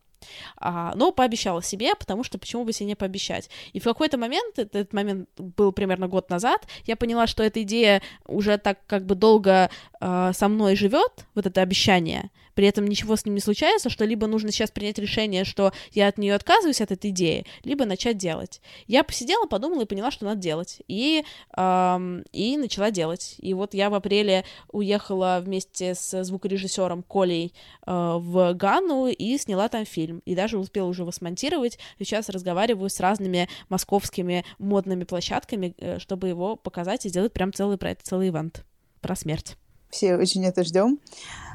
А, 0.57 0.93
но 0.95 1.11
пообещала 1.11 1.61
себе, 1.61 1.95
потому 1.95 2.23
что 2.23 2.37
почему 2.37 2.65
бы 2.65 2.73
себе 2.73 2.87
не 2.87 2.95
пообещать. 2.95 3.49
И 3.73 3.79
в 3.79 3.83
какой-то 3.83 4.17
момент, 4.17 4.57
этот 4.57 4.93
момент 4.93 5.29
был 5.37 5.71
примерно 5.71 6.07
год 6.07 6.29
назад, 6.29 6.67
я 6.85 6.95
поняла, 6.95 7.27
что 7.27 7.43
эта 7.43 7.61
идея 7.61 8.01
уже 8.25 8.57
так 8.57 8.79
как 8.87 9.05
бы 9.05 9.15
долго 9.15 9.69
э, 9.99 10.31
со 10.33 10.47
мной 10.47 10.75
живет, 10.75 11.25
вот 11.35 11.45
это 11.45 11.61
обещание, 11.61 12.31
при 12.57 12.65
этом 12.65 12.87
ничего 12.87 13.15
с 13.15 13.23
ним 13.23 13.35
не 13.35 13.39
случается, 13.39 13.91
что 13.91 14.03
либо 14.03 14.25
нужно 14.25 14.51
сейчас 14.51 14.71
принять 14.71 14.97
решение, 14.97 15.45
что 15.45 15.73
я 15.91 16.07
от 16.07 16.17
нее 16.17 16.33
отказываюсь, 16.33 16.81
от 16.81 16.91
этой 16.91 17.11
идеи, 17.11 17.45
либо 17.63 17.85
начать 17.85 18.17
делать. 18.17 18.61
Я 18.87 19.03
посидела, 19.03 19.45
подумала 19.45 19.83
и 19.83 19.85
поняла, 19.85 20.09
что 20.09 20.25
надо 20.25 20.41
делать. 20.41 20.81
И, 20.87 21.23
эм, 21.55 22.23
и 22.31 22.57
начала 22.57 22.89
делать. 22.89 23.35
И 23.37 23.53
вот 23.53 23.75
я 23.75 23.91
в 23.91 23.93
апреле 23.93 24.43
уехала 24.71 25.39
вместе 25.39 25.93
с 25.93 26.23
звукорежиссером 26.23 27.03
Колей 27.03 27.53
э, 27.85 27.91
в 27.91 28.55
Гану 28.55 29.05
и 29.05 29.37
сняла 29.37 29.69
там 29.69 29.85
фильм. 29.85 30.23
И 30.25 30.33
даже 30.33 30.57
успела 30.57 30.87
уже 30.87 31.03
его 31.03 31.11
смонтировать. 31.11 31.77
Сейчас 31.99 32.27
разговариваю 32.27 32.89
с 32.89 32.99
разными 32.99 33.47
московскими 33.69 34.43
модными 34.57 35.03
площадками, 35.03 35.75
э, 35.77 35.99
чтобы 35.99 36.27
его 36.27 36.55
показать 36.55 37.05
и 37.05 37.09
сделать 37.09 37.33
прям 37.33 37.53
целый 37.53 37.77
про 37.77 37.91
это 37.91 38.03
целый 38.03 38.29
ивент 38.29 38.65
про 38.99 39.15
смерть. 39.15 39.57
Все 39.91 40.17
очень 40.17 40.43
это 40.43 40.63
ждем. 40.63 40.99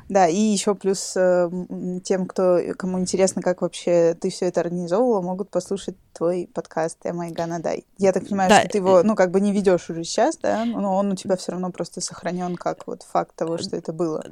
Да, 0.09 0.27
и 0.29 0.37
еще 0.37 0.75
плюс 0.75 1.15
э, 1.17 1.51
тем, 2.05 2.27
кто, 2.27 2.59
кому 2.77 2.99
интересно, 2.99 3.43
как 3.43 3.63
вообще 3.63 4.15
ты 4.21 4.31
все 4.31 4.47
это 4.47 4.61
организовывала, 4.61 5.21
могут 5.23 5.51
послушать 5.51 5.97
твой 6.13 6.49
подкаст 6.53 6.99
«Эмма 7.05 7.29
и 7.29 7.33
Ганадай». 7.33 7.85
Я 7.99 8.13
так 8.13 8.27
понимаю, 8.27 8.51
да. 8.51 8.61
что 8.61 8.69
ты 8.69 8.79
его, 8.79 9.01
э, 9.01 9.03
ну, 9.03 9.15
как 9.15 9.31
бы 9.31 9.41
не 9.41 9.53
ведешь 9.53 9.89
уже 9.91 10.05
сейчас, 10.05 10.37
да, 10.37 10.65
но 10.65 10.97
он 10.97 11.13
у 11.13 11.17
тебя 11.17 11.37
все 11.37 11.53
равно 11.53 11.71
просто 11.71 12.01
сохранен 12.01 12.57
как 12.57 12.87
вот 12.87 13.03
факт 13.03 13.35
того, 13.35 13.59
что 13.59 13.77
это 13.77 13.93
было. 13.93 14.25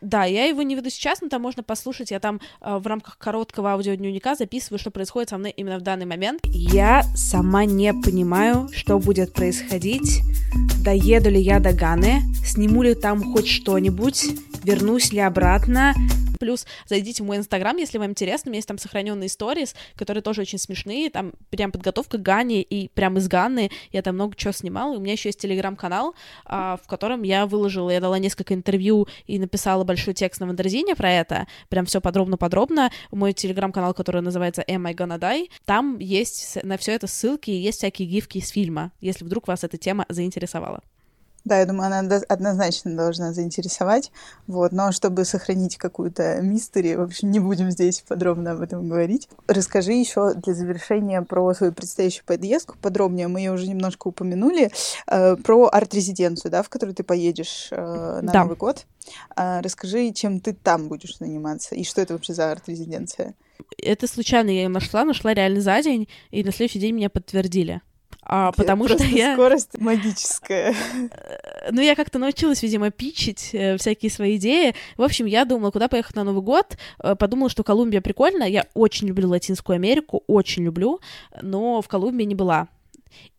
Да, 0.00 0.24
я 0.24 0.44
его 0.44 0.62
не 0.62 0.74
веду 0.74 0.90
сейчас, 0.90 1.20
но 1.20 1.28
там 1.28 1.42
можно 1.42 1.62
послушать. 1.62 2.10
Я 2.10 2.20
там 2.20 2.40
э, 2.60 2.78
в 2.78 2.86
рамках 2.86 3.18
короткого 3.18 3.72
аудиодневника 3.72 4.34
записываю, 4.34 4.78
что 4.78 4.90
происходит 4.90 5.30
со 5.30 5.38
мной 5.38 5.52
именно 5.56 5.78
в 5.78 5.82
данный 5.82 6.06
момент. 6.06 6.40
Я 6.44 7.02
сама 7.16 7.64
не 7.64 7.92
понимаю, 7.92 8.68
что 8.72 8.98
будет 8.98 9.32
происходить. 9.32 10.20
Доеду 10.84 11.30
ли 11.30 11.40
я 11.40 11.60
до 11.60 11.72
Ганы, 11.72 12.22
сниму 12.44 12.82
ли 12.82 12.94
там 12.94 13.22
хоть 13.32 13.48
что-нибудь, 13.48 14.24
вернусь 14.64 15.12
ли 15.12 15.20
обратно. 15.20 15.94
Плюс 16.38 16.66
зайдите 16.86 17.22
в 17.22 17.26
мой 17.26 17.38
инстаграм, 17.38 17.76
если 17.76 17.98
вам 17.98 18.10
интересно, 18.10 18.48
у 18.48 18.52
меня 18.52 18.58
есть 18.58 18.68
там 18.68 18.78
сохраненные 18.78 19.28
сторис, 19.28 19.74
которые 19.96 20.22
тоже 20.22 20.42
очень 20.42 20.58
смешные, 20.58 21.10
там 21.10 21.32
прям 21.50 21.72
подготовка 21.72 22.16
к 22.16 22.24
Гане, 22.24 22.62
и 22.62 22.88
прям 22.88 23.18
из 23.18 23.26
Ганны 23.26 23.70
я 23.90 24.02
там 24.02 24.14
много 24.14 24.36
чего 24.36 24.52
снимала, 24.52 24.96
у 24.96 25.00
меня 25.00 25.12
еще 25.12 25.30
есть 25.30 25.40
телеграм-канал, 25.40 26.14
а, 26.44 26.78
в 26.82 26.86
котором 26.86 27.22
я 27.24 27.46
выложила, 27.46 27.90
я 27.90 28.00
дала 28.00 28.18
несколько 28.20 28.54
интервью 28.54 29.08
и 29.26 29.38
написала 29.38 29.82
большой 29.88 30.14
текст 30.14 30.40
на 30.40 30.46
Wonderzine 30.46 30.94
про 30.94 31.10
это, 31.10 31.48
прям 31.68 31.86
все 31.86 32.00
подробно-подробно, 32.00 32.92
мой 33.10 33.32
телеграм-канал, 33.32 33.94
который 33.94 34.22
называется 34.22 34.62
Am 34.68 34.86
I 34.86 34.94
Gonna 34.94 35.18
Die, 35.18 35.48
там 35.64 35.98
есть 35.98 36.58
на 36.62 36.76
все 36.76 36.92
это 36.92 37.06
ссылки, 37.06 37.50
и 37.50 37.54
есть 37.54 37.78
всякие 37.78 38.06
гифки 38.06 38.38
из 38.38 38.50
фильма, 38.50 38.92
если 39.00 39.24
вдруг 39.24 39.48
вас 39.48 39.64
эта 39.64 39.78
тема 39.78 40.06
заинтересовала. 40.08 40.82
Да, 41.48 41.60
я 41.60 41.64
думаю, 41.64 41.86
она 41.86 42.16
однозначно 42.28 42.94
должна 42.94 43.32
заинтересовать. 43.32 44.12
Вот. 44.46 44.72
Но 44.72 44.92
чтобы 44.92 45.24
сохранить 45.24 45.78
какую-то 45.78 46.42
мистери, 46.42 46.94
в 46.94 47.00
общем, 47.00 47.30
не 47.30 47.40
будем 47.40 47.70
здесь 47.70 48.04
подробно 48.06 48.52
об 48.52 48.60
этом 48.60 48.86
говорить. 48.86 49.30
Расскажи 49.46 49.92
еще 49.92 50.34
для 50.34 50.52
завершения 50.52 51.22
про 51.22 51.54
свою 51.54 51.72
предстоящую 51.72 52.26
поездку 52.26 52.76
подробнее. 52.82 53.28
Мы 53.28 53.40
ее 53.40 53.52
уже 53.52 53.66
немножко 53.66 54.08
упомянули. 54.08 54.70
Э, 55.06 55.36
про 55.36 55.68
арт-резиденцию, 55.72 56.52
да, 56.52 56.62
в 56.62 56.68
которую 56.68 56.94
ты 56.94 57.02
поедешь 57.02 57.68
э, 57.70 58.20
на 58.22 58.32
да. 58.32 58.42
Новый 58.42 58.58
год. 58.58 58.84
Э, 59.34 59.60
расскажи, 59.62 60.12
чем 60.12 60.40
ты 60.40 60.52
там 60.52 60.88
будешь 60.88 61.16
заниматься 61.16 61.74
и 61.74 61.82
что 61.82 62.02
это 62.02 62.12
вообще 62.12 62.34
за 62.34 62.52
арт-резиденция? 62.52 63.34
Это 63.82 64.06
случайно 64.06 64.50
я 64.50 64.62
ее 64.64 64.68
нашла, 64.68 65.06
нашла 65.06 65.32
реально 65.32 65.62
за 65.62 65.80
день, 65.80 66.08
и 66.30 66.44
на 66.44 66.52
следующий 66.52 66.78
день 66.78 66.94
меня 66.94 67.08
подтвердили 67.08 67.80
а, 68.30 68.52
потому 68.52 68.84
Просто 68.84 69.04
что 69.04 69.16
я... 69.16 69.32
скорость 69.32 69.78
магическая. 69.78 70.74
Э, 71.10 71.70
ну, 71.70 71.80
я 71.80 71.94
как-то 71.94 72.18
научилась, 72.18 72.62
видимо, 72.62 72.90
пичить 72.90 73.50
э, 73.54 73.78
всякие 73.78 74.10
свои 74.10 74.36
идеи. 74.36 74.74
В 74.98 75.02
общем, 75.02 75.24
я 75.24 75.46
думала, 75.46 75.70
куда 75.70 75.88
поехать 75.88 76.14
на 76.14 76.24
Новый 76.24 76.42
год. 76.42 76.76
Э, 77.02 77.14
подумала, 77.14 77.48
что 77.48 77.64
Колумбия 77.64 78.02
прикольно. 78.02 78.44
Я 78.44 78.66
очень 78.74 79.08
люблю 79.08 79.30
Латинскую 79.30 79.76
Америку, 79.76 80.24
очень 80.26 80.64
люблю, 80.64 81.00
но 81.40 81.80
в 81.80 81.88
Колумбии 81.88 82.24
не 82.24 82.34
была. 82.34 82.68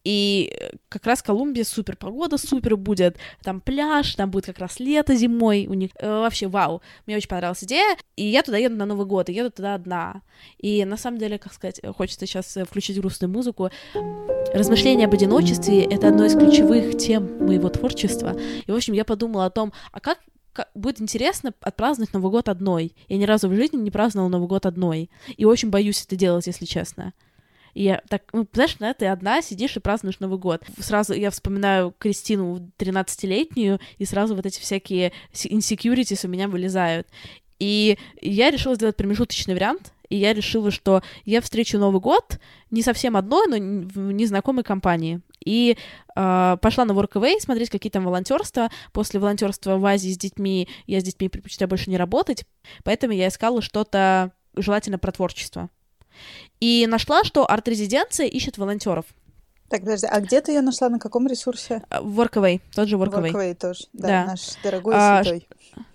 И 0.04 0.52
э, 0.52 0.72
как 0.88 1.06
раз 1.06 1.22
Колумбия 1.22 1.64
супер 1.64 1.96
погода, 1.96 2.38
супер 2.38 2.78
будет. 2.78 3.18
Там 3.44 3.62
пляж, 3.62 4.16
там 4.16 4.32
будет 4.32 4.46
как 4.46 4.60
раз 4.60 4.80
лето 4.80 5.16
зимой. 5.16 5.68
У 5.68 5.74
них 5.74 5.92
э, 5.96 6.08
вообще 6.08 6.48
вау. 6.48 6.82
Мне 7.06 7.18
очень 7.18 7.28
понравилась 7.28 7.64
идея. 7.64 7.98
И 8.16 8.26
я 8.26 8.42
туда 8.44 8.58
еду 8.58 8.76
на 8.76 8.86
Новый 8.86 9.06
год, 9.06 9.30
и 9.30 9.34
еду 9.34 9.52
туда 9.52 9.76
одна. 9.76 10.22
И 10.58 10.86
на 10.86 10.98
самом 10.98 11.20
деле, 11.20 11.38
как 11.38 11.54
сказать, 11.54 11.82
хочется 11.96 12.26
сейчас 12.26 12.58
э, 12.58 12.66
включить 12.66 13.00
грустную 13.00 13.32
музыку. 13.32 13.70
Размышления 14.54 15.06
об 15.06 15.14
одиночестве— 15.14 15.84
это 15.90 16.10
одно 16.10 16.26
из 16.26 16.34
ключевых 16.34 16.98
тем 16.98 17.46
моего 17.46 17.70
творчества. 17.70 18.36
И, 18.66 18.72
в 18.72 18.76
общем, 18.76 18.94
я 18.94 19.06
подумала 19.06 19.46
о 19.46 19.50
том, 19.50 19.74
а 19.92 20.00
как 20.00 20.20
будет 20.76 21.02
интересно 21.02 21.54
отпраздновать 21.62 22.14
Новый 22.14 22.32
год 22.32 22.50
одной. 22.50 22.96
Я 23.08 23.18
ни 23.18 23.26
разу 23.26 23.48
в 23.48 23.56
жизни 23.56 23.78
не 23.78 23.92
праздновала 23.92 24.30
Новый 24.30 24.48
год 24.48 24.66
одной. 24.66 25.10
И 25.38 25.46
очень 25.46 25.70
боюсь 25.70 26.04
это 26.04 26.16
делать, 26.16 26.48
если 26.48 26.66
честно. 26.66 27.14
И 27.80 27.84
я 27.84 28.02
так, 28.10 28.24
ну, 28.34 28.46
знаешь, 28.52 28.76
да, 28.78 28.94
ты 28.94 29.06
одна 29.06 29.42
сидишь 29.42 29.78
и 29.78 29.80
празднуешь 29.80 30.20
Новый 30.20 30.38
год. 30.38 30.64
Сразу 30.80 31.14
я 31.14 31.32
вспоминаю 31.32 31.96
Кристину 31.98 32.70
13-летнюю, 32.78 33.80
и 33.98 34.04
сразу 34.04 34.36
вот 34.36 34.46
эти 34.46 34.60
всякие 34.60 35.14
insecurities 35.32 36.26
у 36.26 36.30
меня 36.30 36.50
вылезают. 36.50 37.08
И 37.58 37.98
я 38.20 38.52
решила 38.52 38.76
сделать 38.76 38.98
промежуточный 38.98 39.54
вариант, 39.54 39.94
и 40.10 40.18
я 40.18 40.34
решила, 40.34 40.72
что 40.72 41.04
я 41.24 41.40
встречу 41.40 41.80
Новый 41.80 42.02
год 42.02 42.38
не 42.70 42.82
совсем 42.82 43.16
одной, 43.16 43.48
но 43.48 43.56
в 43.88 44.12
незнакомой 44.12 44.66
компании. 44.66 45.22
И 45.46 45.78
э, 46.18 46.58
пошла 46.62 46.84
на 46.84 46.92
Workaway 46.92 47.40
смотреть, 47.40 47.70
какие 47.70 47.92
там 47.92 48.04
волонтерства. 48.04 48.70
После 48.92 49.22
волонтерства 49.22 49.78
в 49.78 49.86
Азии 49.86 50.12
с 50.12 50.18
детьми 50.18 50.68
я 50.86 51.00
с 51.00 51.04
детьми 51.06 51.30
предпочитаю 51.30 51.70
больше 51.70 51.90
не 51.90 51.96
работать, 51.96 52.44
поэтому 52.84 53.14
я 53.14 53.30
искала 53.30 53.62
что-то 53.62 54.34
желательно 54.54 55.00
про 55.00 55.14
творчество. 55.14 55.70
И 56.60 56.86
нашла, 56.88 57.24
что 57.24 57.50
арт-резиденция 57.50 58.28
ищет 58.28 58.58
волонтеров. 58.58 59.06
Так, 59.70 59.82
подожди, 59.82 60.08
а 60.08 60.20
где 60.20 60.42
ты 60.42 60.52
ее 60.52 60.62
нашла, 60.62 60.90
на 60.90 61.00
каком 61.00 61.28
ресурсе? 61.28 61.84
Э, 61.90 62.00
Workaway, 62.02 62.60
тот 62.74 62.88
же 62.88 62.98
Workaway. 62.98 63.32
Workaway 63.32 63.56
тоже, 63.56 63.86
да, 63.94 64.08
да. 64.08 64.26
наш 64.26 64.56
дорогой 64.64 64.94
а, 64.96 65.24
святой. 65.24 65.48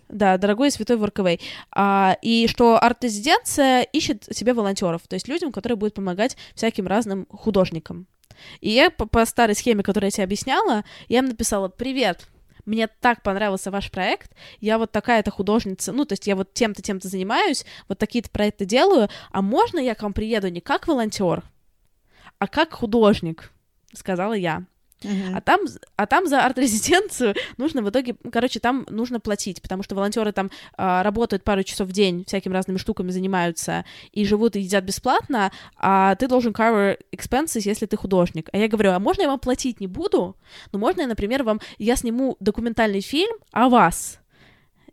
Да, 0.09 0.39
дорогой 0.39 0.71
святой 0.71 0.97
Workaway. 0.97 1.41
А, 1.73 2.17
и 2.23 2.47
что 2.47 2.79
арт-резиденция 2.81 3.83
ищет 3.83 4.29
себе 4.31 4.55
волонтеров, 4.55 5.03
то 5.09 5.15
есть 5.15 5.27
людям, 5.27 5.51
которые 5.51 5.77
будут 5.77 5.95
помогать 5.95 6.37
всяким 6.55 6.87
разным 6.87 7.27
художникам. 7.27 8.07
И 8.61 8.71
я 8.71 8.91
по, 8.91 9.07
по 9.07 9.25
старой 9.27 9.57
схеме, 9.57 9.83
которую 9.83 10.09
я 10.09 10.11
тебе 10.13 10.25
объясняла, 10.25 10.85
я 11.09 11.19
им 11.19 11.27
написала 11.27 11.69
«Привет, 11.69 12.29
мне 12.67 12.89
так 12.89 13.23
понравился 13.23 13.71
ваш 13.71 13.91
проект, 13.91 14.33
я 14.61 14.79
вот 14.79 14.93
такая-то 14.93 15.31
художница, 15.31 15.93
ну, 15.93 16.05
то 16.05 16.13
есть 16.13 16.27
я 16.27 16.37
вот 16.37 16.55
тем-то, 16.55 16.83
тем-то 16.83 17.09
занимаюсь, 17.09 17.65
вот 17.89 17.99
такие-то 17.99 18.31
проекты 18.31 18.65
делаю, 18.65 19.09
а 19.31 19.43
можно 19.43 19.79
я 19.79 19.95
к 19.95 20.03
вам 20.03 20.13
приеду 20.13 20.49
не 20.49 20.61
как 20.61 20.87
волонтер, 20.87 21.43
а 22.39 22.49
как 22.49 22.73
художник, 22.73 23.53
сказала 23.93 24.35
я. 24.35 24.65
Uh-huh. 25.05 25.37
А, 25.37 25.41
там, 25.41 25.61
а 25.97 26.07
там 26.07 26.27
за 26.27 26.45
арт-резиденцию 26.45 27.35
нужно 27.57 27.83
в 27.83 27.91
итоге, 27.91 28.17
короче, 28.33 28.61
там 28.61 28.87
нужно 28.89 29.21
платить, 29.21 29.61
потому 29.63 29.83
что 29.83 29.95
волонтеры 29.95 30.33
там 30.33 30.51
а, 30.77 31.03
работают 31.03 31.45
пару 31.45 31.63
часов 31.63 31.89
в 31.89 31.93
день, 31.93 32.25
всякими 32.27 32.53
разными 32.55 32.79
штуками 32.79 33.11
занимаются 33.11 33.85
и 34.13 34.25
живут 34.25 34.57
и 34.57 34.61
едят 34.61 34.85
бесплатно, 34.85 35.53
а 35.77 36.15
ты 36.17 36.27
должен 36.27 36.53
cover 36.53 36.99
expenses, 37.15 37.63
если 37.65 37.87
ты 37.87 37.97
художник. 37.97 38.49
А 38.53 38.59
я 38.59 38.69
говорю, 38.69 38.93
а 38.93 38.99
можно 38.99 39.23
я 39.23 39.29
вам 39.29 39.39
платить 39.39 39.81
не 39.81 39.87
буду? 39.87 40.37
Но 40.73 40.79
можно 40.79 41.03
я, 41.03 41.07
например, 41.07 41.43
вам, 41.43 41.61
я 41.79 41.97
сниму 41.97 42.37
документальный 42.41 43.01
фильм 43.01 43.37
о 43.53 43.69
вас, 43.69 44.21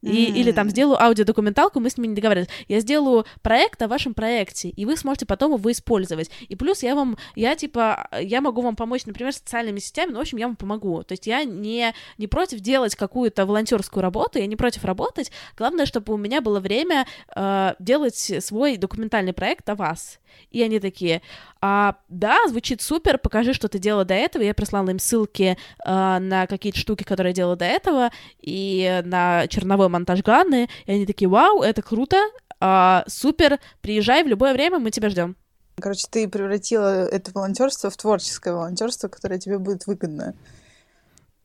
И, 0.02 0.08
mm. 0.08 0.36
Или 0.36 0.52
там 0.52 0.70
сделаю 0.70 1.02
аудиодокументалку, 1.02 1.80
мы 1.80 1.90
с 1.90 1.98
ними 1.98 2.08
не 2.08 2.16
договаривались. 2.16 2.50
Я 2.68 2.80
сделаю 2.80 3.26
проект 3.42 3.82
о 3.82 3.88
вашем 3.88 4.14
проекте, 4.14 4.70
и 4.70 4.86
вы 4.86 4.98
сможете 4.98 5.26
потом 5.26 5.54
его 5.54 5.72
использовать. 5.72 6.32
И 6.48 6.56
плюс 6.56 6.84
я 6.84 6.96
вам, 6.96 7.18
я 7.36 7.56
типа, 7.56 8.08
я 8.20 8.42
могу 8.42 8.62
вам 8.62 8.76
помочь, 8.76 9.06
например, 9.06 9.34
социальными 9.34 9.80
сетями, 9.80 10.12
но, 10.12 10.18
в 10.18 10.22
общем, 10.22 10.38
я 10.38 10.48
вам 10.48 10.56
помогу. 10.56 11.04
То 11.04 11.14
есть 11.14 11.28
я 11.28 11.44
не, 11.44 11.94
не 12.18 12.28
против 12.28 12.60
делать 12.60 12.96
какую-то 12.96 13.46
волонтерскую 13.46 14.02
работу, 14.02 14.40
я 14.40 14.48
не 14.48 14.56
против 14.56 14.86
работать. 14.86 15.32
Главное, 15.58 15.86
чтобы 15.86 16.14
у 16.14 16.18
меня 16.18 16.42
было 16.42 16.60
время 16.60 17.06
э, 17.36 17.74
делать 17.80 18.18
свой 18.40 18.78
документальный 18.78 19.34
проект 19.34 19.70
о 19.70 19.76
вас. 19.76 20.20
И 20.50 20.62
они 20.62 20.80
такие, 20.80 21.22
а, 21.62 21.96
да, 22.10 22.48
звучит 22.48 22.82
супер, 22.82 23.18
покажи, 23.18 23.54
что 23.54 23.68
ты 23.68 23.80
делала 23.80 24.06
до 24.06 24.14
этого. 24.14 24.44
Я 24.44 24.54
прислала 24.54 24.90
им 24.90 25.00
ссылки 25.00 25.58
э, 25.86 26.18
на 26.20 26.48
какие-то 26.48 26.80
штуки, 26.80 27.04
которые 27.04 27.32
я 27.32 27.36
делала 27.36 27.56
до 27.56 27.66
этого, 27.66 28.10
и 28.40 29.02
на 29.06 29.48
черновой 29.48 29.90
монтаж 29.92 30.24
Ганны. 30.24 30.70
И 30.86 30.92
они 30.92 31.06
такие, 31.06 31.30
вау, 31.30 31.62
это 31.62 31.82
круто, 31.82 32.18
э, 32.60 33.02
супер, 33.08 33.60
приезжай 33.82 34.24
в 34.24 34.28
любое 34.28 34.54
время, 34.54 34.80
мы 34.80 34.92
тебя 34.92 35.10
ждем. 35.10 35.36
Короче, 35.80 36.08
ты 36.10 36.28
превратила 36.28 37.06
это 37.06 37.32
волонтерство 37.34 37.90
в 37.90 37.98
творческое 37.98 38.54
волонтерство, 38.54 39.08
которое 39.08 39.40
тебе 39.40 39.58
будет 39.58 39.88
выгодно. 39.88 40.36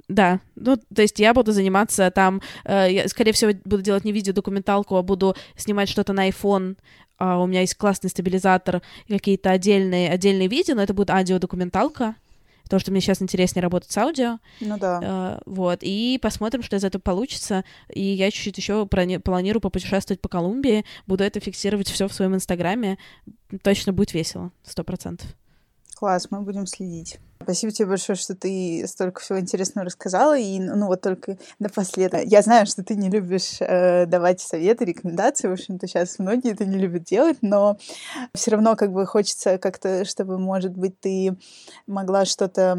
Да, 0.08 0.40
ну, 0.54 0.76
то 0.76 1.02
есть 1.02 1.18
я 1.18 1.34
буду 1.34 1.50
заниматься 1.52 2.10
там, 2.12 2.40
э, 2.64 2.92
я, 2.92 3.08
скорее 3.08 3.32
всего, 3.32 3.52
буду 3.64 3.82
делать 3.82 4.04
не 4.04 4.12
видеодокументалку, 4.12 4.96
а 4.96 5.02
буду 5.02 5.34
снимать 5.56 5.88
что-то 5.88 6.12
на 6.12 6.28
iPhone, 6.28 6.76
Uh, 7.18 7.42
у 7.42 7.46
меня 7.46 7.62
есть 7.62 7.76
классный 7.76 8.10
стабилизатор 8.10 8.82
какие-то 9.08 9.50
отдельные, 9.50 10.10
отдельные 10.10 10.48
видео, 10.48 10.74
но 10.74 10.82
это 10.82 10.92
будет 10.92 11.08
аудиодокументалка, 11.08 12.14
потому 12.66 12.80
что 12.80 12.90
мне 12.90 13.00
сейчас 13.00 13.22
интереснее 13.22 13.62
работать 13.62 13.92
с 13.92 13.96
аудио. 13.96 14.38
Ну 14.60 14.76
да. 14.76 15.00
Uh, 15.00 15.42
вот, 15.46 15.78
и 15.82 16.18
посмотрим, 16.20 16.64
что 16.64 16.74
из 16.74 16.82
этого 16.82 17.00
получится. 17.00 17.64
И 17.88 18.02
я 18.02 18.30
чуть-чуть 18.32 18.58
еще 18.58 18.86
планирую 18.86 19.60
попутешествовать 19.60 20.20
по 20.20 20.28
Колумбии, 20.28 20.84
буду 21.06 21.22
это 21.22 21.38
фиксировать 21.38 21.88
все 21.88 22.08
в 22.08 22.12
своем 22.12 22.34
инстаграме. 22.34 22.98
Точно 23.62 23.92
будет 23.92 24.14
весело, 24.14 24.50
сто 24.64 24.82
процентов. 24.82 25.28
Класс, 25.94 26.26
мы 26.30 26.42
будем 26.42 26.66
следить. 26.66 27.20
Спасибо 27.42 27.72
тебе 27.72 27.88
большое, 27.88 28.16
что 28.16 28.34
ты 28.34 28.84
столько 28.88 29.20
всего 29.20 29.38
интересного 29.38 29.84
рассказала. 29.84 30.36
И, 30.36 30.58
ну, 30.58 30.86
вот 30.86 31.00
только 31.00 31.38
напоследок. 31.58 32.22
Я 32.24 32.42
знаю, 32.42 32.66
что 32.66 32.82
ты 32.82 32.96
не 32.96 33.08
любишь 33.08 33.58
э, 33.60 34.06
давать 34.06 34.40
советы, 34.40 34.84
рекомендации. 34.84 35.48
В 35.48 35.52
общем-то, 35.52 35.86
сейчас 35.86 36.18
многие 36.18 36.52
это 36.52 36.64
не 36.64 36.78
любят 36.78 37.04
делать, 37.04 37.38
но 37.42 37.78
все 38.34 38.50
равно 38.50 38.74
как 38.74 38.92
бы 38.92 39.06
хочется 39.06 39.58
как-то, 39.58 40.04
чтобы, 40.04 40.38
может 40.38 40.76
быть, 40.76 40.98
ты 40.98 41.36
могла 41.86 42.24
что-то 42.24 42.74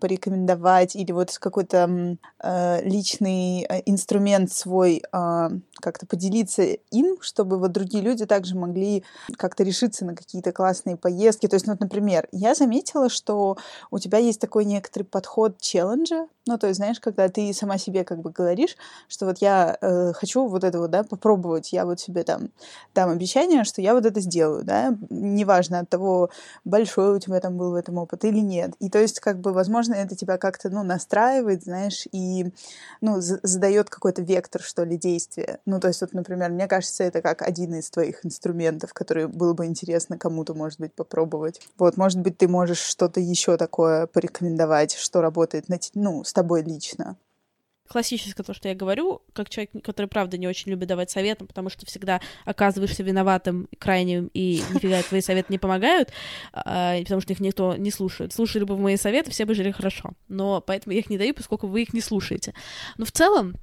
порекомендовать 0.00 0.96
или 0.96 1.12
вот 1.12 1.36
какой-то 1.38 2.16
э, 2.42 2.82
личный 2.84 3.66
э, 3.68 3.82
инструмент 3.86 4.52
свой 4.52 5.02
э, 5.12 5.48
как-то 5.80 6.06
поделиться 6.06 6.62
им, 6.62 7.16
чтобы 7.20 7.58
вот 7.58 7.72
другие 7.72 8.02
люди 8.02 8.24
также 8.24 8.56
могли 8.56 9.04
как-то 9.36 9.62
решиться 9.62 10.04
на 10.04 10.14
какие-то 10.14 10.52
классные 10.52 10.96
поездки. 10.96 11.48
То 11.48 11.56
есть, 11.56 11.66
ну, 11.66 11.72
вот, 11.72 11.80
например, 11.80 12.28
я 12.32 12.54
заметила, 12.54 13.08
что 13.08 13.56
у 13.90 13.95
тебя 13.98 14.18
есть 14.18 14.40
такой 14.40 14.64
некоторый 14.64 15.04
подход 15.04 15.60
челленджа, 15.60 16.26
ну, 16.48 16.58
то 16.58 16.68
есть, 16.68 16.76
знаешь, 16.76 17.00
когда 17.00 17.28
ты 17.28 17.52
сама 17.52 17.76
себе 17.76 18.04
как 18.04 18.20
бы 18.20 18.30
говоришь, 18.30 18.76
что 19.08 19.26
вот 19.26 19.38
я 19.38 19.76
э, 19.80 20.12
хочу 20.12 20.46
вот 20.46 20.62
это 20.62 20.78
вот, 20.78 20.90
да, 20.92 21.02
попробовать, 21.02 21.72
я 21.72 21.84
вот 21.84 21.98
себе 21.98 22.22
там 22.22 22.50
дам 22.94 23.10
обещание, 23.10 23.64
что 23.64 23.82
я 23.82 23.94
вот 23.94 24.06
это 24.06 24.20
сделаю, 24.20 24.62
да, 24.62 24.96
неважно 25.10 25.80
от 25.80 25.88
того, 25.88 26.30
большой 26.64 27.16
у 27.16 27.18
тебя 27.18 27.40
там 27.40 27.56
был 27.56 27.72
в 27.72 27.74
этом 27.74 27.98
опыт 27.98 28.24
или 28.24 28.38
нет. 28.38 28.74
И 28.78 28.88
то 28.90 29.00
есть, 29.00 29.18
как 29.18 29.40
бы, 29.40 29.52
возможно, 29.52 29.94
это 29.94 30.14
тебя 30.14 30.38
как-то, 30.38 30.70
ну, 30.70 30.84
настраивает, 30.84 31.64
знаешь, 31.64 32.06
и, 32.12 32.52
ну, 33.00 33.16
задает 33.18 33.90
какой-то 33.90 34.22
вектор, 34.22 34.62
что 34.62 34.84
ли, 34.84 34.96
действия. 34.96 35.58
Ну, 35.66 35.80
то 35.80 35.88
есть, 35.88 36.00
вот, 36.00 36.12
например, 36.12 36.50
мне 36.50 36.68
кажется, 36.68 37.02
это 37.02 37.22
как 37.22 37.42
один 37.42 37.74
из 37.74 37.90
твоих 37.90 38.24
инструментов, 38.24 38.92
который 38.92 39.26
было 39.26 39.52
бы 39.52 39.66
интересно 39.66 40.16
кому-то, 40.16 40.54
может 40.54 40.78
быть, 40.78 40.92
попробовать. 40.92 41.60
Вот, 41.76 41.96
может 41.96 42.20
быть, 42.20 42.38
ты 42.38 42.46
можешь 42.46 42.78
что-то 42.78 43.18
еще 43.18 43.56
такое 43.56 43.85
такое 43.86 44.06
порекомендовать, 44.06 44.94
что 44.96 45.20
работает 45.20 45.68
на, 45.68 45.78
ну, 45.94 46.24
с 46.24 46.32
тобой 46.32 46.62
лично? 46.62 47.16
классическое 47.88 48.44
то, 48.44 48.52
что 48.52 48.68
я 48.68 48.74
говорю, 48.74 49.22
как 49.32 49.48
человек, 49.48 49.70
который, 49.84 50.06
правда, 50.06 50.36
не 50.36 50.48
очень 50.48 50.72
любит 50.72 50.88
давать 50.88 51.08
советы, 51.08 51.44
потому 51.44 51.70
что 51.70 51.86
всегда 51.86 52.20
оказываешься 52.44 53.04
виноватым, 53.04 53.68
крайним, 53.78 54.28
и 54.34 54.60
нифига 54.74 55.00
твои 55.02 55.20
советы 55.20 55.52
не 55.52 55.58
помогают, 55.58 56.10
а, 56.52 56.98
потому 57.02 57.20
что 57.20 57.32
их 57.32 57.38
никто 57.38 57.76
не 57.76 57.92
слушает. 57.92 58.32
Слушали 58.32 58.64
бы 58.64 58.76
мои 58.76 58.96
советы, 58.96 59.30
все 59.30 59.44
бы 59.44 59.54
жили 59.54 59.70
хорошо. 59.70 60.14
Но 60.26 60.60
поэтому 60.60 60.94
я 60.94 60.98
их 60.98 61.10
не 61.10 61.16
даю, 61.16 61.32
поскольку 61.32 61.68
вы 61.68 61.82
их 61.82 61.94
не 61.94 62.00
слушаете. 62.00 62.54
Но 62.98 63.04
в 63.04 63.12
целом, 63.12 63.54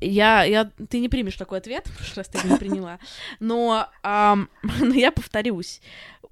я, 0.00 0.44
я, 0.44 0.70
ты 0.88 0.98
не 1.00 1.08
примешь 1.08 1.36
такой 1.36 1.58
ответ, 1.58 1.86
раз 2.16 2.26
ты 2.26 2.46
не 2.46 2.56
приняла, 2.56 2.98
но, 3.40 3.88
ам, 4.02 4.48
но 4.80 4.94
я 4.94 5.12
повторюсь. 5.12 5.80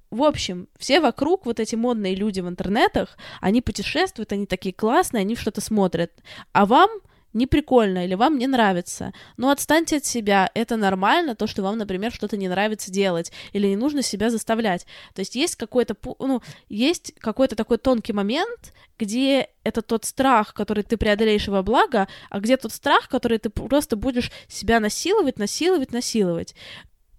В 0.09 0.23
общем, 0.23 0.69
все 0.77 1.01
вокруг, 1.01 1.45
вот 1.45 1.59
эти 1.59 1.75
модные 1.75 2.15
люди 2.15 2.39
в 2.39 2.47
интернетах, 2.47 3.17
они 3.41 3.61
путешествуют, 3.61 4.31
они 4.31 4.45
такие 4.45 4.73
классные, 4.73 5.21
они 5.21 5.35
что-то 5.35 5.59
смотрят. 5.59 6.11
А 6.53 6.65
вам 6.65 6.89
не 7.33 7.45
прикольно 7.45 8.03
или 8.05 8.15
вам 8.15 8.37
не 8.37 8.47
нравится. 8.47 9.13
Но 9.37 9.49
отстаньте 9.51 9.97
от 9.97 10.05
себя, 10.05 10.49
это 10.53 10.75
нормально, 10.75 11.35
то, 11.35 11.45
что 11.45 11.61
вам, 11.61 11.77
например, 11.77 12.11
что-то 12.11 12.37
не 12.37 12.47
нравится 12.47 12.91
делать, 12.91 13.31
или 13.53 13.67
не 13.67 13.75
нужно 13.75 14.01
себя 14.01 14.29
заставлять. 14.29 14.85
То 15.13 15.19
есть 15.19 15.35
есть 15.35 15.55
какой-то, 15.55 15.95
ну, 16.19 16.41
есть 16.69 17.13
какой-то 17.19 17.55
такой 17.55 17.77
тонкий 17.77 18.13
момент, 18.13 18.73
где 18.97 19.49
это 19.63 19.81
тот 19.81 20.05
страх, 20.05 20.53
который 20.53 20.83
ты 20.83 20.97
преодолеешь 20.97 21.47
во 21.47 21.61
благо, 21.61 22.07
а 22.29 22.39
где 22.39 22.57
тот 22.57 22.71
страх, 22.71 23.07
который 23.07 23.37
ты 23.37 23.49
просто 23.49 23.95
будешь 23.95 24.31
себя 24.47 24.79
насиловать, 24.79 25.37
насиловать, 25.37 25.91
насиловать 25.91 26.55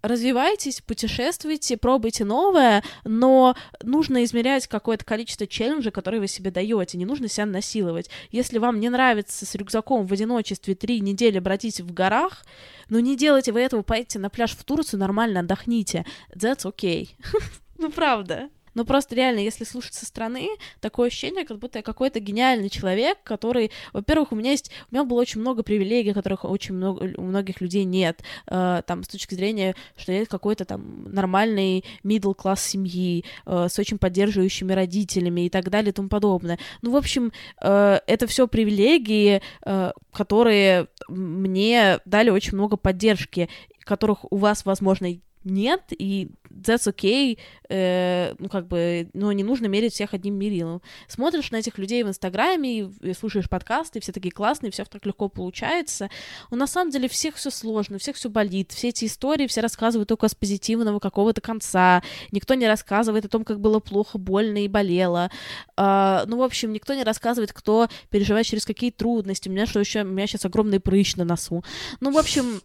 развивайтесь, 0.02 0.80
путешествуйте, 0.80 1.76
пробуйте 1.76 2.24
новое, 2.24 2.82
но 3.04 3.56
нужно 3.82 4.24
измерять 4.24 4.66
какое-то 4.66 5.04
количество 5.04 5.46
челленджей, 5.46 5.92
которые 5.92 6.20
вы 6.20 6.28
себе 6.28 6.50
даете. 6.50 6.98
Не 6.98 7.04
нужно 7.04 7.28
себя 7.28 7.46
насиловать. 7.46 8.10
Если 8.30 8.58
вам 8.58 8.80
не 8.80 8.88
нравится 8.88 9.46
с 9.46 9.54
рюкзаком 9.54 10.06
в 10.06 10.12
одиночестве 10.12 10.74
три 10.74 11.00
недели 11.00 11.38
бродить 11.38 11.80
в 11.80 11.92
горах, 11.92 12.44
ну 12.88 12.98
не 12.98 13.16
делайте 13.16 13.52
вы 13.52 13.60
этого, 13.60 13.82
поедете 13.82 14.18
на 14.18 14.30
пляж 14.30 14.52
в 14.52 14.64
Турцию, 14.64 15.00
нормально 15.00 15.40
отдохните. 15.40 16.04
That's 16.34 16.64
okay. 16.64 17.10
ну 17.78 17.90
правда. 17.90 18.50
Но 18.78 18.84
просто 18.84 19.16
реально, 19.16 19.40
если 19.40 19.64
слушать 19.64 19.94
со 19.94 20.06
стороны, 20.06 20.50
такое 20.78 21.08
ощущение, 21.08 21.44
как 21.44 21.58
будто 21.58 21.80
я 21.80 21.82
какой-то 21.82 22.20
гениальный 22.20 22.70
человек, 22.70 23.18
который, 23.24 23.72
во-первых, 23.92 24.30
у 24.30 24.36
меня 24.36 24.52
есть, 24.52 24.70
у 24.88 24.94
меня 24.94 25.02
было 25.02 25.20
очень 25.20 25.40
много 25.40 25.64
привилегий, 25.64 26.12
которых 26.12 26.44
очень 26.44 26.76
много, 26.76 27.12
у 27.16 27.22
многих 27.22 27.60
людей 27.60 27.82
нет, 27.82 28.22
э, 28.46 28.82
там, 28.86 29.02
с 29.02 29.08
точки 29.08 29.34
зрения, 29.34 29.74
что 29.96 30.12
я 30.12 30.24
какой-то 30.26 30.64
там 30.64 31.12
нормальный 31.12 31.84
middle 32.04 32.36
класс 32.36 32.62
семьи, 32.62 33.24
э, 33.46 33.66
с 33.68 33.76
очень 33.80 33.98
поддерживающими 33.98 34.72
родителями 34.72 35.46
и 35.46 35.50
так 35.50 35.70
далее 35.70 35.90
и 35.90 35.92
тому 35.92 36.08
подобное. 36.08 36.60
Ну, 36.80 36.92
в 36.92 36.96
общем, 36.96 37.32
э, 37.60 37.98
это 38.06 38.28
все 38.28 38.46
привилегии, 38.46 39.42
э, 39.64 39.92
которые 40.12 40.86
мне 41.08 41.98
дали 42.04 42.30
очень 42.30 42.54
много 42.54 42.76
поддержки, 42.76 43.48
которых 43.80 44.30
у 44.30 44.36
вас, 44.36 44.64
возможно, 44.64 45.08
нет, 45.44 45.82
и 45.90 46.30
that's 46.50 46.92
okay, 46.92 47.38
э, 47.68 48.34
ну, 48.38 48.48
как 48.48 48.66
бы, 48.66 49.10
ну, 49.14 49.30
не 49.32 49.44
нужно 49.44 49.66
мерить 49.66 49.92
всех 49.92 50.14
одним 50.14 50.34
мерилом. 50.34 50.82
Смотришь 51.06 51.50
на 51.50 51.56
этих 51.56 51.78
людей 51.78 52.02
в 52.02 52.08
Инстаграме, 52.08 52.80
и, 52.80 52.88
и 53.02 53.12
слушаешь 53.12 53.48
подкасты, 53.48 54.00
все 54.00 54.12
такие 54.12 54.32
классные, 54.32 54.70
все 54.70 54.84
так 54.84 55.04
легко 55.06 55.28
получается. 55.28 56.10
Но 56.50 56.56
на 56.56 56.66
самом 56.66 56.90
деле 56.90 57.08
всех 57.08 57.36
все 57.36 57.50
сложно, 57.50 57.98
всех 57.98 58.16
все 58.16 58.28
болит, 58.28 58.72
все 58.72 58.88
эти 58.88 59.04
истории 59.04 59.46
все 59.46 59.60
рассказывают 59.60 60.08
только 60.08 60.28
с 60.28 60.34
позитивного 60.34 60.98
какого-то 60.98 61.40
конца, 61.40 62.02
никто 62.32 62.54
не 62.54 62.66
рассказывает 62.66 63.24
о 63.24 63.28
том, 63.28 63.44
как 63.44 63.60
было 63.60 63.80
плохо, 63.80 64.18
больно 64.18 64.64
и 64.64 64.68
болело. 64.68 65.30
Э, 65.76 66.24
ну, 66.26 66.38
в 66.38 66.42
общем, 66.42 66.72
никто 66.72 66.94
не 66.94 67.04
рассказывает, 67.04 67.52
кто 67.52 67.88
переживает 68.10 68.46
через 68.46 68.64
какие 68.64 68.90
трудности. 68.90 69.48
У 69.48 69.52
меня 69.52 69.66
что 69.66 69.80
еще, 69.80 70.02
у 70.02 70.06
меня 70.06 70.26
сейчас 70.26 70.44
огромный 70.44 70.80
прыщ 70.80 71.16
на 71.16 71.24
носу. 71.24 71.64
Ну, 72.00 72.10
в 72.10 72.18
общем, 72.18 72.60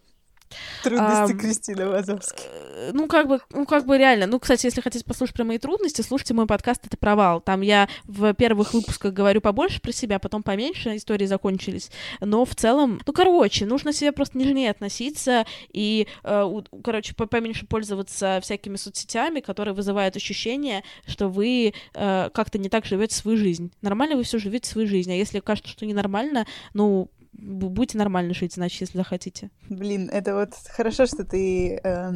Трудности 0.82 1.32
а, 1.32 1.36
Кристины 1.36 1.86
Вазовски. 1.86 2.42
Э, 2.74 2.90
ну, 2.92 3.06
как 3.06 3.28
бы, 3.28 3.40
ну, 3.50 3.66
как 3.66 3.86
бы 3.86 3.98
реально. 3.98 4.26
Ну, 4.26 4.38
кстати, 4.38 4.66
если 4.66 4.80
хотите 4.80 5.04
послушать 5.04 5.34
про 5.34 5.44
мои 5.44 5.58
трудности, 5.58 6.02
слушайте 6.02 6.34
мой 6.34 6.46
подкаст 6.46 6.86
«Это 6.86 6.96
провал». 6.96 7.40
Там 7.40 7.60
я 7.60 7.88
в 8.04 8.34
первых 8.34 8.74
выпусках 8.74 9.12
говорю 9.12 9.40
побольше 9.40 9.80
про 9.80 9.92
себя, 9.92 10.18
потом 10.18 10.42
поменьше, 10.42 10.96
истории 10.96 11.26
закончились. 11.26 11.90
Но 12.20 12.44
в 12.44 12.54
целом, 12.54 13.00
ну, 13.06 13.12
короче, 13.12 13.66
нужно 13.66 13.92
себе 13.92 14.12
просто 14.12 14.38
нежнее 14.38 14.70
относиться 14.70 15.46
и, 15.72 16.06
э, 16.22 16.60
короче, 16.82 17.14
поменьше 17.14 17.66
пользоваться 17.66 18.40
всякими 18.42 18.76
соцсетями, 18.76 19.40
которые 19.40 19.74
вызывают 19.74 20.16
ощущение, 20.16 20.84
что 21.06 21.28
вы 21.28 21.74
э, 21.94 22.30
как-то 22.32 22.58
не 22.58 22.68
так 22.68 22.84
живете 22.84 23.14
свою 23.14 23.36
жизнь. 23.36 23.72
Нормально 23.82 24.16
вы 24.16 24.22
все 24.24 24.38
живете 24.38 24.68
свою 24.68 24.86
жизнь, 24.86 25.12
а 25.12 25.14
если 25.14 25.40
кажется, 25.40 25.70
что 25.70 25.86
ненормально, 25.86 26.46
ну, 26.72 27.10
будете 27.36 27.98
нормально 27.98 28.34
жить, 28.34 28.54
значит, 28.54 28.80
если 28.82 28.98
захотите. 28.98 29.50
Блин, 29.68 30.08
это 30.12 30.34
вот 30.34 30.50
хорошо, 30.68 31.06
что 31.06 31.24
ты 31.24 31.80
э, 31.82 32.12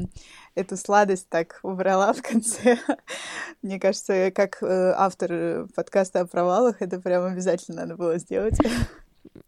эту 0.54 0.76
сладость 0.76 1.28
так 1.28 1.60
убрала 1.62 2.12
в 2.12 2.22
конце. 2.22 2.78
Мне 3.62 3.78
кажется, 3.78 4.30
как 4.30 4.62
э, 4.62 4.92
автор 4.96 5.66
подкаста 5.74 6.20
о 6.20 6.26
провалах, 6.26 6.80
это 6.80 7.00
прям 7.00 7.24
обязательно 7.24 7.82
надо 7.82 7.96
было 7.96 8.18
сделать. 8.18 8.58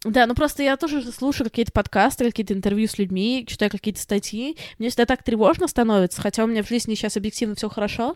Да, 0.03 0.25
ну 0.25 0.35
просто 0.35 0.63
я 0.63 0.77
тоже 0.77 1.01
слушаю 1.11 1.49
какие-то 1.49 1.71
подкасты, 1.71 2.25
какие-то 2.25 2.53
интервью 2.53 2.87
с 2.87 2.97
людьми, 2.97 3.45
читаю 3.47 3.69
какие-то 3.69 3.99
статьи. 3.99 4.57
Мне 4.79 4.89
всегда 4.89 5.05
так 5.05 5.23
тревожно 5.23 5.67
становится, 5.67 6.21
хотя 6.21 6.43
у 6.43 6.47
меня 6.47 6.63
в 6.63 6.67
жизни 6.67 6.95
сейчас 6.95 7.17
объективно 7.17 7.55
все 7.55 7.69
хорошо. 7.69 8.15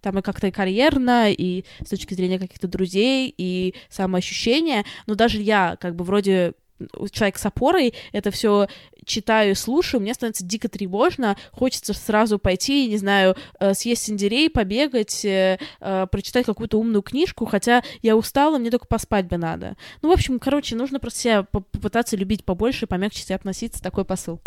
Там 0.00 0.18
и 0.18 0.22
как-то 0.22 0.48
и 0.48 0.50
карьерно, 0.50 1.30
и 1.30 1.64
с 1.84 1.88
точки 1.88 2.14
зрения 2.14 2.38
каких-то 2.38 2.68
друзей, 2.68 3.32
и 3.36 3.74
самоощущения. 3.88 4.84
Но 5.06 5.14
даже 5.14 5.40
я, 5.40 5.76
как 5.80 5.96
бы, 5.96 6.04
вроде 6.04 6.54
человек 7.10 7.38
с 7.38 7.46
опорой, 7.46 7.94
это 8.12 8.30
все 8.30 8.68
читаю 9.04 9.56
слушаю, 9.56 10.00
мне 10.00 10.14
становится 10.14 10.44
дико 10.44 10.68
тревожно, 10.68 11.36
хочется 11.50 11.92
сразу 11.92 12.38
пойти, 12.38 12.86
не 12.86 12.98
знаю, 12.98 13.36
э, 13.58 13.74
съесть 13.74 14.04
синдерей, 14.04 14.50
побегать, 14.50 15.24
э, 15.24 15.58
э, 15.80 16.06
прочитать 16.10 16.46
какую-то 16.46 16.78
умную 16.78 17.02
книжку, 17.02 17.46
хотя 17.46 17.82
я 18.02 18.16
устала, 18.16 18.58
мне 18.58 18.70
только 18.70 18.86
поспать 18.86 19.26
бы 19.26 19.36
надо. 19.36 19.76
Ну, 20.02 20.08
в 20.08 20.12
общем, 20.12 20.38
короче, 20.38 20.76
нужно 20.76 21.00
просто 21.00 21.20
себя 21.20 21.42
попытаться 21.42 22.16
любить 22.16 22.44
побольше 22.44 22.86
помягче 22.86 23.22
себя 23.22 23.36
относиться, 23.36 23.82
такой 23.82 24.04
посыл. 24.04 24.40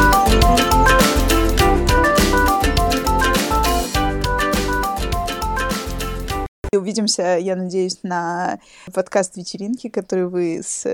Увидимся, 6.78 7.38
я 7.38 7.56
надеюсь, 7.56 8.00
на 8.04 8.60
подкаст-вечеринке, 8.94 9.90
который 9.90 10.28
вы 10.28 10.62
с 10.64 10.86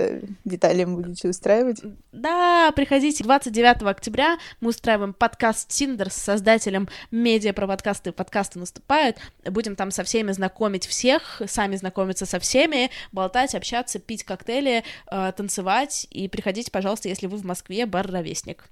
Виталием 0.44 0.96
будете 0.96 1.28
устраивать. 1.28 1.80
Да, 2.12 2.72
приходите 2.74 3.24
29 3.24 3.82
октября. 3.82 4.38
Мы 4.60 4.70
устраиваем 4.70 5.12
подкаст 5.12 5.68
Тиндер 5.68 6.10
с 6.10 6.16
создателем 6.16 6.88
медиа 7.10 7.52
про 7.52 7.66
подкасты. 7.66 8.12
Подкасты 8.12 8.58
наступают. 8.58 9.18
Будем 9.44 9.76
там 9.76 9.90
со 9.90 10.04
всеми 10.04 10.32
знакомить 10.32 10.86
всех, 10.86 11.42
сами 11.46 11.76
знакомиться 11.76 12.26
со 12.26 12.38
всеми, 12.38 12.90
болтать, 13.12 13.54
общаться, 13.54 13.98
пить 13.98 14.24
коктейли, 14.24 14.84
э, 15.10 15.32
танцевать. 15.36 16.06
И 16.10 16.28
приходите, 16.28 16.70
пожалуйста, 16.70 17.08
если 17.08 17.26
вы 17.26 17.36
в 17.36 17.44
Москве, 17.44 17.86
бар 17.86 18.10
«Ровесник». 18.10 18.64